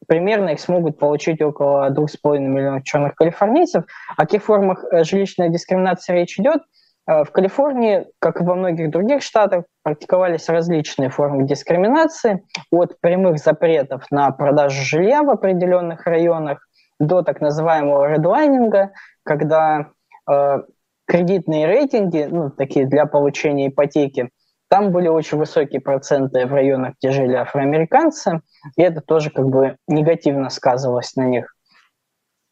примерно 0.08 0.50
их 0.50 0.60
смогут 0.60 0.98
получить 0.98 1.40
около 1.40 1.88
2,5 1.90 2.38
миллионов 2.38 2.82
черных 2.84 3.14
калифорнийцев. 3.14 3.84
О 4.16 4.22
каких 4.22 4.42
формах 4.44 4.84
э, 4.90 5.04
жилищной 5.04 5.50
дискриминации 5.50 6.12
речь 6.12 6.38
идет? 6.38 6.62
Э, 7.06 7.24
в 7.24 7.32
Калифорнии, 7.32 8.06
как 8.18 8.40
и 8.40 8.44
во 8.44 8.54
многих 8.54 8.90
других 8.90 9.22
штатах, 9.22 9.64
практиковались 9.82 10.48
различные 10.48 11.10
формы 11.10 11.44
дискриминации, 11.44 12.44
от 12.70 13.00
прямых 13.00 13.38
запретов 13.38 14.04
на 14.10 14.30
продажу 14.30 14.82
жилья 14.82 15.22
в 15.22 15.30
определенных 15.30 16.06
районах 16.06 16.66
до 17.00 17.22
так 17.22 17.40
называемого 17.40 18.12
редлайнинга, 18.12 18.92
когда 19.24 19.90
э, 20.30 20.58
кредитные 21.06 21.66
рейтинги, 21.66 22.28
ну, 22.30 22.50
такие 22.50 22.86
для 22.86 23.06
получения 23.06 23.68
ипотеки, 23.68 24.30
там 24.68 24.92
были 24.92 25.08
очень 25.08 25.36
высокие 25.36 25.80
проценты 25.80 26.46
в 26.46 26.52
районах, 26.54 26.94
где 26.98 27.10
жили 27.10 27.34
афроамериканцы, 27.34 28.40
и 28.76 28.82
это 28.82 29.00
тоже 29.00 29.30
как 29.30 29.46
бы 29.46 29.76
негативно 29.86 30.48
сказывалось 30.48 31.14
на 31.16 31.26
них. 31.26 31.54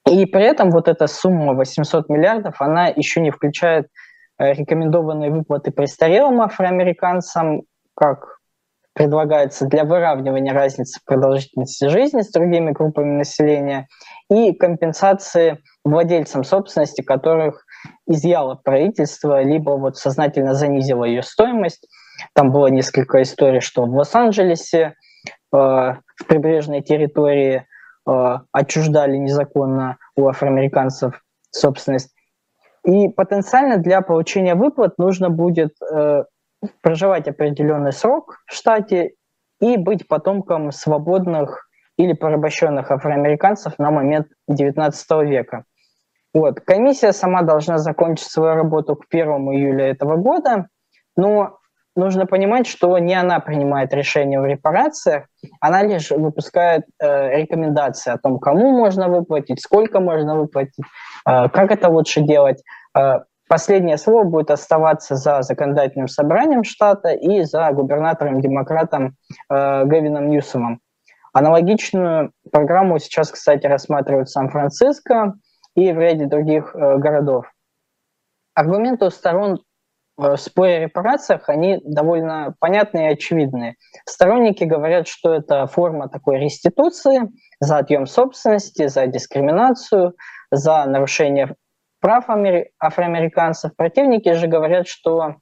И 0.06 0.26
при 0.26 0.42
этом 0.42 0.70
вот 0.70 0.88
эта 0.88 1.06
сумма 1.06 1.54
800 1.54 2.08
миллиардов, 2.08 2.60
она 2.60 2.88
еще 2.88 3.20
не 3.20 3.30
включает 3.30 3.86
рекомендованные 4.40 5.30
выплаты 5.30 5.70
престарелым 5.70 6.40
афроамериканцам, 6.40 7.62
как 7.94 8.38
предлагается 8.94 9.66
для 9.66 9.84
выравнивания 9.84 10.52
разницы 10.52 10.98
в 11.00 11.04
продолжительности 11.04 11.88
жизни 11.88 12.22
с 12.22 12.30
другими 12.30 12.72
группами 12.72 13.18
населения, 13.18 13.86
и 14.30 14.52
компенсации 14.52 15.58
владельцам 15.84 16.44
собственности, 16.44 17.02
которых 17.02 17.64
изъяло 18.06 18.54
правительство, 18.54 19.42
либо 19.42 19.72
вот 19.72 19.96
сознательно 19.96 20.54
занизило 20.54 21.04
ее 21.04 21.22
стоимость. 21.22 21.86
Там 22.34 22.50
было 22.50 22.66
несколько 22.66 23.22
историй, 23.22 23.60
что 23.60 23.84
в 23.84 23.94
Лос-Анджелесе 23.94 24.78
э, 24.82 24.94
в 25.52 26.26
прибрежной 26.26 26.82
территории 26.82 27.66
э, 28.08 28.38
отчуждали 28.52 29.16
незаконно 29.16 29.98
у 30.16 30.28
афроамериканцев 30.28 31.22
собственность. 31.50 32.14
И 32.84 33.08
потенциально 33.08 33.76
для 33.76 34.00
получения 34.00 34.54
выплат 34.54 34.98
нужно 34.98 35.30
будет 35.30 35.74
э, 35.82 36.24
проживать 36.80 37.28
определенный 37.28 37.92
срок 37.92 38.38
в 38.46 38.54
штате 38.54 39.12
и 39.60 39.76
быть 39.76 40.08
потомком 40.08 40.72
свободных 40.72 41.68
или 41.96 42.14
порабощенных 42.14 42.90
афроамериканцев 42.90 43.78
на 43.78 43.90
момент 43.90 44.28
XIX 44.50 44.92
века. 45.26 45.64
Вот. 46.32 46.60
Комиссия 46.60 47.12
сама 47.12 47.42
должна 47.42 47.78
закончить 47.78 48.30
свою 48.30 48.54
работу 48.54 48.96
к 48.96 49.04
1 49.10 49.26
июля 49.52 49.90
этого 49.90 50.16
года, 50.16 50.68
но 51.16 51.58
нужно 51.96 52.26
понимать, 52.26 52.66
что 52.66 52.96
не 52.98 53.14
она 53.14 53.40
принимает 53.40 53.92
решение 53.92 54.40
в 54.40 54.46
репарациях, 54.46 55.26
она 55.60 55.82
лишь 55.82 56.10
выпускает 56.10 56.84
э, 56.98 57.40
рекомендации 57.40 58.12
о 58.12 58.18
том, 58.18 58.38
кому 58.38 58.70
можно 58.70 59.08
выплатить, 59.08 59.60
сколько 59.60 60.00
можно 60.00 60.36
выплатить, 60.36 60.84
как 61.24 61.70
это 61.70 61.88
лучше 61.88 62.20
делать. 62.20 62.62
Э, 62.98 63.20
последнее 63.48 63.98
слово 63.98 64.24
будет 64.24 64.50
оставаться 64.50 65.16
за 65.16 65.42
законодательным 65.42 66.08
собранием 66.08 66.64
штата 66.64 67.10
и 67.10 67.42
за 67.42 67.70
губернатором-демократом 67.72 69.16
э, 69.48 69.84
Гевином 69.86 70.28
Ньюсомом. 70.28 70.80
Аналогичную 71.32 72.32
программу 72.50 72.98
сейчас, 72.98 73.30
кстати, 73.30 73.66
рассматривают 73.66 74.30
Сан-Франциско 74.30 75.34
и 75.76 75.92
в 75.92 75.98
ряде 75.98 76.26
других 76.26 76.74
городов. 76.74 77.46
Аргументы 78.54 79.04
у 79.04 79.10
сторон 79.10 79.60
в 80.20 80.36
споре 80.36 80.76
о 80.76 80.80
репарациях, 80.80 81.48
они 81.48 81.80
довольно 81.82 82.54
понятные 82.60 83.10
и 83.10 83.12
очевидные. 83.14 83.76
Сторонники 84.06 84.64
говорят, 84.64 85.08
что 85.08 85.32
это 85.32 85.66
форма 85.66 86.08
такой 86.08 86.38
реституции 86.38 87.30
за 87.58 87.78
отъем 87.78 88.06
собственности, 88.06 88.86
за 88.88 89.06
дискриминацию, 89.06 90.14
за 90.50 90.84
нарушение 90.86 91.54
прав 92.00 92.24
афроамериканцев. 92.78 93.76
Противники 93.76 94.32
же 94.32 94.46
говорят, 94.46 94.88
что 94.88 95.36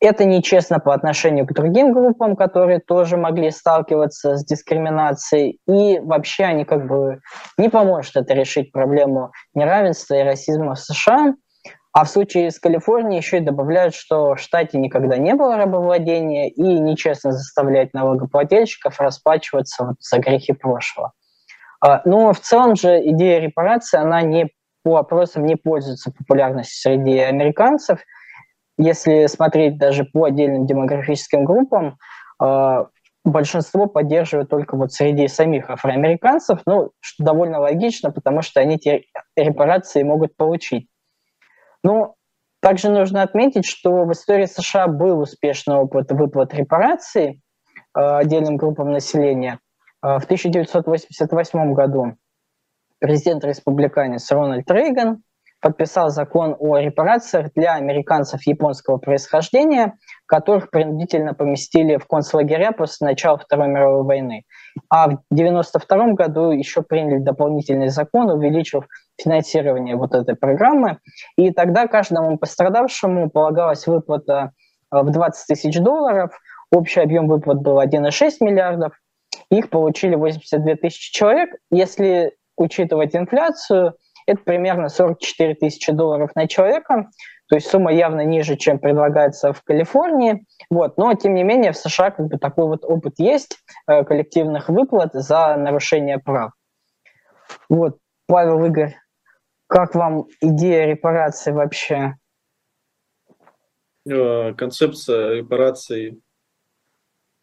это 0.00 0.24
нечестно 0.24 0.78
по 0.78 0.92
отношению 0.92 1.46
к 1.46 1.52
другим 1.52 1.92
группам, 1.92 2.36
которые 2.36 2.80
тоже 2.80 3.16
могли 3.16 3.50
сталкиваться 3.50 4.36
с 4.36 4.44
дискриминацией, 4.44 5.58
и 5.66 5.98
вообще 6.00 6.44
они 6.44 6.64
как 6.64 6.86
бы 6.86 7.20
не 7.56 7.70
поможет 7.70 8.16
это 8.16 8.34
решить 8.34 8.72
проблему 8.72 9.32
неравенства 9.54 10.14
и 10.14 10.22
расизма 10.22 10.74
в 10.74 10.80
США. 10.80 11.34
А 11.92 12.04
в 12.04 12.10
случае 12.10 12.50
с 12.50 12.58
Калифорнией 12.58 13.16
еще 13.16 13.38
и 13.38 13.40
добавляют, 13.40 13.94
что 13.94 14.34
в 14.34 14.38
штате 14.38 14.76
никогда 14.76 15.16
не 15.16 15.34
было 15.34 15.56
рабовладения 15.56 16.50
и 16.50 16.60
нечестно 16.60 17.32
заставлять 17.32 17.94
налогоплательщиков 17.94 19.00
расплачиваться 19.00 19.84
вот 19.86 19.96
за 20.00 20.18
грехи 20.18 20.52
прошлого. 20.52 21.12
А, 21.80 22.02
но 22.04 22.32
в 22.32 22.40
целом 22.40 22.76
же 22.76 23.00
идея 23.10 23.40
репарации, 23.40 23.98
она 23.98 24.22
не 24.22 24.50
по 24.82 24.96
опросам 24.96 25.44
не 25.46 25.56
пользуется 25.56 26.12
популярностью 26.12 26.92
среди 26.92 27.18
американцев. 27.18 28.00
Если 28.78 29.26
смотреть 29.26 29.78
даже 29.78 30.04
по 30.04 30.24
отдельным 30.24 30.66
демографическим 30.66 31.44
группам, 31.44 31.98
а, 32.38 32.86
большинство 33.24 33.86
поддерживает 33.86 34.48
только 34.48 34.76
вот 34.76 34.92
среди 34.92 35.28
самих 35.28 35.70
афроамериканцев, 35.70 36.60
ну, 36.66 36.92
что 37.00 37.24
довольно 37.24 37.58
логично, 37.58 38.10
потому 38.10 38.42
что 38.42 38.60
они 38.60 38.76
эти 38.76 39.06
репарации 39.36 40.02
могут 40.02 40.36
получить. 40.36 40.88
Но 41.82 42.14
также 42.60 42.88
нужно 42.90 43.22
отметить, 43.22 43.66
что 43.66 44.04
в 44.04 44.12
истории 44.12 44.46
США 44.46 44.86
был 44.86 45.20
успешный 45.20 45.76
опыт 45.76 46.10
выплат 46.12 46.54
репараций 46.54 47.42
э, 47.96 48.00
отдельным 48.00 48.56
группам 48.56 48.92
населения. 48.92 49.58
Э, 50.02 50.18
в 50.18 50.24
1988 50.24 51.74
году 51.74 52.16
президент-республиканец 52.98 54.30
Рональд 54.30 54.70
Рейган 54.70 55.22
подписал 55.60 56.10
закон 56.10 56.54
о 56.58 56.76
репарациях 56.76 57.50
для 57.54 57.74
американцев 57.74 58.46
японского 58.46 58.98
происхождения, 58.98 59.94
которых 60.26 60.70
принудительно 60.70 61.34
поместили 61.34 61.96
в 61.96 62.06
концлагеря 62.06 62.72
после 62.72 63.06
начала 63.06 63.38
Второй 63.38 63.68
мировой 63.68 64.04
войны. 64.04 64.44
А 64.90 65.08
в 65.08 65.18
1992 65.30 66.12
году 66.12 66.50
еще 66.50 66.82
приняли 66.82 67.18
дополнительный 67.18 67.88
закон, 67.88 68.30
увеличив 68.30 68.86
финансирование 69.20 69.96
вот 69.96 70.14
этой 70.14 70.36
программы. 70.36 70.98
И 71.36 71.50
тогда 71.50 71.88
каждому 71.88 72.38
пострадавшему 72.38 73.30
полагалась 73.30 73.86
выплата 73.86 74.52
э, 74.92 75.00
в 75.00 75.10
20 75.10 75.46
тысяч 75.46 75.78
долларов. 75.80 76.38
Общий 76.70 77.00
объем 77.00 77.28
выплат 77.28 77.60
был 77.62 77.80
1,6 77.80 78.32
миллиардов. 78.40 78.92
Их 79.50 79.70
получили 79.70 80.14
82 80.14 80.76
тысячи 80.76 81.12
человек. 81.12 81.50
Если 81.70 82.36
учитывать 82.56 83.14
инфляцию, 83.14 83.94
это 84.26 84.40
примерно 84.42 84.88
44 84.88 85.54
тысячи 85.54 85.92
долларов 85.92 86.30
на 86.34 86.48
человека. 86.48 87.10
То 87.48 87.54
есть 87.54 87.68
сумма 87.68 87.92
явно 87.92 88.24
ниже, 88.24 88.56
чем 88.56 88.80
предлагается 88.80 89.52
в 89.52 89.62
Калифорнии. 89.62 90.44
Вот. 90.68 90.96
Но, 90.96 91.14
тем 91.14 91.34
не 91.34 91.44
менее, 91.44 91.72
в 91.72 91.76
США 91.76 92.10
как 92.10 92.26
бы 92.26 92.38
такой 92.38 92.66
вот 92.66 92.84
опыт 92.84 93.14
есть 93.18 93.58
э, 93.86 94.02
коллективных 94.04 94.68
выплат 94.68 95.12
за 95.12 95.56
нарушение 95.56 96.18
прав. 96.18 96.50
Вот. 97.68 97.98
Павел, 98.26 98.64
Игорь, 98.64 98.96
как 99.68 99.94
вам 99.94 100.26
идея 100.40 100.86
репарации 100.86 101.52
вообще? 101.52 102.14
Э, 104.08 104.52
концепция 104.54 105.34
репараций 105.34 106.20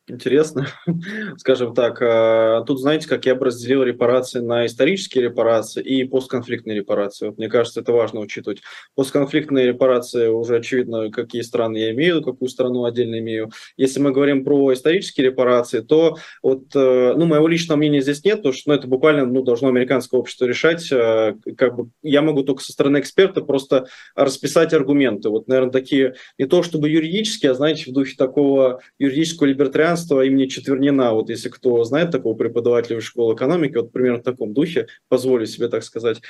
интересно, 0.07 0.67
скажем 1.37 1.73
так. 1.73 2.01
А, 2.01 2.61
тут, 2.61 2.79
знаете, 2.79 3.07
как 3.07 3.25
я 3.25 3.35
бы 3.35 3.45
разделил 3.45 3.83
репарации 3.83 4.39
на 4.39 4.65
исторические 4.65 5.25
репарации 5.25 5.81
и 5.81 6.03
постконфликтные 6.03 6.77
репарации. 6.77 7.27
Вот 7.27 7.37
мне 7.37 7.49
кажется, 7.49 7.81
это 7.81 7.93
важно 7.93 8.19
учитывать. 8.19 8.61
Постконфликтные 8.95 9.67
репарации 9.67 10.27
уже 10.27 10.57
очевидно, 10.57 11.09
какие 11.09 11.41
страны 11.41 11.77
я 11.77 11.91
имею, 11.91 12.21
какую 12.21 12.49
страну 12.49 12.85
отдельно 12.85 13.19
имею. 13.19 13.51
Если 13.77 13.99
мы 13.99 14.11
говорим 14.11 14.43
про 14.43 14.73
исторические 14.73 15.27
репарации, 15.27 15.79
то 15.79 16.17
вот, 16.41 16.75
э, 16.75 17.13
ну, 17.15 17.25
моего 17.25 17.47
личного 17.47 17.77
мнения 17.77 18.01
здесь 18.01 18.23
нет, 18.23 18.37
потому 18.37 18.53
что 18.53 18.69
ну, 18.69 18.75
это 18.75 18.87
буквально 18.87 19.25
ну, 19.25 19.43
должно 19.43 19.69
американское 19.69 20.19
общество 20.19 20.45
решать. 20.45 20.91
Э, 20.91 21.35
как 21.57 21.75
бы 21.75 21.89
я 22.01 22.21
могу 22.21 22.43
только 22.43 22.61
со 22.61 22.73
стороны 22.73 22.99
эксперта 22.99 23.41
просто 23.41 23.87
расписать 24.15 24.73
аргументы. 24.73 25.29
Вот, 25.29 25.47
наверное, 25.47 25.71
такие 25.71 26.15
не 26.37 26.45
то 26.45 26.63
чтобы 26.63 26.89
юридические, 26.89 27.51
а, 27.51 27.55
знаете, 27.55 27.89
в 27.89 27.93
духе 27.93 28.15
такого 28.17 28.81
юридического 28.99 29.47
либертарианства 29.47 29.92
христианства 29.93 30.25
имени 30.25 30.47
Четвернина. 30.47 31.13
Вот 31.13 31.29
если 31.29 31.49
кто 31.49 31.83
знает 31.83 32.11
такого 32.11 32.35
преподавателя 32.35 32.99
в 32.99 33.03
школе 33.03 33.35
экономики, 33.35 33.77
вот 33.77 33.91
примерно 33.91 34.19
в 34.19 34.23
таком 34.23 34.53
духе, 34.53 34.87
позволю 35.09 35.45
себе 35.45 35.67
так 35.67 35.83
сказать. 35.83 36.21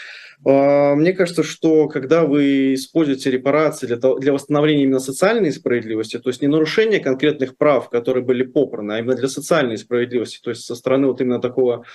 А, 0.45 0.95
мне 0.95 1.13
кажется, 1.13 1.43
что 1.43 1.87
когда 1.87 2.23
вы 2.25 2.73
используете 2.73 3.31
репарации 3.31 3.87
для, 3.87 3.97
для 3.97 4.33
восстановления 4.33 4.83
именно 4.83 4.99
социальной 4.99 5.51
справедливости, 5.51 6.19
то 6.19 6.29
есть 6.29 6.41
не 6.41 6.47
нарушения 6.47 6.99
конкретных 6.99 7.57
прав, 7.57 7.89
которые 7.89 8.23
были 8.23 8.43
попраны, 8.43 8.93
а 8.93 8.99
именно 8.99 9.15
для 9.15 9.27
социальной 9.27 9.77
справедливости, 9.77 10.39
то 10.43 10.49
есть 10.49 10.65
со 10.65 10.75
стороны 10.75 11.07
вот 11.07 11.21
именно 11.21 11.39
такого 11.39 11.85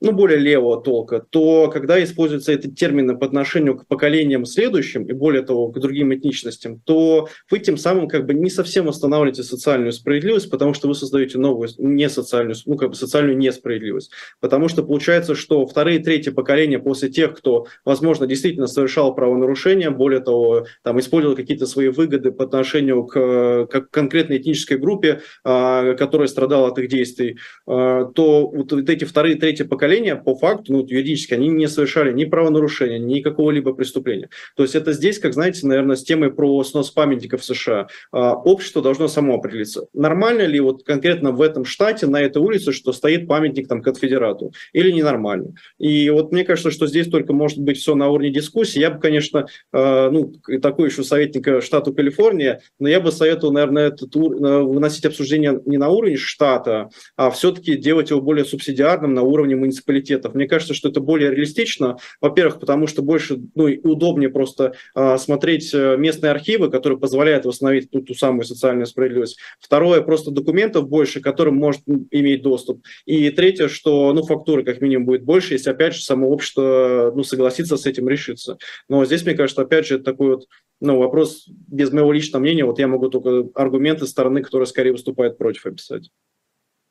ну, 0.00 0.12
более 0.12 0.38
левого 0.38 0.82
толка, 0.82 1.20
то 1.20 1.68
когда 1.68 2.02
используются 2.02 2.52
эти 2.52 2.68
термины 2.68 3.16
по 3.16 3.26
отношению 3.26 3.78
к 3.78 3.86
поколениям 3.86 4.44
следующим 4.44 5.04
и 5.04 5.12
более 5.12 5.42
того 5.42 5.68
к 5.68 5.80
другим 5.80 6.12
этничностям, 6.12 6.80
то 6.80 7.28
вы 7.50 7.58
тем 7.58 7.76
самым 7.76 8.08
как 8.08 8.26
бы 8.26 8.34
не 8.34 8.50
совсем 8.50 8.86
восстанавливаете 8.86 9.42
социальную 9.42 9.92
справедливость, 9.92 10.50
потому 10.50 10.74
что 10.74 10.88
вы 10.88 10.94
создаете 10.94 11.38
новую 11.38 11.70
не 11.78 12.08
социальную, 12.10 12.56
ну 12.66 12.76
как 12.76 12.90
бы 12.90 12.94
социальную 12.94 13.38
несправедливость. 13.38 14.10
Потому 14.40 14.68
что 14.68 14.82
получается, 14.82 15.34
что 15.34 15.66
вторые, 15.66 16.00
третьи 16.00 16.30
поколения 16.30 16.78
после 16.78 17.08
тех, 17.08 17.34
кто, 17.34 17.66
возможно, 17.84 18.26
действительно 18.26 18.66
совершал 18.66 19.14
правонарушения, 19.14 19.90
более 19.90 20.20
того, 20.20 20.66
там 20.82 20.98
использовал 21.00 21.36
какие-то 21.36 21.66
свои 21.66 21.88
выгоды 21.88 22.30
по 22.30 22.44
отношению 22.44 23.04
к, 23.04 23.66
к 23.70 23.90
конкретной 23.90 24.38
этнической 24.38 24.76
группе, 24.76 25.22
а, 25.44 25.94
которая 25.94 26.28
страдала 26.28 26.68
от 26.68 26.78
их 26.78 26.88
действий, 26.88 27.38
а, 27.66 28.04
то 28.04 28.48
вот 28.48 28.72
эти 28.72 29.04
вторые, 29.04 29.36
третьи 29.36 29.64
поколения 29.64 29.93
поколения 29.94 30.16
по 30.16 30.34
факту, 30.34 30.72
ну, 30.72 30.86
юридически, 30.86 31.34
они 31.34 31.48
не 31.48 31.68
совершали 31.68 32.12
ни 32.12 32.24
правонарушения, 32.24 32.98
ни 32.98 33.20
какого-либо 33.20 33.72
преступления. 33.74 34.28
То 34.56 34.62
есть 34.64 34.74
это 34.74 34.92
здесь, 34.92 35.18
как 35.18 35.34
знаете, 35.34 35.66
наверное, 35.66 35.96
с 35.96 36.02
темой 36.02 36.32
про 36.32 36.62
снос 36.64 36.90
памятников 36.90 37.44
США. 37.44 37.86
А, 38.12 38.34
общество 38.34 38.82
должно 38.82 39.08
само 39.08 39.36
определиться. 39.36 39.86
Нормально 39.92 40.42
ли 40.42 40.60
вот 40.60 40.82
конкретно 40.84 41.30
в 41.30 41.40
этом 41.40 41.64
штате, 41.64 42.06
на 42.06 42.20
этой 42.20 42.42
улице, 42.42 42.72
что 42.72 42.92
стоит 42.92 43.28
памятник 43.28 43.68
там 43.68 43.82
конфедерату, 43.82 44.52
или 44.72 44.90
ненормально? 44.90 45.54
И 45.78 46.10
вот 46.10 46.32
мне 46.32 46.44
кажется, 46.44 46.70
что 46.70 46.86
здесь 46.86 47.08
только 47.08 47.32
может 47.32 47.58
быть 47.58 47.78
все 47.78 47.94
на 47.94 48.08
уровне 48.08 48.30
дискуссии. 48.30 48.80
Я 48.80 48.90
бы, 48.90 49.00
конечно, 49.00 49.46
а, 49.72 50.10
ну, 50.10 50.32
такой 50.60 50.88
еще 50.88 51.04
советника 51.04 51.60
штату 51.60 51.92
Калифорния, 51.94 52.60
но 52.80 52.88
я 52.88 53.00
бы 53.00 53.12
советовал, 53.12 53.52
наверное, 53.52 53.88
этот, 53.88 54.14
выносить 54.14 55.04
обсуждение 55.04 55.60
не 55.66 55.78
на 55.78 55.88
уровень 55.88 56.16
штата, 56.16 56.88
а 57.16 57.30
все-таки 57.30 57.76
делать 57.76 58.10
его 58.10 58.20
более 58.20 58.44
субсидиарным 58.44 59.14
на 59.14 59.22
уровне 59.22 59.54
муниципального 59.54 59.73
муниципалитетов. 59.74 60.34
Мне 60.34 60.46
кажется, 60.46 60.74
что 60.74 60.88
это 60.88 61.00
более 61.00 61.30
реалистично. 61.30 61.96
Во-первых, 62.20 62.60
потому 62.60 62.86
что 62.86 63.02
больше, 63.02 63.40
ну, 63.54 63.64
удобнее 63.82 64.30
просто 64.30 64.74
э, 64.94 65.18
смотреть 65.18 65.72
местные 65.74 66.30
архивы, 66.30 66.70
которые 66.70 66.98
позволяют 66.98 67.44
восстановить 67.44 67.90
ту, 67.90 68.02
ту 68.02 68.14
самую 68.14 68.44
социальную 68.44 68.86
справедливость. 68.86 69.38
Второе, 69.60 70.02
просто 70.02 70.30
документов 70.30 70.88
больше, 70.88 71.20
которым 71.20 71.56
может 71.56 71.82
иметь 72.10 72.42
доступ. 72.42 72.84
И 73.04 73.30
третье, 73.30 73.68
что, 73.68 74.12
ну, 74.12 74.22
фактуры 74.22 74.64
как 74.64 74.80
минимум 74.80 75.06
будет 75.06 75.22
больше, 75.22 75.54
если, 75.54 75.70
опять 75.70 75.94
же, 75.94 76.02
само 76.02 76.28
общество, 76.28 77.12
ну, 77.14 77.22
согласится 77.22 77.76
с 77.76 77.86
этим, 77.86 78.08
решится. 78.08 78.58
Но 78.88 79.04
здесь, 79.04 79.24
мне 79.24 79.34
кажется, 79.34 79.62
опять 79.62 79.86
же, 79.86 79.96
это 79.96 80.04
такой 80.04 80.36
вот 80.36 80.46
ну, 80.80 80.98
вопрос 80.98 81.48
без 81.48 81.92
моего 81.92 82.12
личного 82.12 82.42
мнения, 82.42 82.64
вот 82.64 82.78
я 82.78 82.86
могу 82.88 83.08
только 83.08 83.48
аргументы 83.54 84.06
стороны, 84.06 84.42
которая 84.42 84.66
скорее 84.66 84.92
выступает 84.92 85.38
против, 85.38 85.66
описать. 85.66 86.10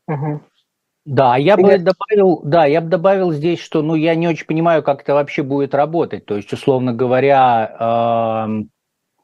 Угу. 0.08 0.42
Да, 1.06 1.36
я 1.36 1.58
бы 1.58 1.78
добавил, 1.80 2.42
да, 2.46 2.66
я 2.66 2.80
бы 2.80 2.88
добавил 2.88 3.34
здесь, 3.34 3.60
что, 3.60 3.82
ну, 3.82 3.96
я 3.96 4.16
не 4.16 4.28
очень 4.28 4.46
понимаю, 4.46 4.84
как 4.84 5.02
это 5.02 5.14
вообще 5.14 5.44
будет 5.44 5.76
работать. 5.76 6.26
То 6.26 6.38
есть, 6.38 6.52
условно 6.54 6.94
говоря, 6.94 8.48
э, 8.48 8.64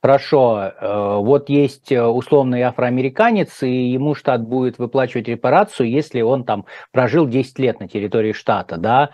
хорошо, 0.02 0.74
э, 0.80 1.16
вот 1.20 1.50
есть 1.50 1.92
условный 1.92 2.64
афроамериканец, 2.64 3.64
и 3.64 3.92
ему 3.92 4.16
штат 4.16 4.44
будет 4.48 4.78
выплачивать 4.80 5.30
репарацию, 5.30 5.90
если 5.90 6.22
он 6.22 6.44
там 6.46 6.66
прожил 6.92 7.28
10 7.28 7.60
лет 7.60 7.80
на 7.80 7.88
территории 7.88 8.34
штата, 8.34 8.78
да, 8.78 9.12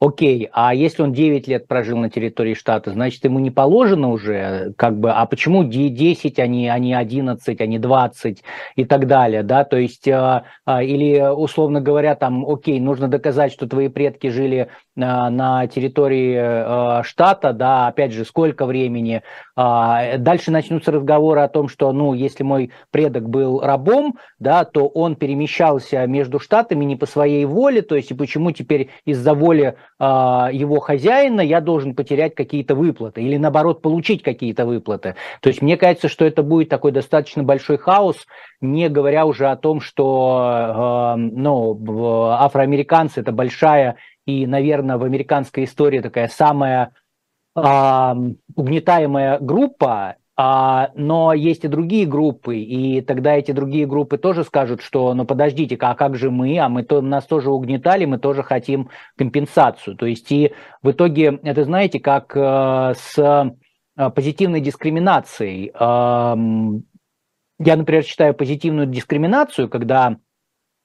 Окей, 0.00 0.48
а 0.52 0.72
если 0.76 1.02
он 1.02 1.12
9 1.12 1.48
лет 1.48 1.66
прожил 1.66 1.98
на 1.98 2.08
территории 2.08 2.54
штата, 2.54 2.92
значит, 2.92 3.24
ему 3.24 3.40
не 3.40 3.50
положено 3.50 4.10
уже, 4.10 4.72
как 4.76 4.96
бы, 4.96 5.10
а 5.10 5.26
почему 5.26 5.64
10, 5.64 6.38
а 6.38 6.46
не, 6.46 6.68
а 6.68 6.78
не 6.78 6.94
11, 6.94 7.60
а 7.60 7.66
не 7.66 7.80
20 7.80 8.44
и 8.76 8.84
так 8.84 9.08
далее, 9.08 9.42
да, 9.42 9.64
то 9.64 9.76
есть, 9.76 10.06
а, 10.06 10.44
а, 10.64 10.84
или, 10.84 11.20
условно 11.20 11.80
говоря, 11.80 12.14
там, 12.14 12.48
окей, 12.48 12.78
нужно 12.78 13.08
доказать, 13.08 13.52
что 13.52 13.66
твои 13.68 13.88
предки 13.88 14.28
жили 14.28 14.68
а, 14.96 15.30
на 15.30 15.66
территории 15.66 17.02
штата, 17.02 17.52
да, 17.52 17.88
опять 17.88 18.12
же, 18.12 18.24
сколько 18.24 18.66
времени, 18.66 19.22
дальше 19.56 20.52
начнутся 20.52 20.92
разговоры 20.92 21.40
о 21.40 21.48
том, 21.48 21.68
что, 21.68 21.90
ну, 21.92 22.14
если 22.14 22.44
мой 22.44 22.70
предок 22.92 23.28
был 23.28 23.60
рабом, 23.60 24.16
да, 24.38 24.64
то 24.64 24.86
он 24.86 25.16
перемещался 25.16 26.06
между 26.06 26.38
штатами 26.38 26.84
не 26.84 26.94
по 26.94 27.06
своей 27.06 27.44
воле, 27.44 27.82
то 27.82 27.96
есть, 27.96 28.12
и 28.12 28.14
почему 28.14 28.52
теперь 28.52 28.90
из-за 29.04 29.34
воли 29.34 29.74
его 30.00 30.78
хозяина, 30.80 31.40
я 31.40 31.60
должен 31.60 31.94
потерять 31.94 32.34
какие-то 32.34 32.76
выплаты 32.76 33.20
или 33.20 33.36
наоборот 33.36 33.82
получить 33.82 34.22
какие-то 34.22 34.64
выплаты. 34.64 35.16
То 35.40 35.48
есть 35.48 35.60
мне 35.60 35.76
кажется, 35.76 36.08
что 36.08 36.24
это 36.24 36.44
будет 36.44 36.68
такой 36.68 36.92
достаточно 36.92 37.42
большой 37.42 37.78
хаос, 37.78 38.26
не 38.60 38.88
говоря 38.88 39.26
уже 39.26 39.48
о 39.48 39.56
том, 39.56 39.80
что 39.80 41.16
ну, 41.16 42.26
афроамериканцы 42.30 43.20
это 43.22 43.32
большая 43.32 43.96
и, 44.24 44.46
наверное, 44.46 44.98
в 44.98 45.04
американской 45.04 45.64
истории 45.64 46.00
такая 46.00 46.28
самая 46.28 46.92
угнетаемая 47.56 49.38
группа, 49.40 50.14
а, 50.40 50.92
но 50.94 51.32
есть 51.32 51.64
и 51.64 51.68
другие 51.68 52.06
группы, 52.06 52.58
и 52.58 53.00
тогда 53.00 53.34
эти 53.34 53.50
другие 53.50 53.86
группы 53.86 54.18
тоже 54.18 54.44
скажут, 54.44 54.80
что, 54.82 55.12
ну 55.12 55.24
подождите, 55.24 55.76
а 55.80 55.96
как 55.96 56.14
же 56.14 56.30
мы, 56.30 56.56
а 56.60 56.68
мы 56.68 56.84
то, 56.84 57.00
нас 57.00 57.26
тоже 57.26 57.50
угнетали, 57.50 58.04
мы 58.04 58.18
тоже 58.18 58.44
хотим 58.44 58.88
компенсацию. 59.16 59.96
То 59.96 60.06
есть 60.06 60.30
и 60.30 60.52
в 60.80 60.92
итоге, 60.92 61.40
это 61.42 61.64
знаете, 61.64 61.98
как 61.98 62.36
э, 62.36 62.94
с 62.96 63.18
э, 63.18 64.10
позитивной 64.10 64.60
дискриминацией. 64.60 65.72
Я, 67.60 67.76
например, 67.76 68.04
считаю 68.04 68.34
позитивную 68.34 68.86
дискриминацию, 68.86 69.68
когда 69.68 70.18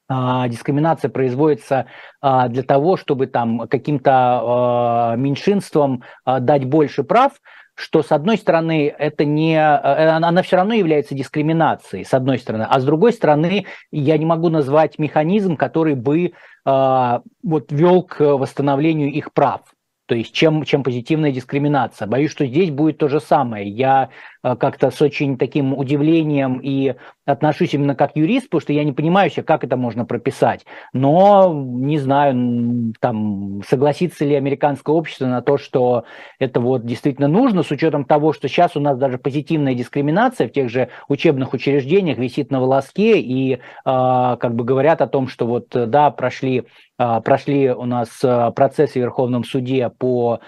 а, 0.10 0.48
дискриминация 0.48 1.10
производится 1.10 1.86
а, 2.20 2.48
для 2.48 2.64
того, 2.64 2.98
чтобы 2.98 3.28
там 3.28 3.68
каким-то 3.68 4.12
а, 4.12 5.16
меньшинствам 5.16 6.02
дать 6.26 6.66
больше 6.66 7.04
прав, 7.04 7.34
что 7.76 8.04
с 8.04 8.12
одной 8.12 8.38
стороны 8.38 8.94
это 8.98 9.26
не, 9.26 9.56
э, 9.56 10.10
она 10.10 10.42
все 10.44 10.58
равно 10.58 10.74
является 10.74 11.16
дискриминацией, 11.16 12.06
с 12.06 12.14
одной 12.14 12.40
стороны, 12.40 12.68
а 12.70 12.80
с 12.80 12.86
другой 12.86 13.14
стороны 13.14 13.66
я 13.92 14.18
не 14.18 14.26
могу 14.26 14.50
назвать 14.50 15.00
механизм, 15.00 15.56
который 15.56 15.96
бы 15.96 16.34
э, 16.66 17.20
вот 17.44 17.72
вел 17.72 18.04
к 18.04 18.20
восстановлению 18.20 19.12
их 19.12 19.34
прав. 19.34 19.62
То 20.06 20.16
есть 20.16 20.34
чем, 20.34 20.64
чем 20.66 20.84
позитивная 20.84 21.32
дискриминация. 21.32 22.08
Боюсь, 22.08 22.32
что 22.32 22.46
здесь 22.46 22.70
будет 22.72 22.98
то 22.98 23.08
же 23.08 23.22
самое. 23.22 23.70
Я 23.70 24.10
э, 24.44 24.56
как-то 24.58 24.92
с 24.92 25.02
очень 25.02 25.38
таким 25.38 25.74
удивлением 25.74 26.60
и 26.62 26.96
отношусь 27.26 27.74
именно 27.74 27.96
как 27.96 28.16
юрист, 28.16 28.48
потому 28.50 28.62
что 28.62 28.74
я 28.74 28.84
не 28.84 28.92
понимаю 28.92 29.30
еще, 29.30 29.44
как 29.44 29.64
это 29.64 29.78
можно 29.78 30.06
прописать. 30.06 30.66
Но 30.94 31.54
не 31.54 31.98
знаю, 31.98 32.94
там, 33.00 33.62
согласится 33.68 34.26
ли 34.26 34.36
американское 34.36 34.96
общество 34.96 35.26
на 35.26 35.42
то, 35.42 35.58
что 35.58 36.04
это 36.40 36.60
вот 36.60 36.86
действительно 36.86 37.28
нужно, 37.28 37.64
с 37.64 37.72
учетом 37.72 38.06
того, 38.06 38.34
что 38.34 38.48
сейчас 38.48 38.76
у 38.76 38.80
нас 38.80 38.98
даже 38.98 39.18
позитивная 39.18 39.74
дискриминация 39.74 40.48
в 40.48 40.52
тех 40.52 40.70
же 40.70 40.90
учебных 41.08 41.54
учреждениях 41.54 42.18
висит 42.18 42.52
на 42.52 42.60
волоске 42.60 43.20
и 43.20 43.54
э, 43.54 43.58
как 43.86 44.56
бы 44.56 44.64
говорят 44.64 45.02
о 45.02 45.08
том, 45.08 45.28
что 45.28 45.48
вот 45.48 45.70
да, 45.72 46.12
прошли 46.12 46.66
а, 46.96 47.22
прошли 47.22 47.70
у 47.72 47.86
нас 47.86 48.20
а, 48.24 48.52
процессы 48.52 48.94
в 48.94 49.02
Верховном 49.02 49.44
суде 49.44 49.90
по 49.90 50.40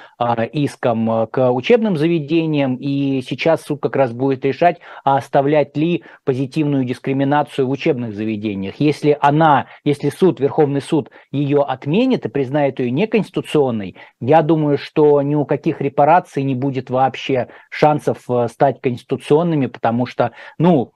искам 0.53 1.27
к 1.27 1.51
учебным 1.51 1.97
заведениям, 1.97 2.75
и 2.75 3.21
сейчас 3.21 3.63
суд 3.63 3.81
как 3.81 3.95
раз 3.95 4.11
будет 4.11 4.45
решать, 4.45 4.79
оставлять 5.03 5.75
ли 5.75 6.03
позитивную 6.23 6.64
позитивную 6.65 6.85
дискриминацию 6.85 7.67
в 7.67 7.71
учебных 7.71 8.13
заведениях. 8.15 8.75
Если 8.79 9.17
она, 9.21 9.67
если 9.83 10.09
суд, 10.09 10.39
Верховный 10.39 10.81
суд 10.81 11.11
ее 11.31 11.61
отменит 11.61 12.25
и 12.25 12.29
признает 12.29 12.79
ее 12.79 12.91
неконституционной, 12.91 13.95
я 14.19 14.41
думаю, 14.41 14.77
что 14.77 15.21
ни 15.21 15.35
у 15.35 15.45
каких 15.45 15.81
репараций 15.81 16.43
не 16.43 16.55
будет 16.55 16.89
вообще 16.89 17.47
шансов 17.69 18.29
э, 18.29 18.47
стать 18.47 18.81
конституционными, 18.81 19.67
потому 19.67 20.05
что, 20.05 20.31
ну, 20.57 20.91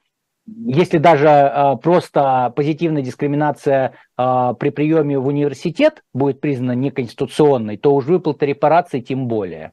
если 0.48 0.98
даже 0.98 1.28
э, 1.28 1.76
просто 1.82 2.52
позитивная 2.56 3.04
дискриминация 3.04 3.94
э, 4.18 4.54
при 4.60 4.72
приеме 4.72 5.20
в 5.20 5.28
университет 5.28 6.04
будет 6.14 6.42
признана 6.42 6.76
неконституционной, 6.76 7.78
то 7.78 7.94
уж 7.94 8.06
выплата 8.06 8.46
репараций 8.46 9.02
тем 9.02 9.28
более. 9.28 9.72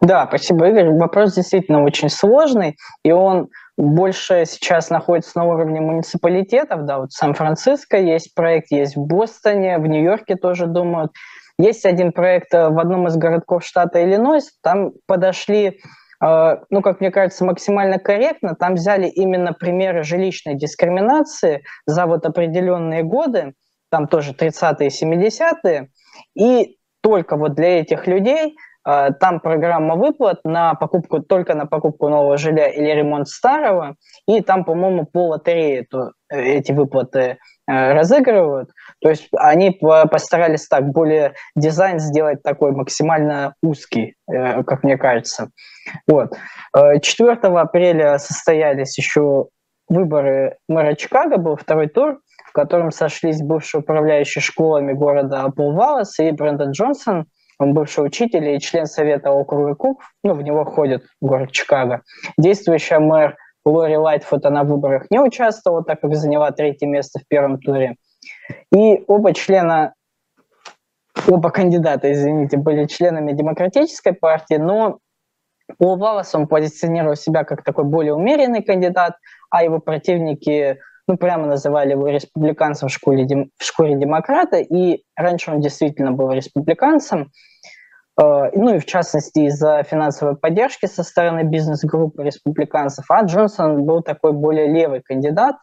Да, 0.00 0.26
спасибо, 0.28 0.68
Игорь. 0.68 0.90
Вопрос 0.98 1.34
действительно 1.34 1.82
очень 1.82 2.10
сложный, 2.10 2.76
и 3.04 3.12
он 3.12 3.48
больше 3.76 4.44
сейчас 4.46 4.90
находится 4.90 5.38
на 5.38 5.44
уровне 5.44 5.80
муниципалитетов, 5.80 6.84
да, 6.84 6.98
вот 6.98 7.12
в 7.12 7.16
Сан-Франциско 7.16 7.98
есть 7.98 8.34
проект, 8.34 8.70
есть 8.70 8.96
в 8.96 9.06
Бостоне, 9.06 9.78
в 9.78 9.86
Нью-Йорке 9.86 10.36
тоже 10.36 10.66
думают. 10.66 11.12
Есть 11.58 11.84
один 11.84 12.12
проект 12.12 12.52
э, 12.54 12.68
в 12.68 12.78
одном 12.78 13.06
из 13.06 13.16
городков 13.16 13.64
штата 13.64 14.02
Иллинойс, 14.02 14.52
там 14.62 14.92
подошли, 15.06 15.80
э, 16.22 16.56
ну, 16.70 16.82
как 16.82 17.00
мне 17.00 17.10
кажется, 17.10 17.44
максимально 17.44 17.98
корректно, 17.98 18.54
там 18.54 18.74
взяли 18.74 19.06
именно 19.06 19.52
примеры 19.52 20.02
жилищной 20.02 20.54
дискриминации 20.54 21.64
за 21.86 22.06
вот 22.06 22.26
определенные 22.26 23.02
годы, 23.02 23.54
там 23.90 24.06
тоже 24.06 24.32
30-е, 24.32 24.88
70-е, 24.88 25.88
и 26.34 26.78
только 27.02 27.36
вот 27.36 27.54
для 27.54 27.80
этих 27.80 28.06
людей– 28.06 28.56
там 28.84 29.40
программа 29.40 29.94
выплат 29.94 30.40
на 30.44 30.74
покупку, 30.74 31.20
только 31.20 31.54
на 31.54 31.66
покупку 31.66 32.08
нового 32.08 32.36
жилья 32.36 32.68
или 32.68 32.90
ремонт 32.90 33.28
старого, 33.28 33.94
и 34.26 34.40
там, 34.40 34.64
по-моему, 34.64 35.06
по 35.06 35.28
лотерее 35.28 35.80
эту, 35.80 36.12
э, 36.30 36.40
эти 36.42 36.72
выплаты 36.72 37.38
э, 37.68 37.92
разыгрывают. 37.92 38.70
То 39.00 39.10
есть 39.10 39.28
они 39.36 39.70
постарались 39.70 40.66
так 40.66 40.88
более 40.88 41.34
дизайн 41.54 42.00
сделать 42.00 42.42
такой 42.42 42.72
максимально 42.72 43.54
узкий, 43.62 44.14
как 44.28 44.82
мне 44.82 44.96
кажется. 44.96 45.50
Вот. 46.06 46.34
4 46.74 47.32
апреля 47.32 48.18
состоялись 48.18 48.96
еще 48.96 49.48
выборы 49.88 50.56
мэра 50.68 50.94
Чикаго, 50.94 51.36
был 51.36 51.56
второй 51.56 51.88
тур, 51.88 52.20
в 52.48 52.52
котором 52.52 52.90
сошлись 52.90 53.42
бывшие 53.42 53.80
управляющие 53.80 54.42
школами 54.42 54.92
города 54.92 55.48
Пол 55.54 55.72
Валлас 55.72 56.18
и 56.18 56.30
Брэндон 56.30 56.72
Джонсон– 56.72 57.26
он 57.62 57.74
бывший 57.74 58.04
учитель 58.04 58.48
и 58.50 58.60
член 58.60 58.86
Совета 58.86 59.30
округа 59.30 59.74
Кук, 59.74 60.02
ну, 60.22 60.34
в 60.34 60.42
него 60.42 60.64
входит 60.64 61.04
город 61.20 61.52
Чикаго. 61.52 62.02
Действующая 62.36 62.98
мэр 62.98 63.36
Лори 63.64 63.96
Лайтфуд, 63.96 64.44
она 64.44 64.64
в 64.64 64.68
выборах 64.68 65.06
не 65.10 65.20
участвовала, 65.20 65.84
так 65.84 66.00
как 66.00 66.14
заняла 66.14 66.50
третье 66.50 66.86
место 66.86 67.20
в 67.20 67.28
первом 67.28 67.60
туре. 67.60 67.96
И 68.74 69.04
оба 69.06 69.34
члена, 69.34 69.94
оба 71.28 71.50
кандидата, 71.50 72.12
извините, 72.12 72.56
были 72.56 72.86
членами 72.86 73.32
Демократической 73.32 74.12
партии, 74.12 74.54
но 74.54 74.98
Пол 75.78 75.96
Валас, 75.96 76.34
он 76.34 76.48
позиционировал 76.48 77.16
себя 77.16 77.44
как 77.44 77.62
такой 77.62 77.84
более 77.84 78.14
умеренный 78.14 78.62
кандидат, 78.62 79.14
а 79.50 79.62
его 79.62 79.78
противники 79.78 80.78
ну, 81.08 81.16
прямо 81.16 81.46
называли 81.46 81.92
его 81.92 82.08
республиканцем 82.08 82.88
в 82.88 82.92
школе, 82.92 83.26
в 83.58 83.64
школе 83.64 83.96
демократа, 83.96 84.58
и 84.58 85.02
раньше 85.16 85.50
он 85.50 85.60
действительно 85.60 86.12
был 86.12 86.32
республиканцем, 86.32 87.30
ну 88.18 88.74
и 88.74 88.78
в 88.78 88.84
частности 88.84 89.46
из-за 89.46 89.82
финансовой 89.84 90.36
поддержки 90.36 90.86
со 90.86 91.02
стороны 91.02 91.44
бизнес-группы 91.44 92.22
республиканцев, 92.22 93.06
а 93.08 93.22
Джонсон 93.22 93.84
был 93.84 94.02
такой 94.02 94.32
более 94.32 94.66
левый 94.70 95.00
кандидат, 95.00 95.56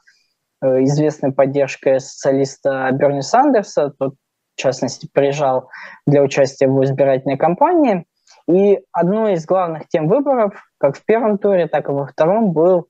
э, 0.61 0.83
известной 0.83 1.31
поддержкой 1.31 1.99
социалиста 1.99 2.89
Берни 2.91 3.21
Сандерса, 3.21 3.93
тот 3.97 4.15
частности, 4.59 5.09
приезжал 5.11 5.69
для 6.05 6.21
участия 6.21 6.67
в 6.67 6.83
избирательной 6.83 7.37
кампании. 7.37 8.05
И 8.47 8.79
одной 8.91 9.33
из 9.33 9.45
главных 9.45 9.87
тем 9.87 10.07
выборов, 10.07 10.53
как 10.77 10.97
в 10.97 11.05
первом 11.05 11.37
туре, 11.37 11.67
так 11.67 11.89
и 11.89 11.91
во 11.91 12.05
втором, 12.05 12.51
был 12.51 12.87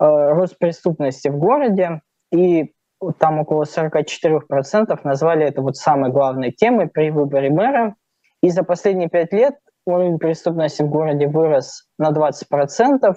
э, 0.00 0.04
рост 0.04 0.58
преступности 0.58 1.28
в 1.28 1.38
городе. 1.38 2.00
И 2.32 2.72
там 3.18 3.40
около 3.40 3.64
44% 3.64 4.98
назвали 5.04 5.46
это 5.46 5.60
вот 5.60 5.76
самой 5.76 6.10
главной 6.10 6.52
темой 6.52 6.88
при 6.88 7.10
выборе 7.10 7.50
мэра. 7.50 7.96
И 8.42 8.50
за 8.50 8.64
последние 8.64 9.08
пять 9.08 9.32
лет 9.32 9.54
уровень 9.86 10.18
преступности 10.18 10.82
в 10.82 10.88
городе 10.88 11.28
вырос 11.28 11.84
на 11.98 12.10
20%. 12.10 13.14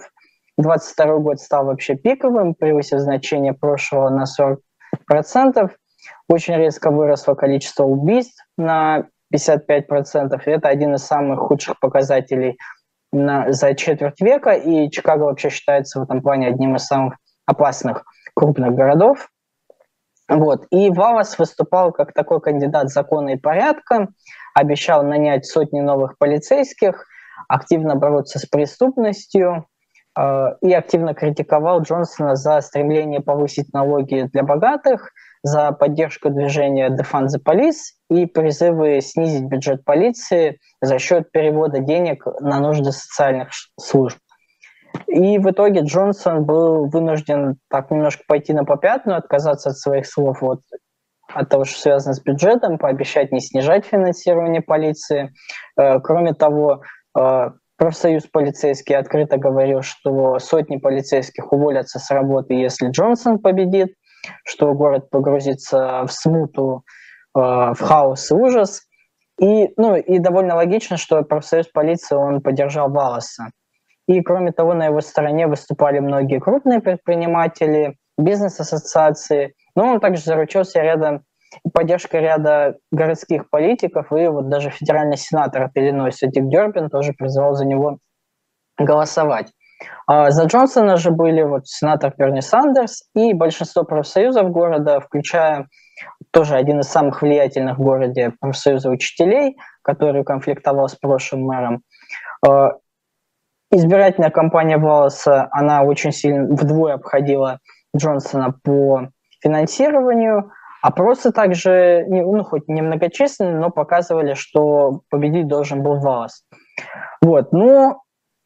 22 0.58 1.18
год 1.18 1.40
стал 1.40 1.66
вообще 1.66 1.96
пиковым, 1.96 2.54
превысив 2.54 3.00
значение 3.00 3.54
прошлого 3.54 4.10
на 4.10 4.26
40%. 5.10 5.70
Очень 6.30 6.56
резко 6.56 6.92
выросло 6.92 7.34
количество 7.36 7.84
убийств 7.84 8.44
на 8.58 9.08
55%. 9.34 10.42
И 10.46 10.50
это 10.50 10.70
один 10.70 10.96
из 10.96 11.04
самых 11.04 11.40
худших 11.40 11.80
показателей 11.80 12.58
на, 13.12 13.52
за 13.52 13.74
четверть 13.74 14.22
века. 14.22 14.52
И 14.52 14.90
Чикаго 14.90 15.24
вообще 15.24 15.50
считается 15.50 16.00
в 16.00 16.04
этом 16.04 16.22
плане 16.22 16.48
одним 16.48 16.76
из 16.76 16.86
самых 16.86 17.16
опасных 17.46 18.04
крупных 18.36 18.74
городов. 18.74 19.30
Вот. 20.28 20.66
И 20.72 20.90
Валас 20.90 21.38
выступал 21.38 21.92
как 21.92 22.14
такой 22.14 22.42
кандидат 22.42 22.90
закона 22.90 23.30
и 23.30 23.38
порядка, 23.38 24.08
обещал 24.56 25.04
нанять 25.04 25.46
сотни 25.46 25.82
новых 25.82 26.18
полицейских, 26.18 27.06
активно 27.48 27.96
бороться 27.96 28.40
с 28.40 28.46
преступностью 28.46 29.68
э, 30.18 30.46
и 30.62 30.74
активно 30.74 31.14
критиковал 31.14 31.82
Джонсона 31.82 32.36
за 32.36 32.62
стремление 32.62 33.22
повысить 33.22 33.74
налоги 33.74 34.30
для 34.32 34.44
богатых, 34.44 35.12
за 35.44 35.74
поддержку 35.74 36.30
движения 36.30 36.90
Defund 36.90 37.28
the 37.28 37.40
Police 37.44 37.94
и 38.10 38.26
призывы 38.26 39.02
снизить 39.02 39.44
бюджет 39.44 39.84
полиции 39.84 40.60
за 40.82 40.98
счет 40.98 41.32
перевода 41.32 41.80
денег 41.80 42.26
на 42.40 42.60
нужды 42.60 42.92
социальных 42.92 43.50
служб. 43.80 44.18
И 45.08 45.38
в 45.38 45.52
итоге 45.52 45.82
Джонсон 45.82 46.46
был 46.46 46.88
вынужден 46.90 47.58
так 47.70 47.92
немножко 47.92 48.24
пойти 48.26 48.54
на 48.54 48.64
попятную, 48.64 49.18
отказаться 49.18 49.70
от 49.70 49.78
своих 49.78 50.08
слов 50.08 50.42
вот, 50.42 50.62
от 51.34 51.50
того, 51.50 51.66
что 51.66 51.80
связано 51.80 52.14
с 52.14 52.22
бюджетом, 52.22 52.78
пообещать 52.78 53.32
не 53.32 53.40
снижать 53.40 53.86
финансирование 53.86 54.62
полиции. 54.62 55.34
Э, 55.78 56.00
кроме 56.00 56.34
того, 56.34 56.82
э, 57.18 57.52
профсоюз 57.78 58.26
полицейский 58.28 58.96
открыто 58.96 59.38
говорил, 59.38 59.82
что 59.82 60.40
сотни 60.40 60.78
полицейских 60.78 61.52
уволятся 61.52 62.00
с 62.00 62.10
работы, 62.12 62.54
если 62.54 62.90
Джонсон 62.90 63.40
победит, 63.40 63.94
что 64.46 64.74
город 64.74 65.10
погрузится 65.10 66.04
в 66.06 66.12
смуту, 66.12 66.84
э, 67.36 67.40
в 67.40 67.78
хаос 67.80 68.32
и 68.32 68.34
ужас. 68.34 68.82
И, 69.40 69.70
ну, 69.76 69.96
и 69.98 70.20
довольно 70.20 70.56
логично, 70.56 70.96
что 70.96 71.22
профсоюз 71.24 71.68
полиции 71.68 72.16
он 72.16 72.42
поддержал 72.42 72.90
Валласа. 72.90 73.50
И, 74.08 74.22
кроме 74.22 74.52
того, 74.52 74.74
на 74.74 74.86
его 74.86 75.02
стороне 75.02 75.48
выступали 75.48 76.00
многие 76.00 76.40
крупные 76.40 76.80
предприниматели, 76.80 77.98
бизнес-ассоциации. 78.18 79.56
Но 79.76 79.94
он 79.94 80.00
также 80.00 80.24
заручился 80.24 80.82
рядом 80.82 81.24
поддержкой 81.74 82.22
ряда 82.22 82.78
городских 82.92 83.50
политиков, 83.50 84.12
и 84.12 84.28
вот 84.28 84.50
даже 84.50 84.70
федеральный 84.70 85.18
сенатор 85.18 85.64
от 85.64 85.72
Иллинойса 85.76 86.28
Дик 86.28 86.48
Дербин 86.48 86.90
тоже 86.90 87.14
призвал 87.14 87.56
за 87.56 87.66
него 87.66 88.00
голосовать. 88.78 89.52
А 90.08 90.32
за 90.32 90.46
Джонсона 90.46 90.98
же 90.98 91.12
были 91.12 91.42
вот 91.42 91.68
сенатор 91.68 92.14
Берни 92.18 92.42
Сандерс 92.42 93.04
и 93.14 93.34
большинство 93.34 93.84
профсоюзов 93.84 94.50
города, 94.52 95.00
включая 95.00 95.68
тоже 96.32 96.56
один 96.56 96.80
из 96.80 96.88
самых 96.88 97.22
влиятельных 97.22 97.78
в 97.78 97.82
городе 97.82 98.34
профсоюза 98.40 98.90
учителей, 98.90 99.58
который 99.82 100.24
конфликтовал 100.24 100.90
с 100.90 100.96
прошлым 100.96 101.44
мэром. 101.44 101.82
А, 102.46 102.74
избирательная 103.72 104.30
кампания 104.30 104.78
Валласа, 104.78 105.48
она 105.52 105.84
очень 105.84 106.12
сильно 106.12 106.46
вдвое 106.54 106.96
обходила 106.96 107.60
Джонсона 107.96 108.54
по 108.64 109.10
финансированию. 109.42 110.52
Опросы 110.82 111.32
также, 111.32 112.06
ну, 112.08 112.44
хоть 112.44 112.68
немногочисленные, 112.68 113.60
но 113.60 113.72
показывали, 113.72 114.36
что 114.36 115.02
победить 115.10 115.48
должен 115.48 115.82
был 115.82 116.00
Валлас. 116.00 116.44
Вот, 117.22 117.52
но, 117.52 118.02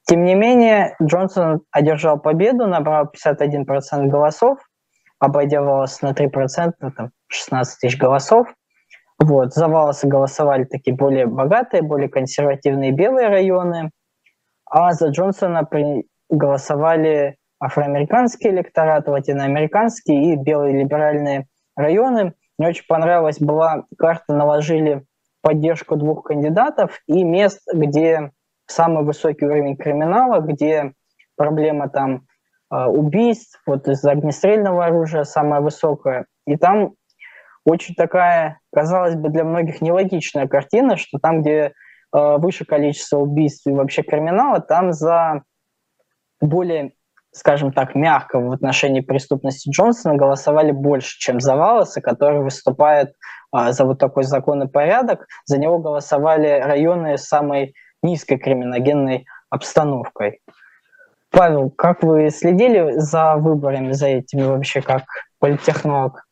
тем 0.07 0.23
не 0.23 0.35
менее, 0.35 0.95
Джонсон 1.03 1.61
одержал 1.71 2.19
победу, 2.19 2.65
набрал 2.65 3.05
51% 3.05 4.05
голосов, 4.07 4.59
обойдя 5.19 5.61
Валлас 5.61 6.01
на 6.01 6.11
3%, 6.11 6.71
там 6.95 7.09
16 7.27 7.79
тысяч 7.79 7.97
голосов. 7.97 8.47
Вот, 9.21 9.53
за 9.53 9.67
Валласа 9.67 10.07
голосовали 10.07 10.63
такие 10.63 10.95
более 10.95 11.25
богатые, 11.25 11.81
более 11.81 12.07
консервативные 12.09 12.91
белые 12.91 13.27
районы– 13.27 13.89
а 14.69 14.93
за 14.93 15.09
Джонсона 15.09 15.63
при... 15.63 16.05
голосовали 16.29 17.37
афроамериканский 17.59 18.49
электорат, 18.49 19.07
латиноамериканский 19.07 20.33
и 20.33 20.35
белые 20.35 20.77
либеральные 20.79 21.47
районы. 21.75 22.33
Мне 22.57 22.69
очень 22.69 22.85
понравилась 22.87 23.39
была 23.39 23.85
карта, 23.97 24.33
наложили 24.33 25.05
поддержку 25.41 25.95
двух 25.95 26.23
кандидатов 26.23 27.01
и 27.07 27.23
мест, 27.23 27.61
где 27.73 28.31
самый 28.65 29.03
высокий 29.03 29.45
уровень 29.45 29.77
криминала, 29.77 30.39
где 30.39 30.93
проблема 31.35 31.89
там 31.89 32.25
э, 32.71 32.85
убийств, 32.85 33.61
вот 33.65 33.87
из-за 33.87 34.11
огнестрельного 34.11 34.85
оружия 34.85 35.23
самая 35.23 35.61
высокая. 35.61 36.25
И 36.45 36.57
там 36.57 36.93
очень 37.65 37.95
такая, 37.95 38.59
казалось 38.73 39.15
бы, 39.15 39.29
для 39.29 39.43
многих 39.43 39.81
нелогичная 39.81 40.47
картина, 40.47 40.97
что 40.97 41.19
там, 41.19 41.41
где 41.41 41.73
Э, 42.11 42.37
выше 42.37 42.65
количество 42.65 43.17
убийств 43.17 43.67
и 43.67 43.71
вообще 43.71 44.01
криминала, 44.01 44.59
там 44.59 44.93
за 44.93 45.43
более, 46.41 46.93
скажем 47.31 47.71
так, 47.71 47.95
мягко 47.95 48.39
в 48.39 48.51
отношении 48.51 49.01
преступности 49.01 49.69
Джонсона 49.69 50.15
голосовали 50.15 50.71
больше, 50.71 51.17
чем 51.19 51.39
за 51.39 51.55
Валласа, 51.55 52.01
который 52.01 52.41
выступает 52.41 53.13
а, 53.51 53.71
за 53.71 53.85
вот 53.85 53.99
такой 53.99 54.23
закон 54.23 54.63
и 54.63 54.67
порядок. 54.67 55.27
За 55.45 55.57
него 55.57 55.79
голосовали 55.79 56.61
районы 56.61 57.17
с 57.17 57.25
самой 57.25 57.73
низкой 58.01 58.37
криминогенной 58.37 59.25
обстановкой. 59.49 60.39
Павел, 61.31 61.69
как 61.69 62.03
вы 62.03 62.29
следили 62.31 62.93
за 62.97 63.35
выборами, 63.35 63.91
за 63.91 64.07
этими 64.07 64.43
вообще 64.43 64.81
как 64.81 65.03
политтехнолог? 65.39 66.25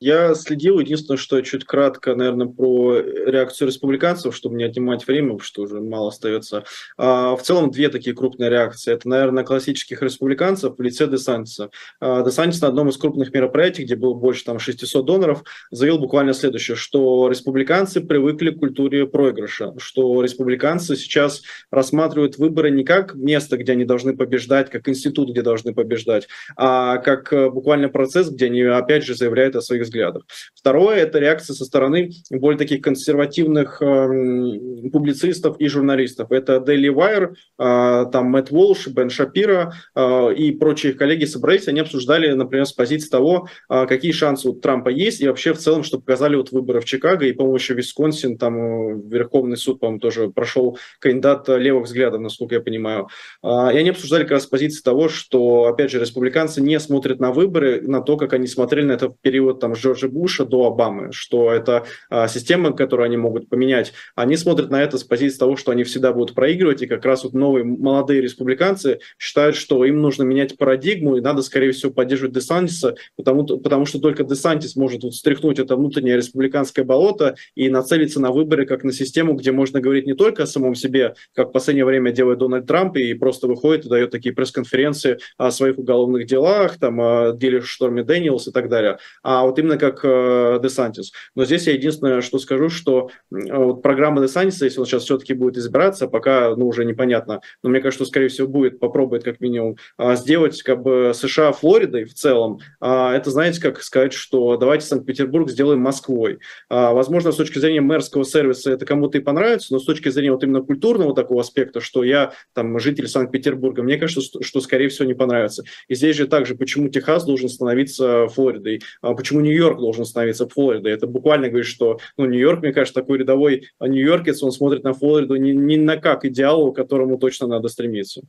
Я 0.00 0.34
следил, 0.34 0.78
единственное, 0.78 1.18
что 1.18 1.38
чуть 1.42 1.66
кратко, 1.66 2.14
наверное, 2.14 2.46
про 2.46 2.98
реакцию 2.98 3.68
республиканцев, 3.68 4.34
чтобы 4.34 4.56
не 4.56 4.64
отнимать 4.64 5.06
время, 5.06 5.32
потому 5.32 5.40
что 5.40 5.62
уже 5.62 5.78
мало 5.78 6.08
остается. 6.08 6.64
А, 6.96 7.36
в 7.36 7.42
целом, 7.42 7.70
две 7.70 7.90
такие 7.90 8.16
крупные 8.16 8.48
реакции. 8.48 8.94
Это, 8.94 9.06
наверное, 9.06 9.44
классических 9.44 10.00
республиканцев 10.00 10.78
в 10.78 10.80
лице 10.80 11.06
Десантиса. 11.06 11.68
А, 12.00 12.24
Десантис 12.24 12.62
на 12.62 12.68
одном 12.68 12.88
из 12.88 12.96
крупных 12.96 13.34
мероприятий, 13.34 13.84
где 13.84 13.94
было 13.94 14.14
больше 14.14 14.42
там 14.42 14.58
600 14.58 15.04
доноров, 15.04 15.44
заявил 15.70 15.98
буквально 15.98 16.32
следующее, 16.32 16.78
что 16.78 17.28
республиканцы 17.28 18.00
привыкли 18.00 18.52
к 18.52 18.58
культуре 18.58 19.06
проигрыша, 19.06 19.74
что 19.76 20.22
республиканцы 20.22 20.96
сейчас 20.96 21.42
рассматривают 21.70 22.38
выборы 22.38 22.70
не 22.70 22.84
как 22.84 23.14
место, 23.14 23.58
где 23.58 23.72
они 23.72 23.84
должны 23.84 24.16
побеждать, 24.16 24.70
как 24.70 24.88
институт, 24.88 25.30
где 25.30 25.42
должны 25.42 25.74
побеждать, 25.74 26.26
а 26.56 26.96
как 26.96 27.30
э, 27.34 27.50
буквально 27.50 27.90
процесс, 27.90 28.30
где 28.30 28.46
они 28.46 28.62
опять 28.62 29.04
же 29.04 29.14
заявляют 29.14 29.56
о 29.56 29.60
своих 29.60 29.89
взглядов. 29.90 30.22
Второе– 30.54 30.96
это 30.98 31.18
реакция 31.18 31.54
со 31.54 31.64
стороны 31.64 32.10
более 32.30 32.58
таких 32.58 32.80
консервативных 32.80 33.82
э, 33.82 34.88
публицистов 34.92 35.56
и 35.58 35.66
журналистов. 35.68 36.30
Это 36.30 36.56
Daily 36.56 36.92
Wire, 36.94 37.34
э, 37.58 38.10
там 38.10 38.26
Мэтт 38.26 38.50
Волш, 38.50 38.86
Бен 38.88 39.10
Шапира 39.10 39.72
э, 39.94 40.34
и 40.34 40.52
прочие 40.52 40.92
коллеги 40.94 41.24
собрались, 41.24 41.68
они 41.68 41.80
обсуждали, 41.80 42.32
например, 42.32 42.66
с 42.66 42.72
позиции 42.72 43.10
того, 43.10 43.48
э, 43.68 43.86
какие 43.86 44.12
шансы 44.12 44.48
у 44.48 44.52
Трампа 44.52 44.88
есть, 44.88 45.20
и 45.20 45.28
вообще 45.28 45.52
в 45.52 45.58
целом, 45.58 45.82
что 45.82 45.98
показали 45.98 46.36
вот 46.36 46.52
выборы 46.52 46.80
в 46.80 46.84
Чикаго, 46.84 47.26
и, 47.26 47.32
по-моему, 47.32 47.56
еще 47.56 47.74
Висконсин, 47.74 48.38
там 48.38 48.56
э, 48.56 49.00
Верховный 49.08 49.56
суд, 49.56 49.80
по-моему, 49.80 50.00
тоже 50.00 50.30
прошел 50.30 50.78
кандидат 51.00 51.48
левых 51.48 51.86
взглядов, 51.86 52.20
насколько 52.20 52.54
я 52.54 52.60
понимаю. 52.60 53.08
Э, 53.42 53.72
и 53.72 53.78
они 53.78 53.90
обсуждали 53.90 54.22
как 54.22 54.32
раз 54.32 54.44
с 54.44 54.46
позиции 54.46 54.82
того, 54.82 55.08
что, 55.08 55.64
опять 55.64 55.90
же, 55.90 55.98
республиканцы 55.98 56.60
не 56.60 56.78
смотрят 56.78 57.20
на 57.20 57.32
выборы, 57.32 57.80
на 57.82 58.00
то, 58.00 58.16
как 58.16 58.32
они 58.32 58.46
смотрели 58.46 58.86
на 58.86 58.92
это 58.92 59.08
в 59.08 59.18
период 59.20 59.60
там, 59.60 59.74
Джорджа 59.80 60.08
Буша 60.08 60.44
до 60.44 60.66
Обамы, 60.66 61.12
что 61.12 61.52
это 61.52 61.84
а, 62.08 62.28
система, 62.28 62.72
которую 62.72 63.06
они 63.06 63.16
могут 63.16 63.48
поменять. 63.48 63.92
Они 64.14 64.36
смотрят 64.36 64.70
на 64.70 64.82
это 64.82 64.98
с 64.98 65.04
позиции 65.04 65.38
того, 65.38 65.56
что 65.56 65.72
они 65.72 65.84
всегда 65.84 66.12
будут 66.12 66.34
проигрывать, 66.34 66.82
и 66.82 66.86
как 66.86 67.04
раз 67.04 67.24
вот 67.24 67.32
новые 67.32 67.64
молодые 67.64 68.20
республиканцы 68.20 69.00
считают, 69.18 69.56
что 69.56 69.84
им 69.84 70.00
нужно 70.00 70.22
менять 70.22 70.56
парадигму, 70.56 71.16
и 71.16 71.20
надо, 71.20 71.42
скорее 71.42 71.72
всего, 71.72 71.92
поддерживать 71.92 72.34
Десантиса, 72.34 72.94
потому, 73.16 73.44
потому 73.44 73.86
что 73.86 73.98
только 73.98 74.24
Десантис 74.24 74.76
может 74.76 75.02
вот 75.02 75.14
стряхнуть 75.14 75.58
это 75.58 75.76
внутреннее 75.76 76.16
республиканское 76.16 76.84
болото 76.84 77.36
и 77.54 77.68
нацелиться 77.68 78.20
на 78.20 78.30
выборы 78.30 78.66
как 78.66 78.84
на 78.84 78.92
систему, 78.92 79.34
где 79.34 79.52
можно 79.52 79.80
говорить 79.80 80.06
не 80.06 80.14
только 80.14 80.44
о 80.44 80.46
самом 80.46 80.74
себе, 80.74 81.14
как 81.34 81.48
в 81.48 81.52
последнее 81.52 81.84
время 81.84 82.12
делает 82.12 82.38
Дональд 82.38 82.66
Трамп, 82.66 82.96
и 82.96 83.14
просто 83.14 83.46
выходит 83.46 83.86
и 83.86 83.88
дает 83.88 84.10
такие 84.10 84.34
пресс-конференции 84.34 85.18
о 85.36 85.50
своих 85.50 85.78
уголовных 85.78 86.26
делах, 86.26 86.78
там, 86.78 87.00
о 87.00 87.32
деле 87.32 87.60
Шторме 87.60 88.02
Дэниелс 88.02 88.48
и 88.48 88.52
так 88.52 88.68
далее, 88.68 88.98
а 89.22 89.44
вот 89.44 89.58
именно 89.58 89.69
именно 89.70 89.78
как 89.78 90.00
э, 90.02 90.58
Десантис. 90.62 91.12
Но 91.34 91.44
здесь 91.44 91.66
я 91.66 91.74
единственное, 91.74 92.20
что 92.20 92.38
скажу, 92.38 92.68
что 92.68 93.10
э, 93.30 93.56
вот 93.56 93.82
программа 93.82 94.22
Десантиса, 94.22 94.64
если 94.64 94.80
он 94.80 94.86
сейчас 94.86 95.04
все-таки 95.04 95.34
будет 95.34 95.56
избираться, 95.56 96.08
пока 96.08 96.54
ну, 96.56 96.66
уже 96.66 96.84
непонятно, 96.84 97.40
но 97.62 97.70
мне 97.70 97.80
кажется, 97.80 98.04
что, 98.04 98.10
скорее 98.10 98.28
всего, 98.28 98.48
будет, 98.48 98.80
попробует 98.80 99.24
как 99.24 99.40
минимум 99.40 99.76
э, 99.98 100.16
сделать 100.16 100.62
как 100.62 100.82
бы 100.82 101.12
США 101.14 101.52
Флоридой 101.52 102.04
в 102.04 102.14
целом. 102.14 102.58
Э, 102.80 103.10
это, 103.14 103.30
знаете, 103.30 103.60
как 103.60 103.82
сказать, 103.82 104.12
что 104.12 104.56
давайте 104.56 104.86
Санкт-Петербург 104.86 105.48
сделаем 105.50 105.80
Москвой. 105.80 106.38
Э, 106.68 106.92
возможно, 106.92 107.32
с 107.32 107.36
точки 107.36 107.58
зрения 107.58 107.80
мэрского 107.80 108.24
сервиса 108.24 108.72
это 108.72 108.84
кому-то 108.86 109.18
и 109.18 109.20
понравится, 109.20 109.72
но 109.72 109.78
с 109.78 109.84
точки 109.84 110.08
зрения 110.08 110.32
вот 110.32 110.42
именно 110.42 110.62
культурного 110.62 111.14
такого 111.14 111.40
аспекта, 111.40 111.80
что 111.80 112.02
я 112.04 112.32
там 112.54 112.78
житель 112.78 113.08
Санкт-Петербурга, 113.08 113.82
мне 113.82 113.98
кажется, 113.98 114.20
что, 114.20 114.42
что, 114.42 114.60
скорее 114.60 114.88
всего, 114.88 115.06
не 115.06 115.14
понравится. 115.14 115.62
И 115.88 115.94
здесь 115.94 116.16
же 116.16 116.26
также, 116.26 116.54
почему 116.54 116.88
Техас 116.88 117.24
должен 117.24 117.48
становиться 117.48 118.28
Флоридой, 118.28 118.80
а 119.02 119.14
почему 119.14 119.40
Нью-Йорк 119.50 119.78
должен 119.78 120.04
становиться 120.04 120.48
Флоридой. 120.48 120.92
Это 120.92 121.06
буквально 121.06 121.48
говорит, 121.48 121.66
что 121.66 121.98
ну, 122.16 122.26
Нью-Йорк, 122.26 122.62
мне 122.62 122.72
кажется, 122.72 123.00
такой 123.00 123.18
рядовой 123.18 123.68
нью-йоркец, 123.80 124.42
он 124.42 124.52
смотрит 124.52 124.84
на 124.84 124.94
Флориду 124.94 125.36
не, 125.36 125.52
не 125.52 125.76
на 125.76 125.96
как 125.96 126.24
идеалу, 126.24 126.72
к 126.72 126.76
которому 126.76 127.18
точно 127.18 127.46
надо 127.46 127.68
стремиться. 127.68 128.22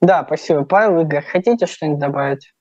Да, 0.00 0.24
спасибо, 0.24 0.64
Павел. 0.64 1.02
Игорь, 1.02 1.22
хотите 1.22 1.66
что-нибудь 1.66 2.00
добавить? 2.00 2.52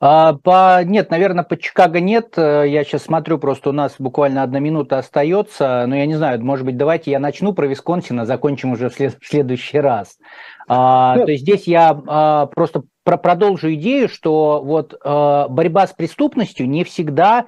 А, 0.00 0.34
по, 0.34 0.84
нет, 0.84 1.10
наверное, 1.10 1.44
по 1.44 1.56
Чикаго 1.56 1.98
нет. 1.98 2.34
Э, 2.36 2.64
я 2.66 2.84
сейчас 2.84 3.04
смотрю, 3.04 3.38
просто 3.38 3.70
у 3.70 3.72
нас 3.72 3.94
буквально 3.98 4.42
одна 4.42 4.58
минута 4.58 4.98
остается. 4.98 5.84
Но 5.86 5.96
я 5.96 6.06
не 6.06 6.14
знаю, 6.14 6.44
может 6.44 6.66
быть, 6.66 6.76
давайте 6.76 7.10
я 7.10 7.18
начну 7.18 7.54
про 7.54 7.66
Висконсин, 7.66 8.20
а 8.20 8.26
закончим 8.26 8.72
уже 8.72 8.90
в, 8.90 8.94
след, 8.94 9.16
в 9.20 9.26
следующий 9.26 9.78
раз. 9.78 10.18
А, 10.68 11.16
ну, 11.16 11.24
то 11.24 11.32
есть 11.32 11.42
здесь 11.42 11.66
я 11.66 11.98
а, 12.06 12.46
просто 12.46 12.82
про 13.04 13.18
продолжу 13.18 13.72
идею, 13.74 14.08
что 14.08 14.62
вот 14.64 14.94
э, 14.94 15.46
борьба 15.48 15.86
с 15.86 15.92
преступностью 15.92 16.68
не 16.68 16.84
всегда 16.84 17.46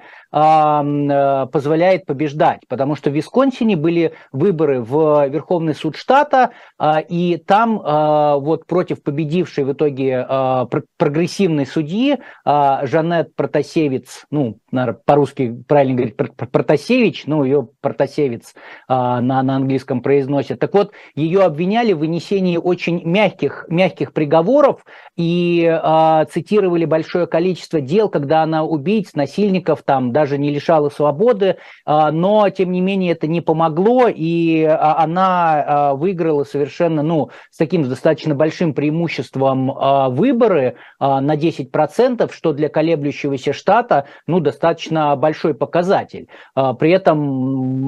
позволяет 1.51 2.05
побеждать, 2.05 2.61
потому 2.67 2.95
что 2.95 3.09
в 3.09 3.13
Висконсине 3.13 3.75
были 3.75 4.13
выборы 4.31 4.81
в 4.81 5.27
Верховный 5.27 5.73
суд 5.73 5.95
штата, 5.95 6.51
э, 6.79 7.01
и 7.09 7.37
там 7.37 7.79
э, 7.79 8.35
вот 8.39 8.65
против 8.65 9.01
победившей 9.01 9.63
в 9.63 9.71
итоге 9.71 10.25
э, 10.27 10.65
прогрессивной 10.97 11.65
судьи 11.65 12.17
э, 12.45 12.77
Жанет 12.83 13.35
Протасевец, 13.35 14.25
ну, 14.29 14.59
по-русски 15.05 15.63
правильно 15.67 15.95
говорить 15.95 16.17
Протасевич, 16.17 17.25
ну, 17.25 17.43
ее 17.43 17.69
Протасевец 17.81 18.53
э, 18.53 18.93
на, 18.93 19.41
на 19.43 19.55
английском 19.55 20.01
произносят. 20.01 20.59
Так 20.59 20.73
вот, 20.73 20.91
ее 21.15 21.43
обвиняли 21.43 21.93
в 21.93 21.99
вынесении 21.99 22.57
очень 22.57 23.03
мягких, 23.03 23.65
мягких 23.69 24.13
приговоров, 24.13 24.85
и 25.15 25.63
э, 25.65 26.25
цитировали 26.31 26.85
большое 26.85 27.27
количество 27.27 27.81
дел, 27.81 28.09
когда 28.09 28.43
она 28.43 28.63
убийц, 28.63 29.13
насильников 29.13 29.83
там 29.83 30.11
даже 30.11 30.26
не 30.35 30.49
лишала 30.49 30.89
свободы, 30.89 31.57
э, 31.85 32.09
но 32.11 32.49
тем 32.49 32.71
не 32.71 32.81
менее 32.81 33.13
это 33.13 33.27
не 33.27 33.39
помогло, 33.39 34.07
и 34.07 34.63
э, 34.63 34.67
она 34.67 35.91
э, 35.93 35.95
выиграла 35.95 36.43
совершенно, 36.43 37.03
ну, 37.03 37.29
с 37.51 37.57
таким 37.57 37.87
достаточно 37.87 38.35
большим 38.35 38.73
преимуществом 38.73 39.71
выборы 40.11 40.75
на 40.99 41.35
10%, 41.35 42.31
что 42.33 42.53
для 42.53 42.69
колеблющегося 42.69 43.53
штата, 43.53 44.05
ну, 44.25 44.39
достаточно 44.39 45.15
большой 45.15 45.53
показатель. 45.53 46.27
При 46.55 46.91
этом 46.91 47.19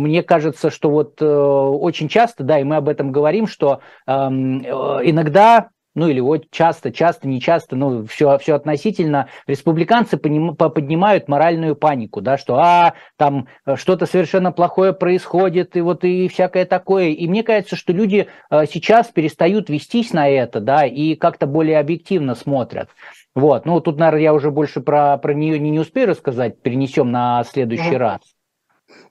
мне 0.03 0.23
кажется, 0.23 0.69
что 0.69 0.89
вот 0.89 1.21
э, 1.21 1.25
очень 1.25 2.07
часто, 2.07 2.43
да, 2.43 2.59
и 2.59 2.63
мы 2.63 2.77
об 2.77 2.87
этом 2.87 3.11
говорим, 3.11 3.47
что 3.47 3.79
э, 4.07 4.11
иногда 4.11 5.69
ну 5.99 6.07
или 6.07 6.21
вот 6.21 6.49
часто, 6.49 6.93
часто, 6.93 7.27
не 7.27 7.41
часто, 7.41 7.75
ну 7.75 8.05
все, 8.05 8.37
все 8.37 8.55
относительно, 8.55 9.27
республиканцы 9.47 10.15
поднимают 10.15 11.27
моральную 11.27 11.75
панику, 11.75 12.21
да, 12.21 12.37
что 12.37 12.55
а, 12.55 12.93
там 13.17 13.49
э, 13.65 13.75
что-то 13.75 14.05
совершенно 14.05 14.53
плохое 14.53 14.93
происходит, 14.93 15.75
и 15.75 15.81
вот 15.81 16.05
и 16.05 16.29
всякое 16.29 16.65
такое. 16.65 17.09
И 17.09 17.27
мне 17.27 17.43
кажется, 17.43 17.75
что 17.75 17.91
люди 17.91 18.27
э, 18.49 18.65
сейчас 18.71 19.07
перестают 19.07 19.69
вестись 19.69 20.13
на 20.13 20.29
это, 20.29 20.61
да, 20.61 20.85
и 20.85 21.15
как-то 21.15 21.47
более 21.47 21.79
объективно 21.79 22.33
смотрят. 22.33 22.89
Вот, 23.35 23.65
ну 23.65 23.81
тут, 23.81 23.99
наверное, 23.99 24.21
я 24.21 24.33
уже 24.33 24.51
больше 24.51 24.79
про, 24.79 25.17
про 25.17 25.33
нее 25.33 25.59
не, 25.59 25.69
не 25.69 25.79
успею 25.79 26.07
рассказать, 26.07 26.61
перенесем 26.61 27.11
на 27.11 27.43
следующий 27.43 27.95
mm-hmm. 27.95 27.97
раз. 27.97 28.21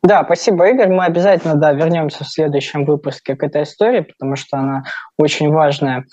Да, 0.02 0.24
спасибо, 0.24 0.68
Игорь. 0.68 0.88
Мы 0.88 1.04
обязательно 1.04 1.54
да, 1.54 1.72
вернемся 1.72 2.24
в 2.24 2.28
следующем 2.28 2.84
выпуске 2.84 3.36
к 3.36 3.42
этой 3.42 3.64
истории, 3.64 4.00
потому 4.00 4.36
что 4.36 4.58
она 4.58 4.84
очень 5.18 5.50
важная. 5.50 6.04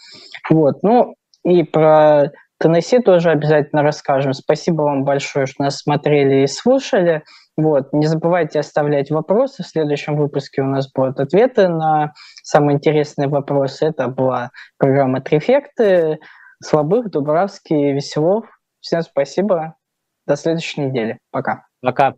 Вот. 0.50 0.82
Ну, 0.84 1.16
и 1.44 1.64
про 1.64 2.32
Теннесси 2.60 3.00
тоже 3.00 3.32
обязательно 3.32 3.84
расскажем. 3.84 4.34
Спасибо 4.34 4.84
вам 4.84 5.04
большое, 5.04 5.46
что 5.46 5.64
нас 5.64 5.78
смотрели 5.78 6.44
и 6.44 6.48
слушали. 6.48 7.24
Вот. 7.58 7.94
Не 7.94 8.08
забывайте 8.08 8.60
оставлять 8.60 9.12
вопросы. 9.12 9.64
В 9.64 9.68
следующем 9.68 10.16
выпуске 10.18 10.62
у 10.62 10.66
нас 10.66 10.92
будут 10.92 11.20
ответы 11.20 11.68
на 11.68 12.14
самые 12.44 12.76
интересные 12.76 13.28
вопросы. 13.28 13.86
Это 13.86 14.08
была 14.08 14.52
программа 14.78 15.22
«Трефекты». 15.22 16.20
Слабых, 16.64 17.12
Дубравский, 17.12 17.92
Веселов. 17.92 18.46
Всем 18.80 19.02
спасибо. 19.02 19.76
До 20.26 20.36
следующей 20.36 20.82
недели. 20.82 21.20
Пока. 21.32 21.66
Пока. 21.82 22.16